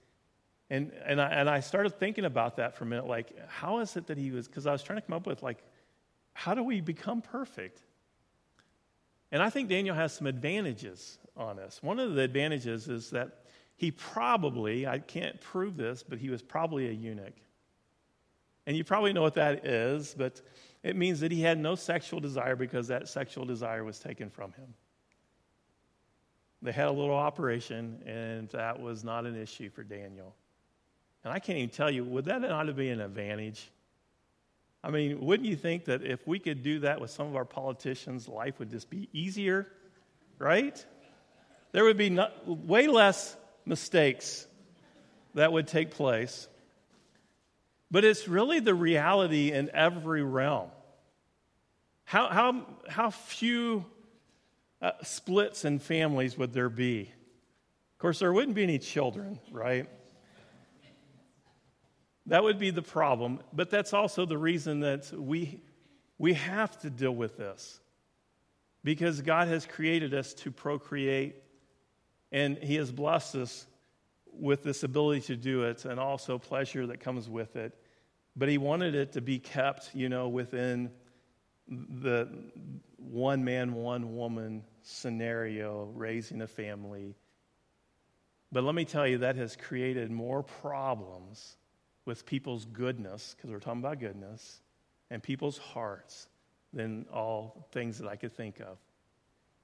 And, 0.69 0.93
and, 1.05 1.21
I, 1.21 1.29
and 1.29 1.51
I 1.51 1.61
started 1.61 1.99
thinking 1.99 2.25
about 2.25 2.57
that 2.57 2.77
for 2.77 2.85
a 2.85 2.87
minute 2.87 3.07
like, 3.07 3.33
how 3.49 3.81
is 3.81 3.97
it 3.97 4.07
that 4.07 4.19
he 4.19 4.31
was, 4.31 4.47
because 4.47 4.67
I 4.67 4.73
was 4.73 4.83
trying 4.83 5.01
to 5.01 5.07
come 5.07 5.17
up 5.17 5.27
with, 5.27 5.43
like, 5.43 5.59
how 6.33 6.55
do 6.55 6.63
we 6.63 6.81
become 6.81 7.23
perfect? 7.23 7.83
And 9.33 9.43
I 9.43 9.51
think 9.51 9.69
Daniel 9.69 9.95
has 9.95 10.13
some 10.13 10.27
advantages 10.27 11.19
on 11.37 11.59
us. 11.59 11.83
One 11.83 11.99
of 11.99 12.15
the 12.15 12.23
advantages 12.23 12.89
is 12.89 13.11
that 13.11 13.45
he 13.77 13.91
probably, 13.91 14.87
I 14.87 14.99
can't 14.99 15.41
prove 15.41 15.77
this, 15.77 16.03
but 16.03 16.19
he 16.19 16.31
was 16.31 16.43
probably 16.43 16.89
a 16.89 16.93
eunuch. 16.93 17.35
And 18.67 18.77
you 18.77 18.85
probably 18.85 19.13
know 19.13 19.23
what 19.23 19.35
that 19.35 19.67
is, 19.67 20.15
but 20.17 20.41
it 20.83 20.97
means 20.97 21.21
that 21.21 21.33
he 21.33 21.41
had 21.41 21.59
no 21.59 21.75
sexual 21.75 22.21
desire 22.21 22.57
because 22.57 22.89
that 22.89 23.09
sexual 23.09 23.45
desire 23.45 23.83
was 23.83 23.99
taken 23.99 24.31
from 24.31 24.53
him. 24.53 24.75
They 26.63 26.73
had 26.73 26.89
a 26.89 26.93
little 26.93 27.17
operation, 27.17 28.03
and 28.07 28.49
that 28.51 28.81
was 28.81 29.03
not 29.03 29.25
an 29.25 29.35
issue 29.35 29.71
for 29.71 29.83
Daniel. 29.83 30.35
And 31.25 31.33
I 31.33 31.39
can't 31.39 31.59
even 31.59 31.71
tell 31.71 31.91
you, 31.91 32.05
would 32.05 32.27
that 32.27 32.41
not 32.43 32.75
be 32.77 32.91
an 32.91 33.01
advantage? 33.01 33.71
I 34.83 34.91
mean, 34.91 35.21
wouldn't 35.21 35.49
you 35.49 35.57
think 35.57 35.87
that 35.87 36.03
if 36.03 36.27
we 36.27 36.39
could 36.39 36.63
do 36.63 36.81
that 36.81 37.01
with 37.01 37.11
some 37.11 37.27
of 37.27 37.37
our 37.37 37.45
politicians, 37.45 38.29
life 38.29 38.59
would 38.59 38.71
just 38.71 38.89
be 38.89 39.09
easier, 39.13 39.67
right? 40.39 40.85
There 41.73 41.85
would 41.85 41.99
be 41.99 42.11
not, 42.11 42.47
way 42.47 42.87
less 42.87 43.37
mistakes 43.65 44.47
that 45.35 45.53
would 45.53 45.67
take 45.67 45.93
place. 45.93 46.49
But 47.91 48.05
it's 48.05 48.29
really 48.29 48.61
the 48.61 48.75
reality 48.75 49.53
in 49.53 49.71
every 49.75 50.23
realm. 50.23 50.71
How, 52.05 52.29
how, 52.29 52.67
how 52.89 53.11
few 53.11 53.85
uh, 54.83 54.93
splits 55.03 55.65
in 55.65 55.79
families 55.79 56.39
would 56.39 56.53
there 56.53 56.71
be? 56.71 57.03
Of 57.03 57.99
course, 57.99 58.19
there 58.21 58.33
wouldn't 58.33 58.55
be 58.55 58.63
any 58.63 58.79
children, 58.79 59.39
right? 59.51 59.89
That 62.27 62.43
would 62.43 62.59
be 62.59 62.71
the 62.71 62.83
problem, 62.83 63.41
but 63.53 63.71
that's 63.71 63.93
also 63.93 64.25
the 64.25 64.39
reason 64.39 64.81
that 64.81 65.13
we, 65.13 65.63
we 66.17 66.35
have 66.35 66.79
to 66.81 66.91
deal 66.91 67.15
with 67.15 67.37
this. 67.37 67.81
Because 68.83 69.21
God 69.21 69.49
has 69.49 69.67
created 69.67 70.15
us 70.15 70.33
to 70.35 70.51
procreate, 70.51 71.37
and 72.33 72.57
He 72.57 72.77
has 72.77 72.93
blessed 72.93 73.35
us 73.35 73.67
with 74.33 74.63
this 74.63 74.83
ability 74.83 75.23
to 75.23 75.37
do 75.37 75.65
it, 75.65 75.85
and 75.85 76.01
also 76.01 76.39
pleasure 76.39 76.87
that 76.87 77.01
comes 77.01 77.29
with 77.29 77.57
it. 77.57 77.77
But 78.37 78.49
He 78.49 78.59
wanted 78.59 78.95
it 78.95 79.13
to 79.13 79.21
be 79.21 79.39
kept, 79.39 79.95
you 79.95 80.09
know, 80.09 80.29
within 80.29 80.91
the 81.71 82.29
one 82.97 83.45
man, 83.45 83.75
one 83.75 84.17
woman 84.17 84.65
scenario, 84.83 85.91
raising 85.95 86.43
a 86.43 86.47
family. 86.47 87.15
But 88.53 88.65
let 88.65 88.75
me 88.75 88.85
tell 88.85 89.07
you, 89.07 89.19
that 89.19 89.37
has 89.37 89.57
created 89.57 90.11
more 90.11 90.43
problems 90.43 91.57
with 92.05 92.27
people's 92.27 92.65
goodness, 92.65 93.35
because 93.37 93.51
we're 93.51 93.61
talking 93.61 93.81
about 93.81 94.01
goodness, 94.01 94.61
and 95.11 95.23
people's 95.23 95.59
hearts 95.59 96.29
than 96.73 97.07
all 97.13 97.69
things 97.73 97.99
that 97.99 98.09
I 98.09 98.17
could 98.17 98.33
think 98.33 98.61
of. 98.61 98.79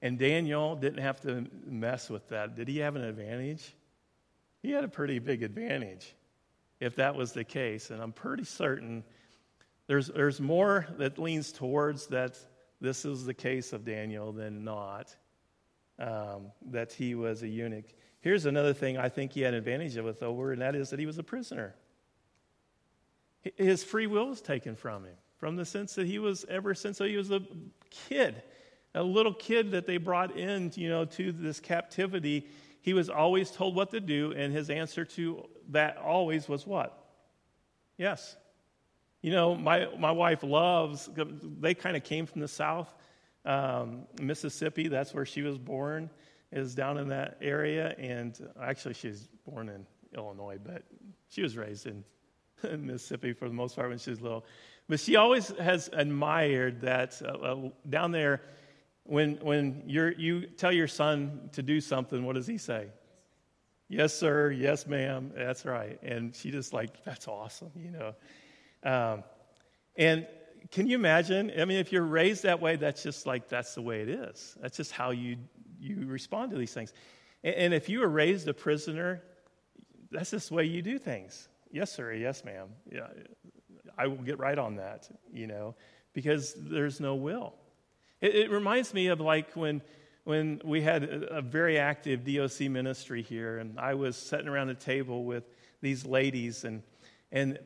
And 0.01 0.19
Daniel 0.19 0.75
didn't 0.75 1.01
have 1.01 1.19
to 1.21 1.47
mess 1.65 2.09
with 2.09 2.29
that. 2.29 2.55
Did 2.55 2.67
he 2.67 2.79
have 2.79 2.95
an 2.95 3.03
advantage? 3.03 3.75
He 4.61 4.71
had 4.71 4.83
a 4.83 4.87
pretty 4.87 5.19
big 5.19 5.43
advantage 5.43 6.13
if 6.79 6.95
that 6.97 7.15
was 7.15 7.31
the 7.31 7.43
case. 7.43 7.89
And 7.89 8.01
I'm 8.01 8.11
pretty 8.11 8.43
certain 8.43 9.03
there's, 9.87 10.07
there's 10.07 10.39
more 10.39 10.85
that 10.97 11.17
leans 11.17 11.51
towards 11.51 12.07
that 12.07 12.37
this 12.79 13.05
is 13.05 13.25
the 13.25 13.33
case 13.33 13.73
of 13.73 13.85
Daniel 13.85 14.31
than 14.31 14.63
not, 14.63 15.15
um, 15.97 16.51
that 16.69 16.91
he 16.91 17.15
was 17.15 17.41
a 17.41 17.47
eunuch. 17.47 17.85
Here's 18.19 18.45
another 18.45 18.73
thing 18.73 18.97
I 18.97 19.09
think 19.09 19.31
he 19.31 19.41
had 19.41 19.53
advantage 19.53 19.95
of 19.95 20.21
over, 20.21 20.51
and 20.51 20.61
that 20.61 20.75
is 20.75 20.89
that 20.89 20.99
he 20.99 21.05
was 21.05 21.17
a 21.17 21.23
prisoner. 21.23 21.73
His 23.55 23.83
free 23.83 24.07
will 24.07 24.27
was 24.27 24.41
taken 24.41 24.75
from 24.75 25.05
him, 25.05 25.15
from 25.37 25.55
the 25.55 25.65
sense 25.65 25.95
that 25.95 26.05
he 26.05 26.19
was, 26.19 26.45
ever 26.49 26.75
since 26.75 26.97
he 26.97 27.15
was 27.15 27.31
a 27.31 27.41
kid, 27.89 28.43
a 28.93 29.01
little 29.03 29.33
kid 29.33 29.71
that 29.71 29.87
they 29.87 29.97
brought 29.97 30.37
in, 30.37 30.71
you 30.75 30.89
know, 30.89 31.05
to 31.05 31.31
this 31.31 31.59
captivity, 31.59 32.47
he 32.81 32.93
was 32.93 33.09
always 33.09 33.51
told 33.51 33.75
what 33.75 33.91
to 33.91 33.99
do, 33.99 34.33
and 34.33 34.53
his 34.53 34.69
answer 34.69 35.05
to 35.05 35.47
that 35.69 35.97
always 35.97 36.49
was 36.49 36.67
what? 36.67 37.05
Yes. 37.97 38.35
You 39.21 39.31
know, 39.31 39.55
my, 39.55 39.87
my 39.97 40.11
wife 40.11 40.43
loves, 40.43 41.09
they 41.59 41.73
kind 41.73 41.97
of 41.97 42.03
came 42.03 42.25
from 42.25 42.41
the 42.41 42.47
South. 42.47 42.93
Um, 43.45 44.03
Mississippi, 44.21 44.87
that's 44.87 45.13
where 45.13 45.25
she 45.25 45.41
was 45.41 45.57
born, 45.57 46.09
is 46.51 46.75
down 46.75 46.97
in 46.97 47.07
that 47.09 47.37
area. 47.41 47.95
And 47.97 48.37
actually, 48.61 48.93
she 48.93 49.07
was 49.07 49.27
born 49.45 49.69
in 49.69 49.85
Illinois, 50.15 50.59
but 50.63 50.83
she 51.29 51.41
was 51.41 51.57
raised 51.57 51.87
in, 51.87 52.03
in 52.63 52.85
Mississippi 52.85 53.33
for 53.33 53.47
the 53.47 53.53
most 53.53 53.75
part 53.75 53.89
when 53.89 53.97
she 53.97 54.09
was 54.09 54.21
little. 54.21 54.45
But 54.89 54.99
she 54.99 55.15
always 55.15 55.49
has 55.59 55.89
admired 55.91 56.81
that 56.81 57.21
uh, 57.23 57.27
uh, 57.27 57.69
down 57.89 58.11
there, 58.11 58.41
when, 59.03 59.35
when 59.35 59.83
you 59.85 60.13
you 60.17 60.47
tell 60.47 60.71
your 60.71 60.87
son 60.87 61.49
to 61.53 61.63
do 61.63 61.79
something, 61.79 62.25
what 62.25 62.35
does 62.35 62.47
he 62.47 62.57
say? 62.57 62.87
Yes, 63.89 64.13
sir. 64.13 64.51
Yes, 64.51 64.85
ma'am. 64.85 65.31
That's 65.35 65.65
right. 65.65 65.97
And 66.03 66.35
she 66.35 66.51
just 66.51 66.73
like, 66.73 67.03
that's 67.05 67.27
awesome, 67.27 67.71
you 67.75 67.91
know. 67.91 68.15
Um, 68.83 69.23
and 69.95 70.27
can 70.71 70.87
you 70.87 70.95
imagine? 70.95 71.51
I 71.57 71.65
mean, 71.65 71.77
if 71.77 71.91
you're 71.91 72.03
raised 72.03 72.43
that 72.43 72.61
way, 72.61 72.75
that's 72.75 73.03
just 73.03 73.25
like, 73.25 73.49
that's 73.49 73.75
the 73.75 73.81
way 73.81 74.01
it 74.01 74.09
is. 74.09 74.57
That's 74.61 74.77
just 74.77 74.91
how 74.91 75.11
you, 75.11 75.37
you 75.79 76.05
respond 76.05 76.51
to 76.51 76.57
these 76.57 76.73
things. 76.73 76.93
And, 77.43 77.55
and 77.55 77.73
if 77.73 77.89
you 77.89 77.99
were 77.99 78.09
raised 78.09 78.47
a 78.47 78.53
prisoner, 78.53 79.21
that's 80.11 80.31
just 80.31 80.49
the 80.49 80.55
way 80.55 80.65
you 80.65 80.81
do 80.81 80.97
things. 80.97 81.47
Yes, 81.71 81.91
sir. 81.91 82.13
Yes, 82.13 82.43
ma'am. 82.43 82.69
Yeah, 82.91 83.07
I 83.97 84.07
will 84.07 84.17
get 84.17 84.39
right 84.39 84.57
on 84.57 84.75
that, 84.77 85.09
you 85.31 85.47
know, 85.47 85.75
because 86.13 86.53
there's 86.57 86.99
no 86.99 87.15
will. 87.15 87.53
It, 88.21 88.35
it 88.35 88.51
reminds 88.51 88.93
me 88.93 89.07
of 89.07 89.19
like 89.19 89.53
when 89.55 89.81
when 90.23 90.61
we 90.65 90.81
had 90.81 91.05
a, 91.05 91.37
a 91.37 91.41
very 91.41 91.79
active 91.79 92.25
DOC 92.25 92.69
ministry 92.69 93.21
here, 93.21 93.59
and 93.59 93.79
I 93.79 93.93
was 93.93 94.17
sitting 94.17 94.49
around 94.49 94.67
the 94.67 94.73
table 94.73 95.23
with 95.23 95.45
these 95.81 96.05
ladies, 96.05 96.65
and 96.65 96.83
and 97.31 97.59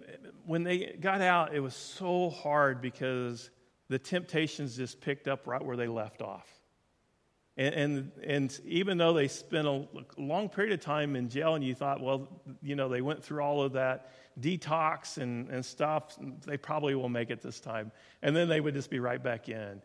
when 0.45 0.63
they 0.63 0.95
got 0.99 1.21
out, 1.21 1.53
it 1.53 1.59
was 1.59 1.75
so 1.75 2.29
hard 2.29 2.81
because 2.81 3.49
the 3.89 3.99
temptations 3.99 4.75
just 4.75 5.01
picked 5.01 5.27
up 5.27 5.45
right 5.47 5.63
where 5.63 5.77
they 5.77 5.87
left 5.87 6.21
off. 6.21 6.47
And, 7.57 7.75
and, 7.75 8.11
and, 8.23 8.59
even 8.63 8.97
though 8.97 9.11
they 9.13 9.27
spent 9.27 9.67
a 9.67 9.85
long 10.17 10.47
period 10.47 10.73
of 10.73 10.79
time 10.79 11.17
in 11.17 11.27
jail, 11.27 11.55
and 11.55 11.63
you 11.63 11.75
thought, 11.75 12.01
well, 12.01 12.27
you 12.63 12.75
know, 12.75 12.87
they 12.87 13.01
went 13.01 13.21
through 13.21 13.41
all 13.41 13.61
of 13.61 13.73
that 13.73 14.09
detox 14.39 15.17
and, 15.17 15.49
and 15.49 15.63
stuff, 15.63 16.17
they 16.45 16.55
probably 16.55 16.95
will 16.95 17.09
make 17.09 17.29
it 17.29 17.41
this 17.41 17.59
time. 17.59 17.91
And 18.21 18.33
then 18.33 18.47
they 18.47 18.61
would 18.61 18.73
just 18.73 18.89
be 18.89 18.99
right 18.99 19.21
back 19.21 19.49
in. 19.49 19.81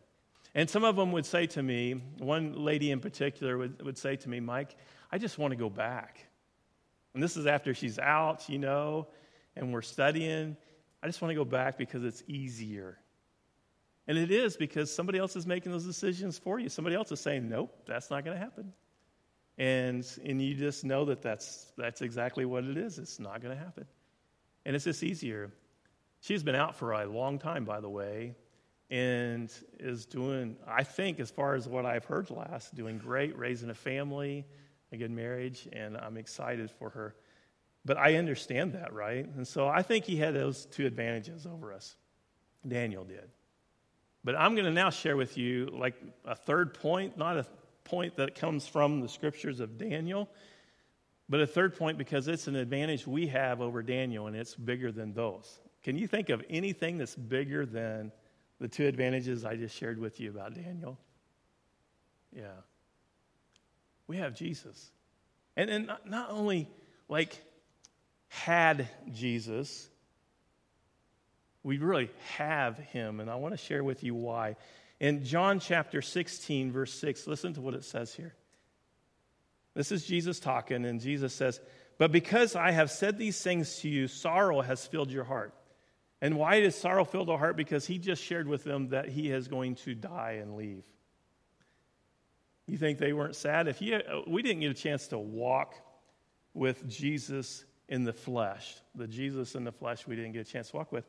And 0.55 0.71
some 0.71 0.85
of 0.85 0.95
them 0.95 1.11
would 1.13 1.27
say 1.27 1.47
to 1.49 1.63
me, 1.63 1.95
one 2.19 2.55
lady 2.65 2.93
in 2.93 3.01
particular 3.01 3.59
would, 3.59 3.83
would 3.83 3.99
say 3.99 4.15
to 4.17 4.29
me, 4.29 4.39
Mike, 4.39 4.77
I 5.11 5.19
just 5.19 5.37
want 5.37 5.51
to 5.51 5.57
go 5.57 5.69
back. 5.69 6.25
And 7.15 7.23
this 7.23 7.37
is 7.37 7.47
after 7.47 7.75
she's 7.75 7.99
out, 7.99 8.49
you 8.49 8.59
know, 8.59 9.09
and 9.57 9.73
we're 9.73 9.83
studying. 9.83 10.57
I 11.03 11.07
just 11.07 11.21
want 11.21 11.31
to 11.31 11.35
go 11.35 11.45
back 11.45 11.79
because 11.79 12.05
it's 12.05 12.23
easier. 12.27 12.99
And 14.09 14.17
it 14.17 14.31
is 14.31 14.57
because 14.57 14.95
somebody 14.95 15.19
else 15.19 15.35
is 15.35 15.47
making 15.47 15.73
those 15.73 15.85
decisions 15.85 16.39
for 16.39 16.61
you. 16.61 16.69
Somebody 16.69 16.95
else 16.95 17.11
is 17.11 17.21
saying, 17.21 17.49
nope, 17.49 17.75
that's 17.87 18.11
not 18.11 18.25
going 18.25 18.37
to 18.37 18.43
happen. 18.43 18.73
And, 19.59 20.07
and 20.25 20.41
you 20.41 20.55
just 20.55 20.85
know 20.85 21.05
that 21.07 21.23
that's, 21.23 21.73
that's 21.77 22.03
exactly 22.03 22.45
what 22.45 22.65
it 22.65 22.77
is. 22.77 22.99
It's 22.99 23.19
not 23.19 23.41
going 23.41 23.57
to 23.57 23.63
happen. 23.63 23.87
And 24.65 24.77
it's 24.77 24.85
just 24.85 25.03
easier. 25.03 25.51
She's 26.21 26.43
been 26.43 26.55
out 26.55 26.77
for 26.77 26.93
a 26.93 27.07
long 27.07 27.39
time, 27.39 27.65
by 27.65 27.81
the 27.81 27.89
way, 27.89 28.35
and 28.91 29.51
is 29.81 30.07
doing, 30.07 30.57
I 30.67 30.83
think, 30.83 31.19
as 31.19 31.31
far 31.31 31.55
as 31.55 31.69
what 31.69 31.87
I've 31.87 32.05
heard 32.05 32.31
last, 32.31 32.75
doing 32.75 32.99
great, 32.99 33.37
raising 33.37 33.71
a 33.71 33.75
family, 33.75 34.45
a 34.93 34.97
good 34.97 35.11
marriage, 35.11 35.69
and 35.73 35.97
I'm 35.97 36.17
excited 36.17 36.71
for 36.71 36.91
her. 36.91 37.17
But 37.87 37.97
I 37.97 38.17
understand 38.17 38.75
that, 38.75 38.93
right? 38.93 39.27
And 39.37 39.49
so 39.49 39.67
I 39.67 39.81
think 39.81 40.05
he 40.05 40.17
had 40.17 40.35
those 40.35 40.67
two 40.67 40.85
advantages 40.85 41.47
over 41.47 41.73
us. 41.73 41.97
Daniel 42.69 43.05
did. 43.05 43.31
But 44.23 44.35
I'm 44.35 44.55
going 44.55 44.67
to 44.67 44.73
now 44.73 44.91
share 44.91 45.17
with 45.17 45.39
you 45.39 45.71
like 45.73 45.95
a 46.27 46.35
third 46.35 46.75
point, 46.75 47.17
not 47.17 47.39
a 47.39 47.47
point 47.85 48.17
that 48.17 48.35
comes 48.35 48.67
from 48.67 49.01
the 49.01 49.09
scriptures 49.09 49.61
of 49.61 49.79
Daniel, 49.79 50.29
but 51.29 51.41
a 51.41 51.47
third 51.47 51.79
point 51.79 51.97
because 51.97 52.29
it's 52.29 52.49
an 52.49 52.57
advantage 52.57 53.07
we 53.07 53.29
have 53.29 53.63
over 53.63 53.83
Daniel 53.83 54.27
and 54.27 54.37
it's 54.37 54.55
bigger 54.55 54.93
than 54.93 55.15
those. 55.15 55.61
Can 55.83 55.97
you 55.97 56.07
think 56.07 56.29
of 56.29 56.45
anything 56.51 56.99
that's 56.99 57.15
bigger 57.15 57.65
than 57.65 58.11
the 58.59 58.69
two 58.69 58.87
advantages 58.87 59.45
I 59.45 59.57
just 59.57 59.77
shared 59.77 59.99
with 59.99 60.21
you 60.21 60.31
about 60.31 60.55
Daniel. 60.55 60.99
Yeah. 62.33 62.47
We 64.07 64.17
have 64.19 64.35
Jesus. 64.35 64.91
And, 65.57 65.71
and 65.71 65.87
not, 65.87 66.09
not 66.09 66.31
only 66.31 66.69
like 67.09 67.43
had 68.29 68.89
Jesus, 69.13 69.89
we 71.63 71.79
really 71.79 72.11
have 72.37 72.79
him. 72.79 73.21
And 73.21 73.31
I 73.31 73.37
want 73.37 73.55
to 73.55 73.59
share 73.59 73.83
with 73.83 74.03
you 74.03 74.15
why. 74.15 74.57
In 75.01 75.25
John 75.25 75.61
chapter 75.61 76.01
16, 76.01 76.73
verse 76.73 76.93
6, 76.95 77.27
listen 77.27 77.55
to 77.55 77.61
what 77.61 77.75
it 77.75 77.85
says 77.85 78.15
here. 78.15 78.35
This 79.75 79.93
is 79.93 80.07
Jesus 80.07 80.41
talking, 80.41 80.87
and 80.87 81.01
Jesus 81.01 81.35
says, 81.35 81.61
But 81.99 82.11
because 82.11 82.57
I 82.57 82.71
have 82.71 82.91
said 82.91 83.19
these 83.19 83.43
things 83.43 83.81
to 83.81 83.91
you, 83.91 84.09
sorrow 84.09 84.63
has 84.63 84.87
filled 84.87 85.11
your 85.11 85.25
heart. 85.25 85.53
And 86.23 86.39
why 86.39 86.61
does 86.61 86.75
sorrow 86.75 87.05
fill 87.05 87.27
the 87.27 87.37
heart? 87.37 87.57
Because 87.57 87.87
he 87.87 87.99
just 87.99 88.23
shared 88.23 88.49
with 88.49 88.65
them 88.65 88.89
that 88.89 89.11
he 89.11 89.31
is 89.31 89.49
going 89.49 89.75
to 89.77 89.95
die 89.95 90.39
and 90.41 90.57
leave. 90.57 90.85
You 92.67 92.79
think 92.79 92.99
they 92.99 93.13
weren't 93.13 93.37
sad? 93.37 93.69
If 93.69 93.83
you, 93.83 94.01
we 94.27 94.43
didn't 94.43 94.61
get 94.61 94.71
a 94.71 94.75
chance 94.75 95.09
to 95.09 95.19
walk 95.19 95.75
with 96.55 96.89
Jesus 96.89 97.65
in 97.89 98.05
the 98.05 98.13
flesh, 98.13 98.75
the 98.95 99.07
Jesus 99.07 99.55
in 99.55 99.65
the 99.65 99.73
flesh 99.73 100.07
we 100.07 100.17
didn't 100.17 100.33
get 100.33 100.49
a 100.49 100.51
chance 100.51 100.71
to 100.71 100.77
walk 100.77 100.93
with. 100.93 101.07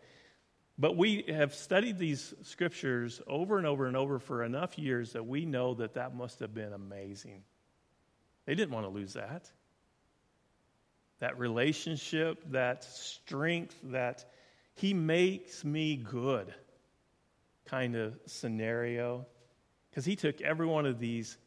But 0.79 0.95
we 0.95 1.23
have 1.29 1.55
studied 1.55 1.97
these 1.97 2.35
scriptures 2.43 3.19
over 3.25 3.57
and 3.57 3.65
over 3.65 3.87
and 3.87 3.97
over 3.97 4.19
for 4.19 4.43
enough 4.43 4.77
years 4.77 5.13
that 5.13 5.25
we 5.25 5.45
know 5.45 5.73
that 5.75 5.95
that 5.95 6.15
must 6.15 6.39
have 6.39 6.53
been 6.53 6.71
amazing. 6.71 7.41
They 8.45 8.53
didn't 8.53 8.71
want 8.71 8.85
to 8.85 8.91
lose 8.91 9.13
that. 9.13 9.49
That 11.19 11.39
relationship, 11.39 12.43
that 12.51 12.83
strength, 12.83 13.75
that 13.85 14.23
he 14.75 14.93
makes 14.93 15.65
me 15.65 15.95
good 15.95 16.53
kind 17.65 17.95
of 17.95 18.19
scenario. 18.27 19.25
Because 19.89 20.05
he 20.05 20.15
took 20.15 20.41
every 20.41 20.67
one 20.67 20.85
of 20.85 20.99
these 20.99 21.37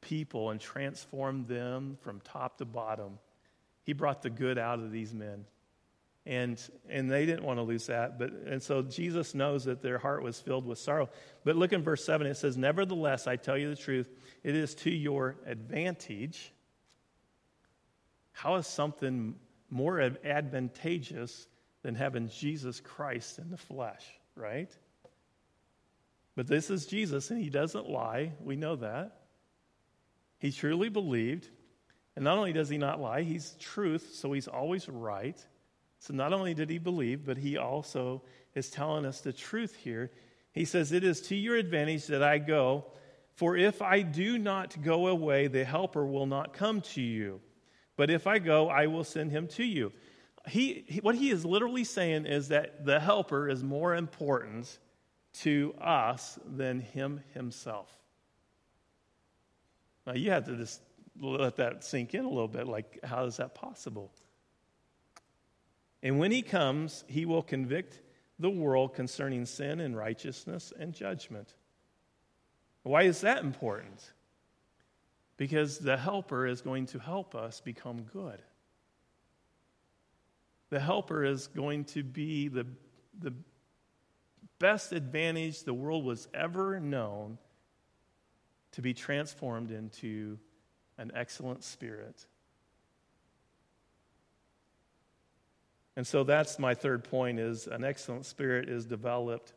people 0.00 0.48
and 0.48 0.58
transformed 0.58 1.46
them 1.46 1.98
from 2.00 2.20
top 2.20 2.56
to 2.58 2.64
bottom. 2.64 3.18
He 3.84 3.92
brought 3.92 4.22
the 4.22 4.30
good 4.30 4.58
out 4.58 4.78
of 4.78 4.92
these 4.92 5.12
men. 5.12 5.44
And, 6.24 6.60
and 6.88 7.10
they 7.10 7.26
didn't 7.26 7.42
want 7.42 7.58
to 7.58 7.62
lose 7.62 7.86
that. 7.86 8.18
But, 8.18 8.30
and 8.30 8.62
so 8.62 8.82
Jesus 8.82 9.34
knows 9.34 9.64
that 9.64 9.82
their 9.82 9.98
heart 9.98 10.22
was 10.22 10.38
filled 10.38 10.66
with 10.66 10.78
sorrow. 10.78 11.08
But 11.44 11.56
look 11.56 11.72
in 11.72 11.82
verse 11.82 12.04
7, 12.04 12.26
it 12.26 12.36
says, 12.36 12.56
Nevertheless, 12.56 13.26
I 13.26 13.36
tell 13.36 13.58
you 13.58 13.70
the 13.70 13.76
truth, 13.76 14.08
it 14.44 14.54
is 14.54 14.74
to 14.76 14.90
your 14.90 15.36
advantage. 15.46 16.52
How 18.30 18.54
is 18.54 18.68
something 18.68 19.34
more 19.68 20.00
advantageous 20.00 21.48
than 21.82 21.96
having 21.96 22.28
Jesus 22.28 22.80
Christ 22.80 23.38
in 23.38 23.50
the 23.50 23.56
flesh, 23.56 24.04
right? 24.36 24.70
But 26.36 26.46
this 26.46 26.70
is 26.70 26.86
Jesus, 26.86 27.30
and 27.30 27.42
he 27.42 27.50
doesn't 27.50 27.88
lie. 27.88 28.32
We 28.40 28.56
know 28.56 28.76
that. 28.76 29.22
He 30.38 30.52
truly 30.52 30.88
believed. 30.88 31.48
And 32.14 32.24
not 32.24 32.38
only 32.38 32.52
does 32.52 32.68
he 32.68 32.78
not 32.78 33.00
lie, 33.00 33.22
he's 33.22 33.56
truth, 33.58 34.14
so 34.14 34.32
he's 34.32 34.48
always 34.48 34.88
right. 34.88 35.38
So 35.98 36.14
not 36.14 36.32
only 36.32 36.54
did 36.54 36.68
he 36.68 36.78
believe, 36.78 37.24
but 37.24 37.38
he 37.38 37.56
also 37.56 38.22
is 38.54 38.70
telling 38.70 39.06
us 39.06 39.20
the 39.20 39.32
truth 39.32 39.74
here. 39.76 40.10
He 40.52 40.64
says, 40.64 40.92
It 40.92 41.04
is 41.04 41.20
to 41.22 41.36
your 41.36 41.56
advantage 41.56 42.06
that 42.08 42.22
I 42.22 42.38
go, 42.38 42.86
for 43.34 43.56
if 43.56 43.80
I 43.80 44.02
do 44.02 44.38
not 44.38 44.80
go 44.82 45.06
away, 45.06 45.46
the 45.46 45.64
Helper 45.64 46.04
will 46.04 46.26
not 46.26 46.52
come 46.52 46.82
to 46.82 47.00
you. 47.00 47.40
But 47.96 48.10
if 48.10 48.26
I 48.26 48.38
go, 48.38 48.68
I 48.68 48.88
will 48.88 49.04
send 49.04 49.30
him 49.30 49.48
to 49.48 49.64
you 49.64 49.92
he, 50.48 50.84
he, 50.88 51.00
what 51.00 51.14
he 51.14 51.30
is 51.30 51.44
literally 51.44 51.84
saying 51.84 52.26
is 52.26 52.48
that 52.48 52.84
the 52.84 52.98
helper 52.98 53.48
is 53.48 53.62
more 53.62 53.94
important 53.94 54.78
to 55.34 55.74
us 55.80 56.38
than 56.44 56.80
him 56.80 57.22
himself. 57.32 57.96
Now, 60.06 60.14
you 60.14 60.30
have 60.32 60.44
to 60.46 60.56
just 60.56 60.80
let 61.20 61.56
that 61.56 61.84
sink 61.84 62.14
in 62.14 62.24
a 62.24 62.28
little 62.28 62.48
bit. 62.48 62.66
Like, 62.66 63.00
how 63.04 63.24
is 63.24 63.36
that 63.36 63.54
possible? 63.54 64.12
And 66.02 66.18
when 66.18 66.32
he 66.32 66.42
comes, 66.42 67.04
he 67.06 67.26
will 67.26 67.42
convict 67.42 68.00
the 68.38 68.50
world 68.50 68.94
concerning 68.94 69.46
sin 69.46 69.80
and 69.80 69.96
righteousness 69.96 70.72
and 70.78 70.92
judgment. 70.92 71.54
Why 72.82 73.02
is 73.02 73.20
that 73.20 73.44
important? 73.44 74.12
Because 75.36 75.78
the 75.78 75.96
helper 75.96 76.46
is 76.46 76.60
going 76.60 76.86
to 76.86 76.98
help 76.98 77.34
us 77.34 77.60
become 77.60 78.02
good 78.12 78.42
the 80.72 80.80
helper 80.80 81.22
is 81.22 81.48
going 81.48 81.84
to 81.84 82.02
be 82.02 82.48
the, 82.48 82.66
the 83.18 83.34
best 84.58 84.92
advantage 84.92 85.64
the 85.64 85.74
world 85.74 86.02
was 86.02 86.28
ever 86.32 86.80
known 86.80 87.36
to 88.70 88.80
be 88.80 88.94
transformed 88.94 89.70
into 89.70 90.38
an 91.02 91.10
excellent 91.16 91.64
spirit. 91.64 92.24
And 95.96 96.06
so 96.06 96.22
that's 96.22 96.60
my 96.60 96.74
third 96.74 97.02
point 97.02 97.40
is 97.40 97.66
an 97.66 97.82
excellent 97.82 98.24
spirit 98.24 98.68
is 98.68 98.86
developed 98.86 99.52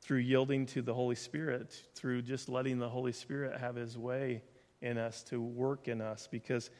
through 0.00 0.18
yielding 0.18 0.64
to 0.66 0.80
the 0.80 0.94
Holy 0.94 1.14
Spirit, 1.14 1.78
through 1.94 2.22
just 2.22 2.48
letting 2.48 2.78
the 2.78 2.88
Holy 2.88 3.12
Spirit 3.12 3.60
have 3.60 3.76
his 3.76 3.96
way 3.98 4.42
in 4.80 4.96
us 4.96 5.22
to 5.24 5.40
work 5.40 5.86
in 5.86 6.00
us 6.00 6.28
because 6.30 6.70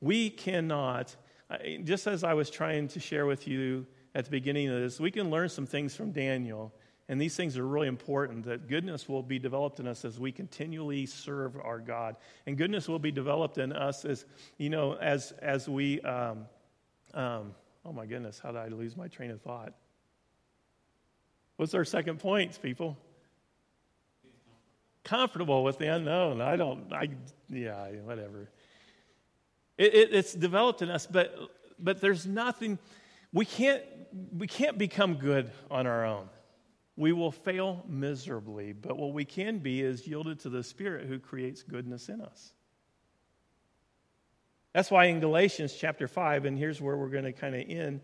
we 0.00 0.28
cannot 0.28 1.14
just 1.84 2.06
as 2.06 2.24
I 2.24 2.34
was 2.34 2.50
trying 2.50 2.88
to 2.88 3.00
share 3.00 3.24
with 3.24 3.48
you 3.48 3.86
at 4.14 4.24
the 4.24 4.30
beginning 4.30 4.68
of 4.68 4.80
this, 4.80 5.00
we 5.00 5.10
can 5.10 5.30
learn 5.30 5.48
some 5.48 5.64
things 5.64 5.94
from 5.94 6.12
Daniel. 6.12 6.74
And 7.08 7.20
these 7.20 7.34
things 7.34 7.56
are 7.56 7.66
really 7.66 7.88
important 7.88 8.44
that 8.44 8.68
goodness 8.68 9.08
will 9.08 9.22
be 9.22 9.38
developed 9.38 9.80
in 9.80 9.86
us 9.86 10.04
as 10.04 10.20
we 10.20 10.30
continually 10.30 11.06
serve 11.06 11.56
our 11.56 11.78
God. 11.78 12.16
And 12.46 12.56
goodness 12.58 12.86
will 12.86 12.98
be 12.98 13.10
developed 13.10 13.56
in 13.58 13.72
us 13.72 14.04
as, 14.04 14.26
you 14.58 14.68
know, 14.68 14.94
as, 14.94 15.32
as 15.40 15.68
we, 15.68 16.00
um, 16.02 16.46
um, 17.14 17.54
oh 17.84 17.92
my 17.92 18.04
goodness, 18.04 18.38
how 18.38 18.52
did 18.52 18.60
I 18.60 18.68
lose 18.68 18.96
my 18.96 19.08
train 19.08 19.30
of 19.30 19.40
thought? 19.40 19.72
What's 21.56 21.74
our 21.74 21.84
second 21.84 22.18
point, 22.18 22.60
people? 22.60 22.96
comfortable 25.08 25.64
with 25.64 25.78
the 25.78 25.86
unknown. 25.86 26.42
I 26.42 26.56
don't, 26.56 26.92
I, 26.92 27.08
yeah, 27.48 27.88
whatever. 28.04 28.50
It, 29.78 29.94
it, 29.94 30.14
it's 30.14 30.34
developed 30.34 30.82
in 30.82 30.90
us, 30.90 31.06
but, 31.06 31.34
but 31.78 32.00
there's 32.00 32.26
nothing, 32.26 32.78
we 33.32 33.46
can't, 33.46 33.82
we 34.36 34.46
can't 34.46 34.76
become 34.76 35.14
good 35.14 35.50
on 35.70 35.86
our 35.86 36.04
own. 36.04 36.28
We 36.98 37.12
will 37.12 37.30
fail 37.30 37.84
miserably, 37.88 38.72
but 38.72 38.98
what 38.98 39.12
we 39.12 39.24
can 39.24 39.58
be 39.58 39.82
is 39.82 40.04
yielded 40.04 40.40
to 40.40 40.48
the 40.48 40.64
Spirit 40.64 41.06
who 41.06 41.20
creates 41.20 41.62
goodness 41.62 42.08
in 42.08 42.20
us. 42.20 42.52
That's 44.72 44.90
why 44.90 45.04
in 45.04 45.20
Galatians 45.20 45.72
chapter 45.72 46.08
5, 46.08 46.44
and 46.44 46.58
here's 46.58 46.80
where 46.80 46.96
we're 46.96 47.10
going 47.10 47.22
to 47.22 47.32
kind 47.32 47.54
of 47.54 47.62
end. 47.68 48.00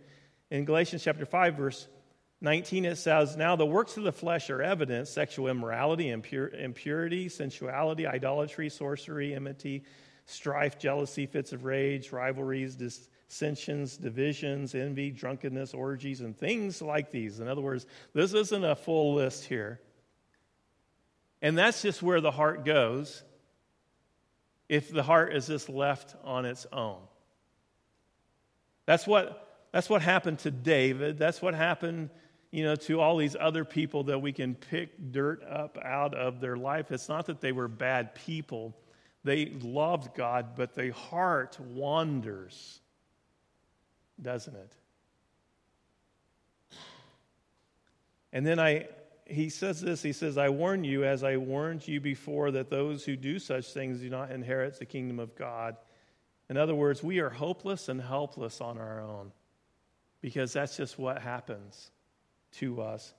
In 0.49 0.65
Galatians 0.65 1.03
chapter 1.03 1.27
5, 1.27 1.57
verse 1.57 1.89
19, 2.41 2.85
it 2.85 2.95
says, 2.95 3.37
Now 3.37 3.57
the 3.57 3.67
works 3.67 3.97
of 3.97 4.05
the 4.05 4.13
flesh 4.13 4.49
are 4.49 4.63
evident 4.63 5.09
sexual 5.09 5.49
immorality, 5.49 6.05
impur- 6.05 6.55
impurity, 6.57 7.29
sensuality, 7.29 8.07
idolatry, 8.07 8.69
sorcery, 8.69 9.35
enmity, 9.35 9.83
strife, 10.27 10.79
jealousy, 10.79 11.27
fits 11.27 11.53
of 11.53 11.65
rage, 11.65 12.13
rivalries, 12.13 12.77
dissensions, 13.29 13.97
divisions, 13.97 14.75
envy, 14.75 15.11
drunkenness, 15.11 15.75
orgies, 15.75 16.20
and 16.20 16.39
things 16.39 16.83
like 16.83 17.11
these. 17.11 17.41
In 17.41 17.49
other 17.49 17.61
words, 17.61 17.87
this 18.12 18.33
isn't 18.35 18.64
a 18.64 18.77
full 18.77 19.14
list 19.14 19.45
here. 19.45 19.81
And 21.43 21.59
that's 21.59 21.83
just 21.83 22.03
where 22.03 22.20
the 22.20 22.31
heart 22.31 22.64
goes 22.64 23.22
if 24.68 24.91
the 24.91 25.03
heart 25.03 25.35
is 25.35 25.47
just 25.47 25.68
left 25.68 26.14
on 26.25 26.45
its 26.45 26.66
own. 26.72 27.01
That's 28.87 29.07
what, 29.07 29.62
that's 29.72 29.91
what 29.91 30.03
happened 30.03 30.39
to 30.41 30.51
David. 30.51 31.18
That's 31.18 31.43
what 31.43 31.55
happened 31.55 32.11
you 32.55 32.62
know, 32.62 32.77
to 32.77 33.01
all 33.01 33.16
these 33.16 33.35
other 33.39 33.64
people 33.64 34.05
that 34.05 34.20
we 34.20 34.33
can 34.33 34.55
pick 34.55 35.11
dirt 35.11 35.43
up 35.43 35.77
out 35.83 36.14
of 36.14 36.41
their 36.41 36.57
life. 36.57 36.93
It's 36.93 37.09
not 37.09 37.27
that 37.27 37.41
they 37.41 37.51
were 37.51 37.66
bad 37.66 38.14
people. 38.14 38.77
They 39.25 39.47
loved 39.61 40.14
God, 40.14 40.55
but 40.55 40.72
their 40.72 40.93
heart 40.93 41.59
wanders, 41.59 42.81
doesn't 44.21 44.55
it? 44.55 44.77
And 48.33 48.45
then 48.45 48.59
I, 48.59 48.89
he 49.27 49.49
says 49.49 49.81
this 49.81 50.03
he 50.03 50.12
says, 50.12 50.37
I 50.37 50.49
warn 50.49 50.85
you, 50.85 51.05
as 51.05 51.23
I 51.23 51.37
warned 51.37 51.87
you 51.87 52.01
before, 52.01 52.51
that 52.51 52.69
those 52.69 53.05
who 53.05 53.17
do 53.17 53.39
such 53.39 53.73
things 53.73 54.01
do 54.01 54.11
not 54.11 54.31
inherit 54.31 54.79
the 54.79 54.87
kingdom 54.87 55.19
of 55.19 55.37
God. 55.37 55.77
In 56.51 56.57
other 56.57 56.75
words, 56.75 57.03
we 57.03 57.21
are 57.21 57.31
hopeless 57.31 57.89
and 57.89 58.01
helpless 58.01 58.61
on 58.61 58.77
our 58.77 59.01
own 59.01 59.33
because 60.21 60.53
that's 60.53 60.77
just 60.77 60.99
what 60.99 61.23
happens 61.23 61.91
to 62.53 62.83
us. 62.83 63.15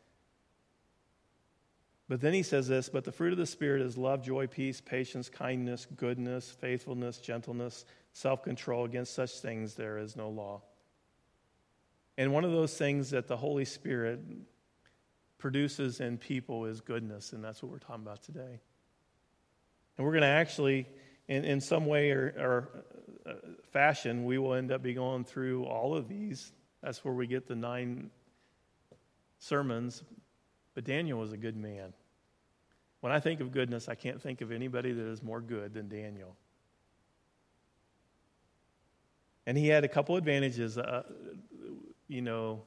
But 2.08 2.22
then 2.22 2.34
he 2.34 2.44
says 2.44 2.68
this, 2.68 2.88
but 2.88 3.04
the 3.04 3.12
fruit 3.12 3.32
of 3.32 3.40
the 3.40 3.48
Spirit 3.48 3.82
is 3.82 3.98
love, 3.98 4.22
joy, 4.22 4.46
peace, 4.46 4.80
patience, 4.80 5.28
kindness, 5.28 5.88
goodness, 5.96 6.52
faithfulness, 6.52 7.18
gentleness, 7.18 7.86
self 8.14 8.44
control. 8.44 8.86
Against 8.86 9.16
such 9.16 9.40
things 9.40 9.74
there 9.74 9.98
is 9.98 10.16
no 10.16 10.30
law. 10.30 10.62
And 12.18 12.32
one 12.32 12.46
of 12.46 12.52
those 12.52 12.78
things 12.78 13.10
that 13.12 13.28
the 13.28 13.38
Holy 13.38 13.66
Spirit 13.66 14.20
produces 15.38 16.00
in 16.00 16.18
people 16.18 16.66
is 16.66 16.82
goodness, 16.82 17.34
and 17.34 17.44
that's 17.44 17.62
what 17.62 17.72
we're 17.72 17.80
talking 17.80 18.04
about 18.04 18.24
today. 18.24 18.62
And 19.98 20.06
we're 20.06 20.14
going 20.14 20.22
to 20.22 20.28
actually, 20.28 20.88
in, 21.28 21.46
in 21.46 21.62
some 21.62 21.86
way 21.86 22.12
or, 22.12 22.34
or 22.38 22.86
uh, 23.30 23.34
fashion, 23.72 24.26
we 24.26 24.38
will 24.38 24.54
end 24.54 24.72
up 24.72 24.82
be 24.82 24.94
going 24.94 25.26
through 25.26 25.66
all 25.66 25.96
of 25.96 26.08
these. 26.08 26.52
That's 26.82 27.04
where 27.04 27.14
we 27.14 27.28
get 27.28 27.48
the 27.48 27.56
nine 27.56 28.10
sermons 29.40 30.04
but 30.76 30.84
Daniel 30.84 31.18
was 31.18 31.32
a 31.32 31.38
good 31.38 31.56
man. 31.56 31.94
When 33.00 33.12
I 33.12 33.20
think 33.20 33.40
of 33.40 33.52
goodness, 33.52 33.88
I 33.88 33.96
can't 33.96 34.22
think 34.22 34.42
of 34.42 34.52
anybody 34.52 34.92
that 34.92 35.08
is 35.08 35.24
more 35.24 35.42
good 35.42 35.74
than 35.74 35.88
Daniel. 35.88 36.36
And 39.48 39.58
he 39.58 39.68
had 39.68 39.84
a 39.84 39.88
couple 39.88 40.18
advantages, 40.18 40.78
uh, 40.78 41.04
you 42.08 42.22
know, 42.22 42.64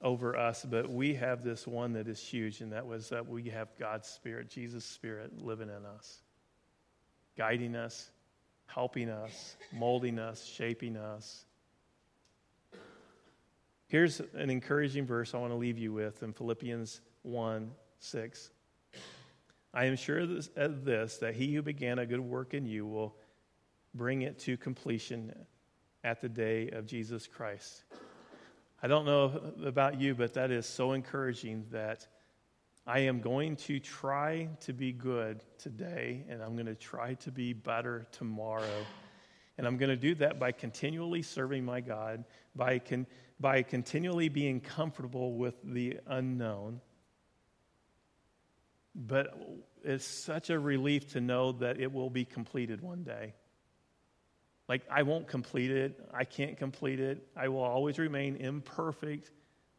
over 0.00 0.36
us, 0.36 0.64
but 0.64 0.88
we 0.88 1.14
have 1.14 1.42
this 1.42 1.66
one 1.66 1.92
that 1.94 2.06
is 2.06 2.20
huge, 2.20 2.60
and 2.60 2.72
that 2.72 2.86
was 2.86 3.08
that 3.08 3.28
we 3.28 3.48
have 3.50 3.68
God's 3.78 4.08
Spirit, 4.08 4.48
Jesus' 4.48 4.84
Spirit, 4.84 5.42
living 5.42 5.68
in 5.68 5.84
us, 5.84 6.18
guiding 7.36 7.74
us, 7.74 8.10
helping 8.66 9.08
us, 9.08 9.56
molding 9.72 10.18
us, 10.18 10.44
shaping 10.44 10.96
us. 10.96 11.44
Here's 13.88 14.20
an 14.34 14.50
encouraging 14.50 15.06
verse 15.06 15.34
I 15.34 15.38
want 15.38 15.52
to 15.52 15.56
leave 15.56 15.78
you 15.78 15.92
with 15.92 16.22
in 16.22 16.32
Philippians 16.32 17.00
1 17.22 17.70
6. 18.00 18.50
I 19.74 19.84
am 19.84 19.96
sure 19.96 20.20
of 20.56 20.84
this, 20.84 21.18
that 21.18 21.34
he 21.34 21.54
who 21.54 21.62
began 21.62 21.98
a 21.98 22.06
good 22.06 22.20
work 22.20 22.54
in 22.54 22.66
you 22.66 22.86
will 22.86 23.16
bring 23.94 24.22
it 24.22 24.38
to 24.40 24.56
completion 24.56 25.34
at 26.04 26.20
the 26.20 26.28
day 26.28 26.70
of 26.70 26.86
Jesus 26.86 27.26
Christ. 27.26 27.84
I 28.80 28.86
don't 28.86 29.06
know 29.06 29.52
about 29.64 30.00
you, 30.00 30.14
but 30.14 30.34
that 30.34 30.52
is 30.52 30.64
so 30.64 30.92
encouraging 30.92 31.66
that 31.72 32.06
I 32.86 33.00
am 33.00 33.20
going 33.20 33.56
to 33.56 33.80
try 33.80 34.48
to 34.60 34.72
be 34.72 34.92
good 34.92 35.42
today, 35.58 36.24
and 36.28 36.40
I'm 36.40 36.54
going 36.54 36.66
to 36.66 36.76
try 36.76 37.14
to 37.14 37.32
be 37.32 37.52
better 37.52 38.06
tomorrow. 38.12 38.86
And 39.58 39.66
I'm 39.66 39.76
going 39.78 39.90
to 39.90 39.96
do 39.96 40.14
that 40.16 40.38
by 40.38 40.52
continually 40.52 41.22
serving 41.22 41.64
my 41.64 41.80
God, 41.80 42.24
by 42.54 42.78
con- 42.78 43.06
by 43.40 43.62
continually 43.62 44.28
being 44.28 44.60
comfortable 44.60 45.34
with 45.34 45.54
the 45.64 45.98
unknown. 46.06 46.80
But 48.94 49.36
it's 49.84 50.04
such 50.04 50.50
a 50.50 50.58
relief 50.58 51.12
to 51.12 51.20
know 51.20 51.52
that 51.52 51.80
it 51.80 51.92
will 51.92 52.10
be 52.10 52.24
completed 52.24 52.80
one 52.80 53.02
day. 53.02 53.34
Like, 54.68 54.82
I 54.90 55.02
won't 55.02 55.26
complete 55.26 55.70
it. 55.70 55.98
I 56.12 56.24
can't 56.24 56.56
complete 56.56 57.00
it. 57.00 57.26
I 57.34 57.48
will 57.48 57.62
always 57.62 57.98
remain 57.98 58.36
imperfect 58.36 59.30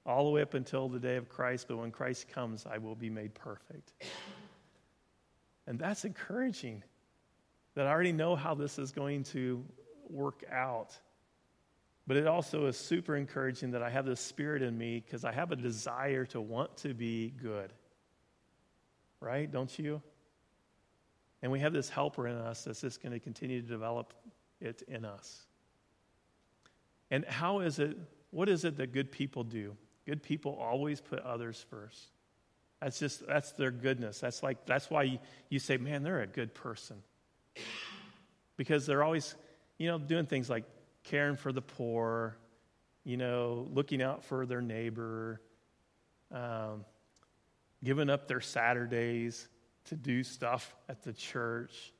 all 0.05 0.25
the 0.25 0.31
way 0.31 0.41
up 0.41 0.55
until 0.55 0.89
the 0.89 0.99
day 0.99 1.15
of 1.15 1.29
Christ. 1.29 1.67
But 1.67 1.77
when 1.77 1.91
Christ 1.91 2.27
comes, 2.27 2.65
I 2.65 2.79
will 2.79 2.95
be 2.95 3.09
made 3.09 3.35
perfect. 3.35 3.93
And 5.67 5.77
that's 5.77 6.05
encouraging 6.05 6.83
that 7.75 7.85
I 7.85 7.91
already 7.91 8.11
know 8.11 8.35
how 8.35 8.55
this 8.55 8.79
is 8.79 8.91
going 8.91 9.23
to 9.25 9.63
work 10.09 10.43
out. 10.51 10.97
But 12.07 12.17
it 12.17 12.25
also 12.25 12.65
is 12.65 12.75
super 12.75 13.15
encouraging 13.15 13.69
that 13.71 13.83
I 13.83 13.91
have 13.91 14.07
this 14.07 14.19
spirit 14.19 14.63
in 14.63 14.75
me 14.75 15.03
because 15.05 15.23
I 15.23 15.31
have 15.31 15.51
a 15.51 15.55
desire 15.55 16.25
to 16.25 16.41
want 16.41 16.75
to 16.77 16.95
be 16.95 17.29
good. 17.29 17.71
Right? 19.21 19.51
Don't 19.51 19.77
you? 19.77 20.01
And 21.43 21.51
we 21.51 21.59
have 21.59 21.71
this 21.71 21.89
helper 21.89 22.27
in 22.27 22.35
us 22.35 22.63
that's 22.63 22.81
just 22.81 23.03
going 23.03 23.11
to 23.11 23.19
continue 23.19 23.61
to 23.61 23.67
develop 23.67 24.13
it 24.61 24.83
in 24.87 25.05
us. 25.05 25.45
And 27.11 27.25
how 27.25 27.59
is 27.59 27.79
it, 27.79 27.97
what 28.31 28.49
is 28.49 28.65
it 28.65 28.77
that 28.77 28.93
good 28.93 29.11
people 29.11 29.43
do? 29.43 29.75
Good 30.05 30.23
people 30.23 30.57
always 30.61 31.01
put 31.01 31.19
others 31.19 31.65
first. 31.69 31.99
That's 32.81 32.99
just, 32.99 33.27
that's 33.27 33.51
their 33.53 33.71
goodness. 33.71 34.19
That's 34.19 34.41
like, 34.41 34.65
that's 34.65 34.89
why 34.89 35.03
you, 35.03 35.19
you 35.49 35.59
say, 35.59 35.77
man, 35.77 36.03
they're 36.03 36.21
a 36.21 36.27
good 36.27 36.53
person. 36.53 36.97
Because 38.57 38.85
they're 38.85 39.03
always, 39.03 39.35
you 39.77 39.87
know, 39.87 39.97
doing 39.97 40.25
things 40.25 40.49
like 40.49 40.63
caring 41.03 41.35
for 41.35 41.51
the 41.51 41.61
poor, 41.61 42.37
you 43.03 43.17
know, 43.17 43.67
looking 43.73 44.01
out 44.01 44.23
for 44.23 44.45
their 44.45 44.61
neighbor, 44.61 45.41
um, 46.31 46.85
giving 47.83 48.09
up 48.09 48.27
their 48.27 48.41
Saturdays 48.41 49.47
to 49.85 49.95
do 49.95 50.23
stuff 50.23 50.75
at 50.87 51.03
the 51.03 51.13
church. 51.13 51.93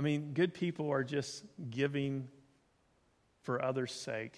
I 0.00 0.02
mean, 0.02 0.30
good 0.32 0.54
people 0.54 0.90
are 0.90 1.04
just 1.04 1.44
giving 1.68 2.26
for 3.42 3.62
others' 3.62 3.92
sake. 3.92 4.32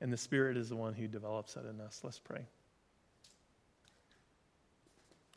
And 0.00 0.10
the 0.10 0.16
Spirit 0.16 0.56
is 0.56 0.70
the 0.70 0.76
one 0.76 0.94
who 0.94 1.06
develops 1.06 1.52
that 1.52 1.66
in 1.66 1.78
us. 1.78 2.00
Let's 2.02 2.20
pray. 2.20 2.46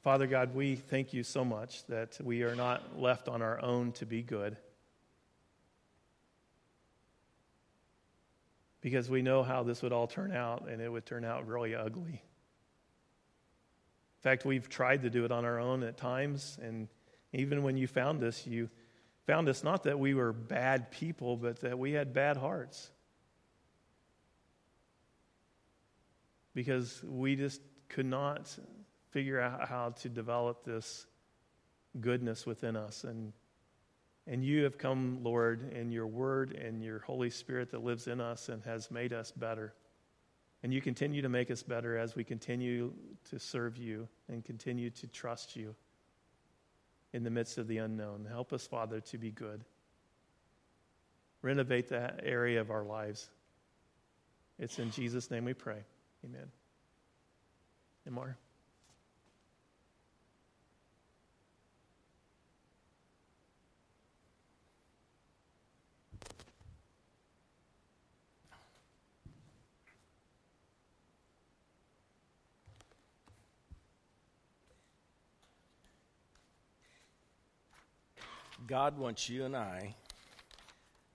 Father 0.04 0.26
God, 0.26 0.56
we 0.56 0.78
thank 0.78 1.14
you 1.14 1.24
so 1.24 1.44
much 1.44 1.86
that 1.88 2.18
we 2.24 2.44
are 2.44 2.56
not 2.56 2.98
left 2.98 3.28
on 3.28 3.42
our 3.42 3.62
own 3.62 3.92
to 3.94 4.06
be 4.06 4.22
good. 4.22 4.56
because 8.80 9.10
we 9.10 9.22
know 9.22 9.44
how 9.44 9.64
this 9.64 9.82
would 9.82 9.92
all 9.92 10.08
turn 10.08 10.32
out, 10.32 10.70
and 10.70 10.82
it 10.82 10.90
would 10.90 11.06
turn 11.06 11.26
out 11.26 11.46
really 11.46 11.76
ugly. 11.76 12.14
In 12.14 12.22
fact, 14.22 14.46
we've 14.46 14.70
tried 14.70 15.02
to 15.02 15.10
do 15.10 15.26
it 15.26 15.32
on 15.32 15.44
our 15.44 15.60
own 15.60 15.84
at 15.84 15.98
times, 15.98 16.58
and 16.62 16.88
even 17.34 17.64
when 17.64 17.78
you 17.78 17.88
found 17.88 18.24
us, 18.24 18.46
you 18.48 18.70
found 19.26 19.50
us 19.50 19.64
not 19.64 19.84
that 19.84 20.00
we 20.00 20.14
were 20.14 20.32
bad 20.32 20.92
people, 20.92 21.38
but 21.38 21.60
that 21.62 21.78
we 21.78 21.92
had 21.92 22.14
bad 22.14 22.38
hearts. 22.38 22.90
Because 26.54 27.04
we 27.04 27.36
just 27.36 27.62
could 27.90 28.06
not 28.06 28.58
figure 29.12 29.40
out 29.40 29.68
how 29.68 29.90
to 29.90 30.10
develop 30.10 30.64
this 30.64 31.06
goodness 32.00 32.46
within 32.46 32.76
us. 32.76 33.04
And 33.04 33.34
and 34.30 34.44
you 34.44 34.66
have 34.66 34.78
come, 34.78 35.20
Lord, 35.24 35.72
in 35.72 35.90
your 35.90 36.06
word 36.06 36.52
and 36.52 36.84
your 36.84 37.00
Holy 37.00 37.30
Spirit 37.30 37.72
that 37.72 37.84
lives 37.84 38.08
in 38.08 38.20
us 38.20 38.50
and 38.50 38.62
has 38.66 38.92
made 38.92 39.14
us 39.14 39.32
better. 39.32 39.74
And 40.64 40.74
you 40.74 40.82
continue 40.82 41.22
to 41.22 41.30
make 41.30 41.50
us 41.50 41.64
better 41.64 41.98
as 41.98 42.14
we 42.14 42.26
continue 42.26 42.92
to 43.30 43.40
serve 43.40 43.78
you 43.78 44.10
and 44.28 44.44
continue 44.44 44.90
to 44.90 45.08
trust 45.08 45.56
you 45.56 45.76
in 47.18 47.24
the 47.24 47.32
midst 47.32 47.58
of 47.58 47.68
the 47.68 47.80
unknown. 47.80 48.28
Help 48.30 48.54
us, 48.54 48.68
Father, 48.68 49.02
to 49.02 49.18
be 49.18 49.32
good. 49.32 49.66
Renovate 51.42 51.90
that 51.90 52.20
area 52.24 52.62
of 52.62 52.70
our 52.70 52.84
lives. 52.84 53.28
It's 54.60 54.78
in 54.78 54.92
Jesus' 54.92 55.32
name 55.32 55.44
we 55.44 55.56
pray. 55.56 55.80
Amen. 56.24 56.52
And 58.06 58.14
more. 58.14 58.38
God 78.66 78.98
wants 78.98 79.30
you 79.30 79.46
and 79.46 79.56
I 79.56 79.96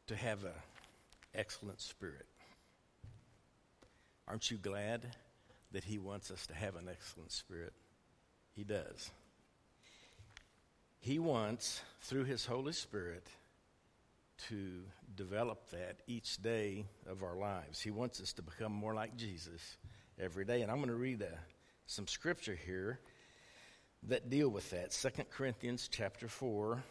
to 0.07 0.16
have 0.16 0.45
an 0.45 0.53
excellent 1.34 1.80
spirit. 1.80 2.26
Aren't 4.28 4.51
you 4.51 4.59
glad 4.59 5.16
that 5.72 5.84
He 5.84 5.99
wants 5.99 6.30
us 6.30 6.47
to 6.47 6.55
have 6.55 6.76
an 6.76 6.88
excellent 6.90 7.32
spirit? 7.32 7.72
He 8.55 8.64
does. 8.64 9.11
He 11.01 11.18
wants, 11.18 11.82
through 12.03 12.24
His 12.24 12.47
Holy 12.47 12.72
Spirit, 12.72 13.26
to 14.49 14.82
develop 15.16 15.70
that 15.70 15.97
each 16.07 16.40
day 16.43 16.84
of 17.09 17.22
our 17.22 17.36
lives. 17.36 17.80
He 17.80 17.90
wants 17.90 18.20
us 18.20 18.32
to 18.34 18.43
become 18.43 18.72
more 18.72 18.95
like 18.95 19.16
Jesus 19.16 19.76
every 20.18 20.45
day. 20.45 20.62
And 20.62 20.70
I'm 20.70 20.78
going 20.78 20.88
to 20.88 20.95
read 20.95 21.22
a, 21.22 21.26
uh, 21.26 21.38
some 21.86 22.07
scripture 22.07 22.55
here 22.66 22.99
that 24.05 24.30
deal 24.30 24.49
with 24.49 24.70
that. 24.70 24.90
2 24.90 25.24
Corinthians 25.30 25.88
chapter 25.90 26.28
4 26.28 26.82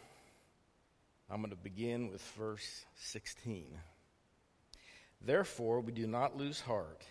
I'm 1.32 1.40
going 1.40 1.48
to 1.48 1.56
begin 1.56 2.10
with 2.10 2.20
verse 2.36 2.84
16. 2.96 3.78
Therefore, 5.22 5.80
we 5.80 5.90
do 5.90 6.06
not 6.06 6.36
lose 6.36 6.60
heart, 6.60 7.06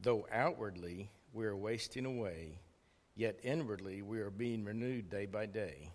though 0.00 0.26
outwardly 0.32 1.10
we 1.34 1.44
are 1.44 1.54
wasting 1.54 2.06
away, 2.06 2.58
yet 3.16 3.38
inwardly 3.42 4.00
we 4.00 4.20
are 4.20 4.30
being 4.30 4.64
renewed 4.64 5.10
day 5.10 5.26
by 5.26 5.44
day. 5.44 5.90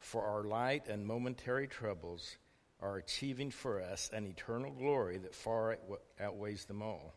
For 0.00 0.24
our 0.24 0.42
light 0.42 0.88
and 0.88 1.06
momentary 1.06 1.68
troubles 1.68 2.36
are 2.80 2.96
achieving 2.96 3.52
for 3.52 3.80
us 3.80 4.10
an 4.12 4.26
eternal 4.26 4.72
glory 4.72 5.18
that 5.18 5.36
far 5.36 5.78
outweighs 6.18 6.64
them 6.64 6.82
all. 6.82 7.14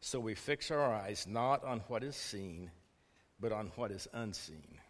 So 0.00 0.18
we 0.18 0.34
fix 0.34 0.72
our 0.72 0.92
eyes 0.92 1.24
not 1.28 1.62
on 1.62 1.84
what 1.86 2.02
is 2.02 2.16
seen, 2.16 2.72
but 3.38 3.52
on 3.52 3.70
what 3.76 3.92
is 3.92 4.08
unseen. 4.12 4.80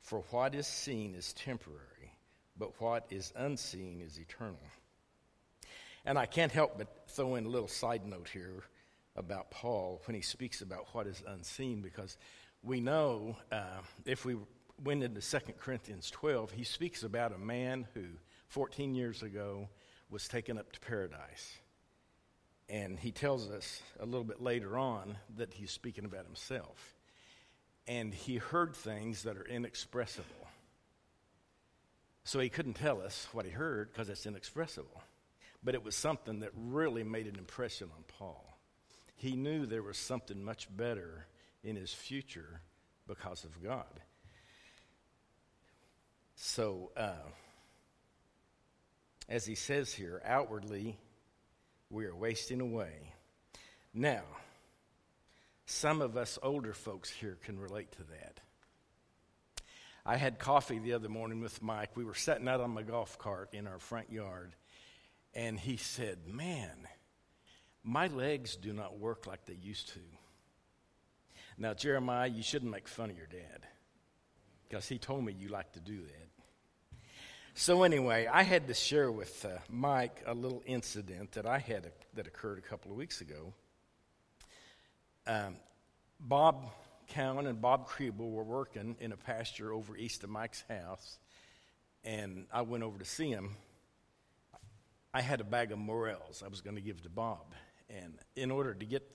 For 0.00 0.24
what 0.30 0.56
is 0.56 0.66
seen 0.66 1.14
is 1.14 1.32
temporary 1.34 1.93
but 2.58 2.80
what 2.80 3.06
is 3.10 3.32
unseen 3.36 4.00
is 4.00 4.18
eternal. 4.18 4.60
And 6.04 6.18
I 6.18 6.26
can't 6.26 6.52
help 6.52 6.78
but 6.78 6.88
throw 7.08 7.34
in 7.36 7.46
a 7.46 7.48
little 7.48 7.68
side 7.68 8.06
note 8.06 8.28
here 8.28 8.64
about 9.16 9.50
Paul 9.50 10.02
when 10.06 10.14
he 10.14 10.20
speaks 10.20 10.60
about 10.60 10.86
what 10.92 11.06
is 11.06 11.22
unseen, 11.26 11.80
because 11.80 12.18
we 12.62 12.80
know 12.80 13.36
uh, 13.52 13.80
if 14.04 14.24
we 14.24 14.36
went 14.82 15.02
into 15.02 15.20
2 15.20 15.38
Corinthians 15.58 16.10
12, 16.10 16.50
he 16.50 16.64
speaks 16.64 17.02
about 17.02 17.32
a 17.32 17.38
man 17.38 17.86
who 17.94 18.04
14 18.48 18.94
years 18.94 19.22
ago 19.22 19.68
was 20.10 20.28
taken 20.28 20.58
up 20.58 20.72
to 20.72 20.80
paradise. 20.80 21.58
And 22.68 22.98
he 22.98 23.12
tells 23.12 23.50
us 23.50 23.82
a 24.00 24.06
little 24.06 24.24
bit 24.24 24.40
later 24.40 24.78
on 24.78 25.18
that 25.36 25.52
he's 25.52 25.70
speaking 25.70 26.04
about 26.04 26.24
himself. 26.24 26.94
And 27.86 28.14
he 28.14 28.36
heard 28.36 28.74
things 28.74 29.24
that 29.24 29.36
are 29.36 29.44
inexpressible. 29.46 30.43
So 32.24 32.40
he 32.40 32.48
couldn't 32.48 32.74
tell 32.74 33.02
us 33.02 33.28
what 33.32 33.44
he 33.44 33.50
heard 33.50 33.92
because 33.92 34.08
it's 34.08 34.26
inexpressible. 34.26 35.02
But 35.62 35.74
it 35.74 35.84
was 35.84 35.94
something 35.94 36.40
that 36.40 36.50
really 36.54 37.04
made 37.04 37.26
an 37.26 37.36
impression 37.36 37.90
on 37.94 38.04
Paul. 38.18 38.58
He 39.16 39.36
knew 39.36 39.66
there 39.66 39.82
was 39.82 39.98
something 39.98 40.42
much 40.42 40.74
better 40.74 41.26
in 41.62 41.76
his 41.76 41.92
future 41.92 42.60
because 43.06 43.44
of 43.44 43.62
God. 43.62 44.00
So, 46.36 46.90
uh, 46.96 47.28
as 49.28 49.46
he 49.46 49.54
says 49.54 49.92
here, 49.92 50.20
outwardly 50.24 50.98
we 51.90 52.06
are 52.06 52.16
wasting 52.16 52.60
away. 52.60 53.12
Now, 53.92 54.24
some 55.66 56.02
of 56.02 56.16
us 56.16 56.38
older 56.42 56.74
folks 56.74 57.10
here 57.10 57.38
can 57.44 57.58
relate 57.58 57.92
to 57.92 58.04
that. 58.04 58.40
I 60.06 60.16
had 60.16 60.38
coffee 60.38 60.78
the 60.78 60.92
other 60.92 61.08
morning 61.08 61.40
with 61.40 61.62
Mike. 61.62 61.96
We 61.96 62.04
were 62.04 62.14
sitting 62.14 62.46
out 62.46 62.60
on 62.60 62.70
my 62.70 62.82
golf 62.82 63.18
cart 63.18 63.50
in 63.54 63.66
our 63.66 63.78
front 63.78 64.12
yard, 64.12 64.54
and 65.32 65.58
he 65.58 65.76
said, 65.78 66.18
Man, 66.26 66.88
my 67.82 68.08
legs 68.08 68.56
do 68.56 68.72
not 68.72 68.98
work 68.98 69.26
like 69.26 69.46
they 69.46 69.54
used 69.54 69.88
to. 69.94 70.00
Now, 71.56 71.72
Jeremiah, 71.72 72.28
you 72.28 72.42
shouldn't 72.42 72.70
make 72.70 72.88
fun 72.88 73.10
of 73.10 73.16
your 73.16 73.26
dad 73.26 73.66
because 74.68 74.88
he 74.88 74.98
told 74.98 75.24
me 75.24 75.32
you 75.32 75.48
like 75.48 75.72
to 75.72 75.80
do 75.80 76.00
that. 76.02 76.28
So, 77.54 77.84
anyway, 77.84 78.26
I 78.30 78.42
had 78.42 78.66
to 78.66 78.74
share 78.74 79.12
with 79.12 79.44
uh, 79.44 79.58
Mike 79.70 80.22
a 80.26 80.34
little 80.34 80.62
incident 80.66 81.32
that 81.32 81.46
I 81.46 81.58
had 81.58 81.86
a, 81.86 81.92
that 82.14 82.26
occurred 82.26 82.58
a 82.58 82.62
couple 82.62 82.90
of 82.90 82.96
weeks 82.96 83.20
ago. 83.20 83.54
Um, 85.26 85.56
Bob 86.18 86.66
Cowan 87.08 87.46
and 87.46 87.60
Bob 87.60 87.88
Kriebel 87.88 88.30
were 88.30 88.44
working 88.44 88.96
in 89.00 89.12
a 89.12 89.16
pasture 89.16 89.72
over 89.72 89.96
east 89.96 90.24
of 90.24 90.30
Mike's 90.30 90.64
house, 90.68 91.18
and 92.02 92.46
I 92.52 92.62
went 92.62 92.82
over 92.82 92.98
to 92.98 93.04
see 93.04 93.30
him. 93.30 93.56
I 95.12 95.20
had 95.20 95.40
a 95.40 95.44
bag 95.44 95.70
of 95.70 95.78
morels 95.78 96.42
I 96.44 96.48
was 96.48 96.60
going 96.60 96.76
to 96.76 96.82
give 96.82 97.02
to 97.02 97.08
Bob, 97.08 97.54
and 97.88 98.18
in 98.36 98.50
order 98.50 98.74
to 98.74 98.84
get 98.84 99.08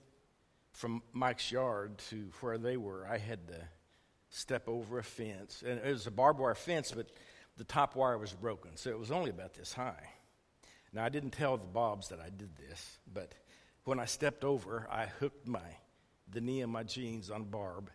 from 0.72 1.02
Mike's 1.12 1.52
yard 1.52 1.98
to 2.10 2.32
where 2.42 2.58
they 2.58 2.78
were, 2.78 3.06
I 3.08 3.18
had 3.18 3.48
to 3.50 3.60
step 4.30 4.68
over 4.68 5.00
a 5.00 5.04
fence, 5.04 5.64
and 5.66 5.80
it 5.80 5.92
was 5.92 6.08
a 6.08 6.12
barbed 6.12 6.40
wire 6.40 6.56
fence, 6.56 6.92
but 6.92 7.08
the 7.58 7.64
top 7.64 7.96
wire 7.96 8.18
was 8.18 8.32
broken, 8.32 8.78
so 8.78 8.90
it 8.90 9.00
was 9.00 9.12
only 9.12 9.30
about 9.30 9.54
this 9.54 9.74
high. 9.74 10.10
Now 10.94 11.04
I 11.04 11.10
didn't 11.10 11.32
tell 11.32 11.58
the 11.58 11.66
Bobs 11.66 12.10
that 12.10 12.20
I 12.20 12.30
did 12.30 12.56
this, 12.56 13.00
but 13.12 13.34
when 13.84 14.00
I 14.00 14.06
stepped 14.06 14.44
over, 14.44 14.88
I 14.90 15.08
hooked 15.08 15.48
my 15.48 15.60
the 16.32 16.42
knee 16.42 16.62
of 16.62 16.70
my 16.70 16.84
jeans 16.84 17.30
on 17.30 17.44
Barb 17.44 17.90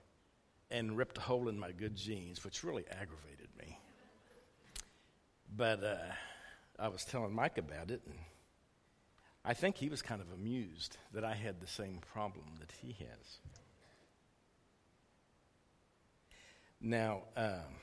and 0.71 0.97
ripped 0.97 1.19
a 1.19 1.21
hole 1.21 1.49
in 1.49 1.59
my 1.59 1.73
good 1.73 1.97
jeans, 1.97 2.45
which 2.45 2.65
really 2.65 2.85
aggravated 2.91 3.49
me. 3.59 3.79
But 5.57 5.85
uh, 5.85 5.97
I 6.79 6.89
was 6.89 7.05
telling 7.05 7.33
Mike 7.33 7.59
about 7.59 7.91
it, 7.91 8.03
and 8.07 8.19
I 9.45 9.55
think 9.55 9.77
he 9.77 9.89
was 9.89 10.03
kind 10.03 10.21
of 10.21 10.33
amused 10.33 10.97
that 11.13 11.25
I 11.25 11.35
had 11.35 11.61
the 11.61 11.67
same 11.67 11.99
problem 12.13 12.47
that 12.59 12.73
he 12.83 12.97
has. 12.99 13.39
Now, 16.81 17.23
um, 17.37 17.79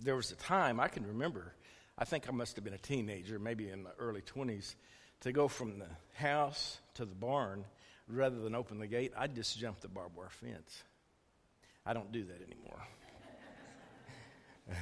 there 0.00 0.16
was 0.16 0.30
a 0.30 0.36
time 0.36 0.80
I 0.80 0.88
can 0.88 1.06
remember, 1.06 1.54
I 1.96 2.04
think 2.04 2.28
I 2.28 2.32
must 2.32 2.56
have 2.56 2.64
been 2.64 2.74
a 2.74 2.78
teenager, 2.78 3.38
maybe 3.38 3.68
in 3.68 3.84
my 3.84 3.90
early 3.98 4.22
20s, 4.22 4.74
to 5.20 5.32
go 5.32 5.48
from 5.48 5.78
the 5.78 5.88
house 6.14 6.78
to 6.94 7.04
the 7.04 7.14
barn 7.14 7.64
rather 8.10 8.40
than 8.40 8.54
open 8.54 8.78
the 8.78 8.86
gate, 8.86 9.12
I'd 9.16 9.34
just 9.34 9.58
jump 9.58 9.80
the 9.80 9.88
barbed 9.88 10.16
wire 10.16 10.28
fence. 10.30 10.82
I 11.84 11.92
don't 11.92 12.12
do 12.12 12.24
that 12.24 12.42
anymore. 12.42 12.82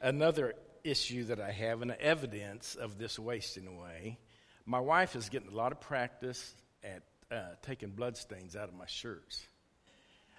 Another 0.00 0.54
issue 0.84 1.24
that 1.24 1.40
I 1.40 1.50
have, 1.50 1.82
and 1.82 1.92
evidence 1.92 2.74
of 2.74 2.98
this 2.98 3.18
wasting 3.18 3.66
away, 3.66 4.18
my 4.66 4.80
wife 4.80 5.16
is 5.16 5.28
getting 5.28 5.50
a 5.50 5.54
lot 5.54 5.72
of 5.72 5.80
practice 5.80 6.54
at 6.82 7.02
uh, 7.30 7.54
taking 7.62 7.90
blood 7.90 8.16
stains 8.16 8.56
out 8.56 8.68
of 8.68 8.74
my 8.74 8.86
shirts. 8.86 9.46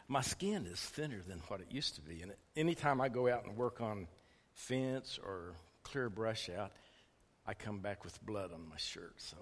My 0.08 0.22
skin 0.22 0.66
is 0.66 0.80
thinner 0.80 1.22
than 1.28 1.40
what 1.48 1.62
it 1.62 1.68
used 1.70 1.96
to 1.96 2.02
be, 2.02 2.22
and 2.22 2.34
anytime 2.56 3.00
I 3.00 3.10
go 3.10 3.30
out 3.30 3.46
and 3.46 3.56
work 3.56 3.82
on 3.82 4.08
fence 4.54 5.20
or 5.24 5.54
clear 5.84 6.10
brush 6.10 6.50
out, 6.50 6.72
I 7.46 7.54
come 7.54 7.80
back 7.80 8.04
with 8.04 8.24
blood 8.26 8.52
on 8.54 8.68
my 8.70 8.78
shirt. 8.78 9.14
So 9.18 9.38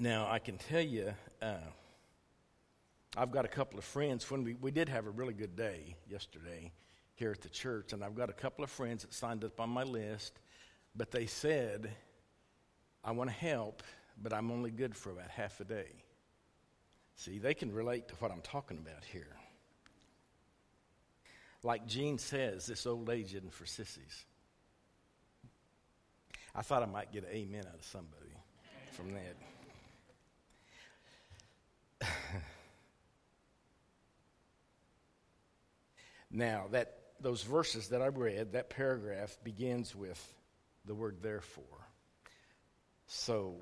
Now, 0.00 0.28
I 0.30 0.38
can 0.38 0.58
tell 0.58 0.80
you, 0.80 1.12
uh, 1.42 1.56
I've 3.16 3.32
got 3.32 3.44
a 3.44 3.48
couple 3.48 3.80
of 3.80 3.84
friends. 3.84 4.30
When 4.30 4.44
we, 4.44 4.54
we 4.54 4.70
did 4.70 4.88
have 4.88 5.06
a 5.06 5.10
really 5.10 5.34
good 5.34 5.56
day 5.56 5.96
yesterday 6.08 6.70
here 7.16 7.32
at 7.32 7.40
the 7.40 7.48
church, 7.48 7.92
and 7.92 8.04
I've 8.04 8.14
got 8.14 8.30
a 8.30 8.32
couple 8.32 8.62
of 8.62 8.70
friends 8.70 9.02
that 9.02 9.12
signed 9.12 9.42
up 9.42 9.58
on 9.58 9.70
my 9.70 9.82
list, 9.82 10.38
but 10.94 11.10
they 11.10 11.26
said, 11.26 11.90
I 13.02 13.10
want 13.10 13.28
to 13.28 13.34
help, 13.34 13.82
but 14.22 14.32
I'm 14.32 14.52
only 14.52 14.70
good 14.70 14.94
for 14.94 15.10
about 15.10 15.30
half 15.30 15.58
a 15.58 15.64
day. 15.64 15.90
See, 17.16 17.40
they 17.40 17.54
can 17.54 17.72
relate 17.72 18.06
to 18.06 18.14
what 18.20 18.30
I'm 18.30 18.42
talking 18.42 18.78
about 18.78 19.04
here. 19.04 19.36
Like 21.64 21.88
Gene 21.88 22.18
says, 22.18 22.66
this 22.66 22.86
old 22.86 23.10
age 23.10 23.34
isn't 23.34 23.52
for 23.52 23.66
sissies. 23.66 24.26
I 26.54 26.62
thought 26.62 26.84
I 26.84 26.86
might 26.86 27.12
get 27.12 27.24
an 27.24 27.30
amen 27.32 27.64
out 27.66 27.74
of 27.74 27.84
somebody. 27.84 28.30
from 28.92 29.12
that. 29.14 29.57
now, 36.30 36.66
that 36.70 36.98
those 37.20 37.42
verses 37.42 37.88
that 37.88 38.00
I 38.02 38.06
read, 38.06 38.52
that 38.52 38.70
paragraph 38.70 39.36
begins 39.42 39.94
with 39.94 40.34
the 40.84 40.94
word 40.94 41.18
therefore. 41.22 41.64
So 43.06 43.56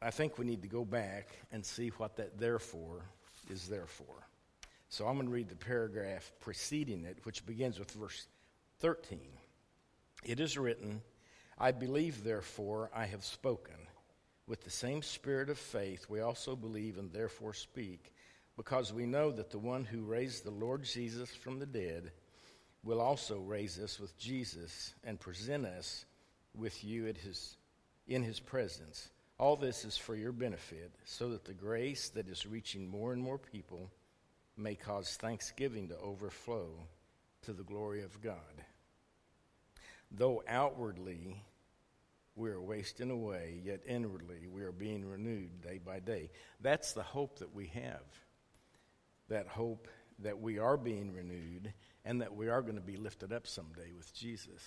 I 0.00 0.10
think 0.10 0.38
we 0.38 0.44
need 0.44 0.62
to 0.62 0.68
go 0.68 0.84
back 0.84 1.28
and 1.50 1.64
see 1.64 1.88
what 1.96 2.16
that 2.16 2.38
therefore 2.38 3.02
is 3.50 3.68
there 3.68 3.86
for. 3.86 4.28
So 4.90 5.06
I'm 5.06 5.16
going 5.16 5.26
to 5.26 5.32
read 5.32 5.48
the 5.48 5.56
paragraph 5.56 6.32
preceding 6.40 7.04
it, 7.04 7.18
which 7.24 7.44
begins 7.44 7.78
with 7.78 7.90
verse 7.92 8.26
13. 8.80 9.18
It 10.24 10.40
is 10.40 10.56
written, 10.56 11.02
I 11.58 11.72
believe, 11.72 12.24
therefore, 12.24 12.90
I 12.94 13.06
have 13.06 13.24
spoken. 13.24 13.74
With 14.48 14.64
the 14.64 14.70
same 14.70 15.02
spirit 15.02 15.50
of 15.50 15.58
faith, 15.58 16.06
we 16.08 16.20
also 16.20 16.56
believe 16.56 16.96
and 16.96 17.12
therefore 17.12 17.52
speak, 17.52 18.14
because 18.56 18.94
we 18.94 19.04
know 19.04 19.30
that 19.30 19.50
the 19.50 19.58
one 19.58 19.84
who 19.84 20.00
raised 20.00 20.42
the 20.42 20.50
Lord 20.50 20.84
Jesus 20.84 21.28
from 21.28 21.58
the 21.58 21.66
dead 21.66 22.10
will 22.82 23.00
also 23.00 23.38
raise 23.40 23.78
us 23.78 24.00
with 24.00 24.18
Jesus 24.18 24.94
and 25.04 25.20
present 25.20 25.66
us 25.66 26.06
with 26.56 26.82
you 26.82 27.04
his, 27.04 27.58
in 28.06 28.22
his 28.22 28.40
presence. 28.40 29.10
All 29.38 29.54
this 29.54 29.84
is 29.84 29.98
for 29.98 30.16
your 30.16 30.32
benefit, 30.32 30.92
so 31.04 31.28
that 31.28 31.44
the 31.44 31.52
grace 31.52 32.08
that 32.08 32.26
is 32.26 32.46
reaching 32.46 32.88
more 32.88 33.12
and 33.12 33.22
more 33.22 33.38
people 33.38 33.90
may 34.56 34.74
cause 34.74 35.16
thanksgiving 35.16 35.88
to 35.88 35.98
overflow 35.98 36.70
to 37.42 37.52
the 37.52 37.62
glory 37.62 38.02
of 38.02 38.20
God. 38.22 38.64
Though 40.10 40.42
outwardly 40.48 41.42
we 42.38 42.50
are 42.50 42.60
wasting 42.60 43.10
away, 43.10 43.60
yet 43.64 43.80
inwardly 43.86 44.46
we 44.50 44.62
are 44.62 44.72
being 44.72 45.04
renewed 45.04 45.60
day 45.60 45.78
by 45.84 45.98
day. 45.98 46.30
That's 46.60 46.92
the 46.92 47.02
hope 47.02 47.40
that 47.40 47.54
we 47.54 47.66
have. 47.68 48.02
That 49.28 49.48
hope 49.48 49.88
that 50.20 50.40
we 50.40 50.58
are 50.58 50.76
being 50.76 51.12
renewed 51.12 51.72
and 52.04 52.22
that 52.22 52.34
we 52.34 52.48
are 52.48 52.62
going 52.62 52.76
to 52.76 52.80
be 52.80 52.96
lifted 52.96 53.32
up 53.32 53.46
someday 53.46 53.92
with 53.96 54.14
Jesus. 54.14 54.62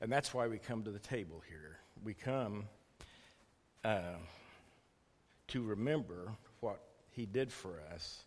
And 0.00 0.10
that's 0.10 0.32
why 0.32 0.48
we 0.48 0.58
come 0.58 0.82
to 0.84 0.90
the 0.90 0.98
table 0.98 1.42
here. 1.48 1.78
We 2.02 2.14
come 2.14 2.64
uh, 3.84 4.16
to 5.48 5.62
remember 5.62 6.32
what 6.60 6.80
he 7.10 7.26
did 7.26 7.52
for 7.52 7.80
us. 7.92 8.24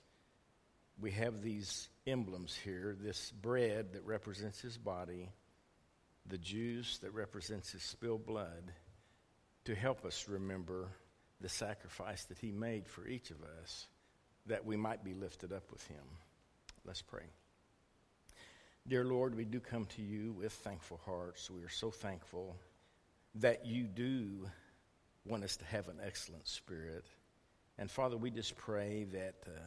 We 1.02 1.12
have 1.12 1.42
these 1.42 1.90
emblems 2.06 2.56
here 2.64 2.96
this 3.00 3.32
bread 3.32 3.94
that 3.94 4.06
represents 4.06 4.62
his 4.62 4.78
body, 4.78 5.30
the 6.28 6.38
juice 6.38 6.98
that 7.00 7.14
represents 7.14 7.72
his 7.72 7.84
spilled 7.84 8.26
blood, 8.26 8.72
to 9.66 9.76
help 9.76 10.06
us 10.06 10.28
remember 10.28 10.90
the 11.42 11.50
sacrifice 11.50 12.26
that 12.26 12.38
he 12.38 12.52
made 12.52 12.88
for 12.88 13.08
each 13.08 13.32
of 13.32 13.38
us 13.62 13.88
that 14.46 14.66
we 14.66 14.76
might 14.76 15.04
be 15.04 15.14
lifted 15.14 15.54
up 15.54 15.72
with 15.72 15.86
him. 15.88 16.04
Let's 16.86 17.02
pray. 17.02 17.24
Dear 18.88 19.06
Lord, 19.06 19.36
we 19.36 19.46
do 19.46 19.62
come 19.62 19.86
to 19.96 20.02
you 20.02 20.34
with 20.34 20.52
thankful 20.52 21.00
hearts. 21.06 21.50
We 21.50 21.64
are 21.64 21.70
so 21.70 21.92
thankful 21.92 22.58
that 23.36 23.66
you 23.66 23.84
do 23.84 24.50
want 25.26 25.44
us 25.44 25.56
to 25.58 25.66
have 25.66 25.88
an 25.88 26.00
excellent 26.06 26.48
spirit. 26.48 27.06
And 27.78 27.90
Father, 27.90 28.18
we 28.18 28.30
just 28.30 28.58
pray 28.58 29.06
that 29.14 29.36
uh, 29.48 29.60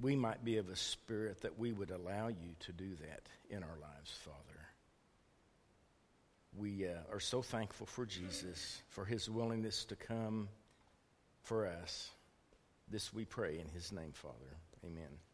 we 0.00 0.14
might 0.14 0.44
be 0.44 0.58
of 0.58 0.68
a 0.68 0.76
spirit 0.76 1.42
that 1.42 1.58
we 1.58 1.72
would 1.72 1.90
allow 1.90 2.28
you 2.28 2.54
to 2.60 2.72
do 2.72 2.94
that 2.96 3.22
in 3.54 3.62
our 3.62 3.78
lives, 3.80 4.12
Father. 4.24 4.49
We 6.56 6.86
uh, 6.86 7.12
are 7.12 7.20
so 7.20 7.42
thankful 7.42 7.86
for 7.86 8.04
Jesus, 8.04 8.82
for 8.88 9.04
his 9.04 9.30
willingness 9.30 9.84
to 9.86 9.96
come 9.96 10.48
for 11.42 11.66
us. 11.66 12.10
This 12.90 13.14
we 13.14 13.24
pray 13.24 13.58
in 13.58 13.68
his 13.68 13.92
name, 13.92 14.12
Father. 14.12 14.56
Amen. 14.84 15.29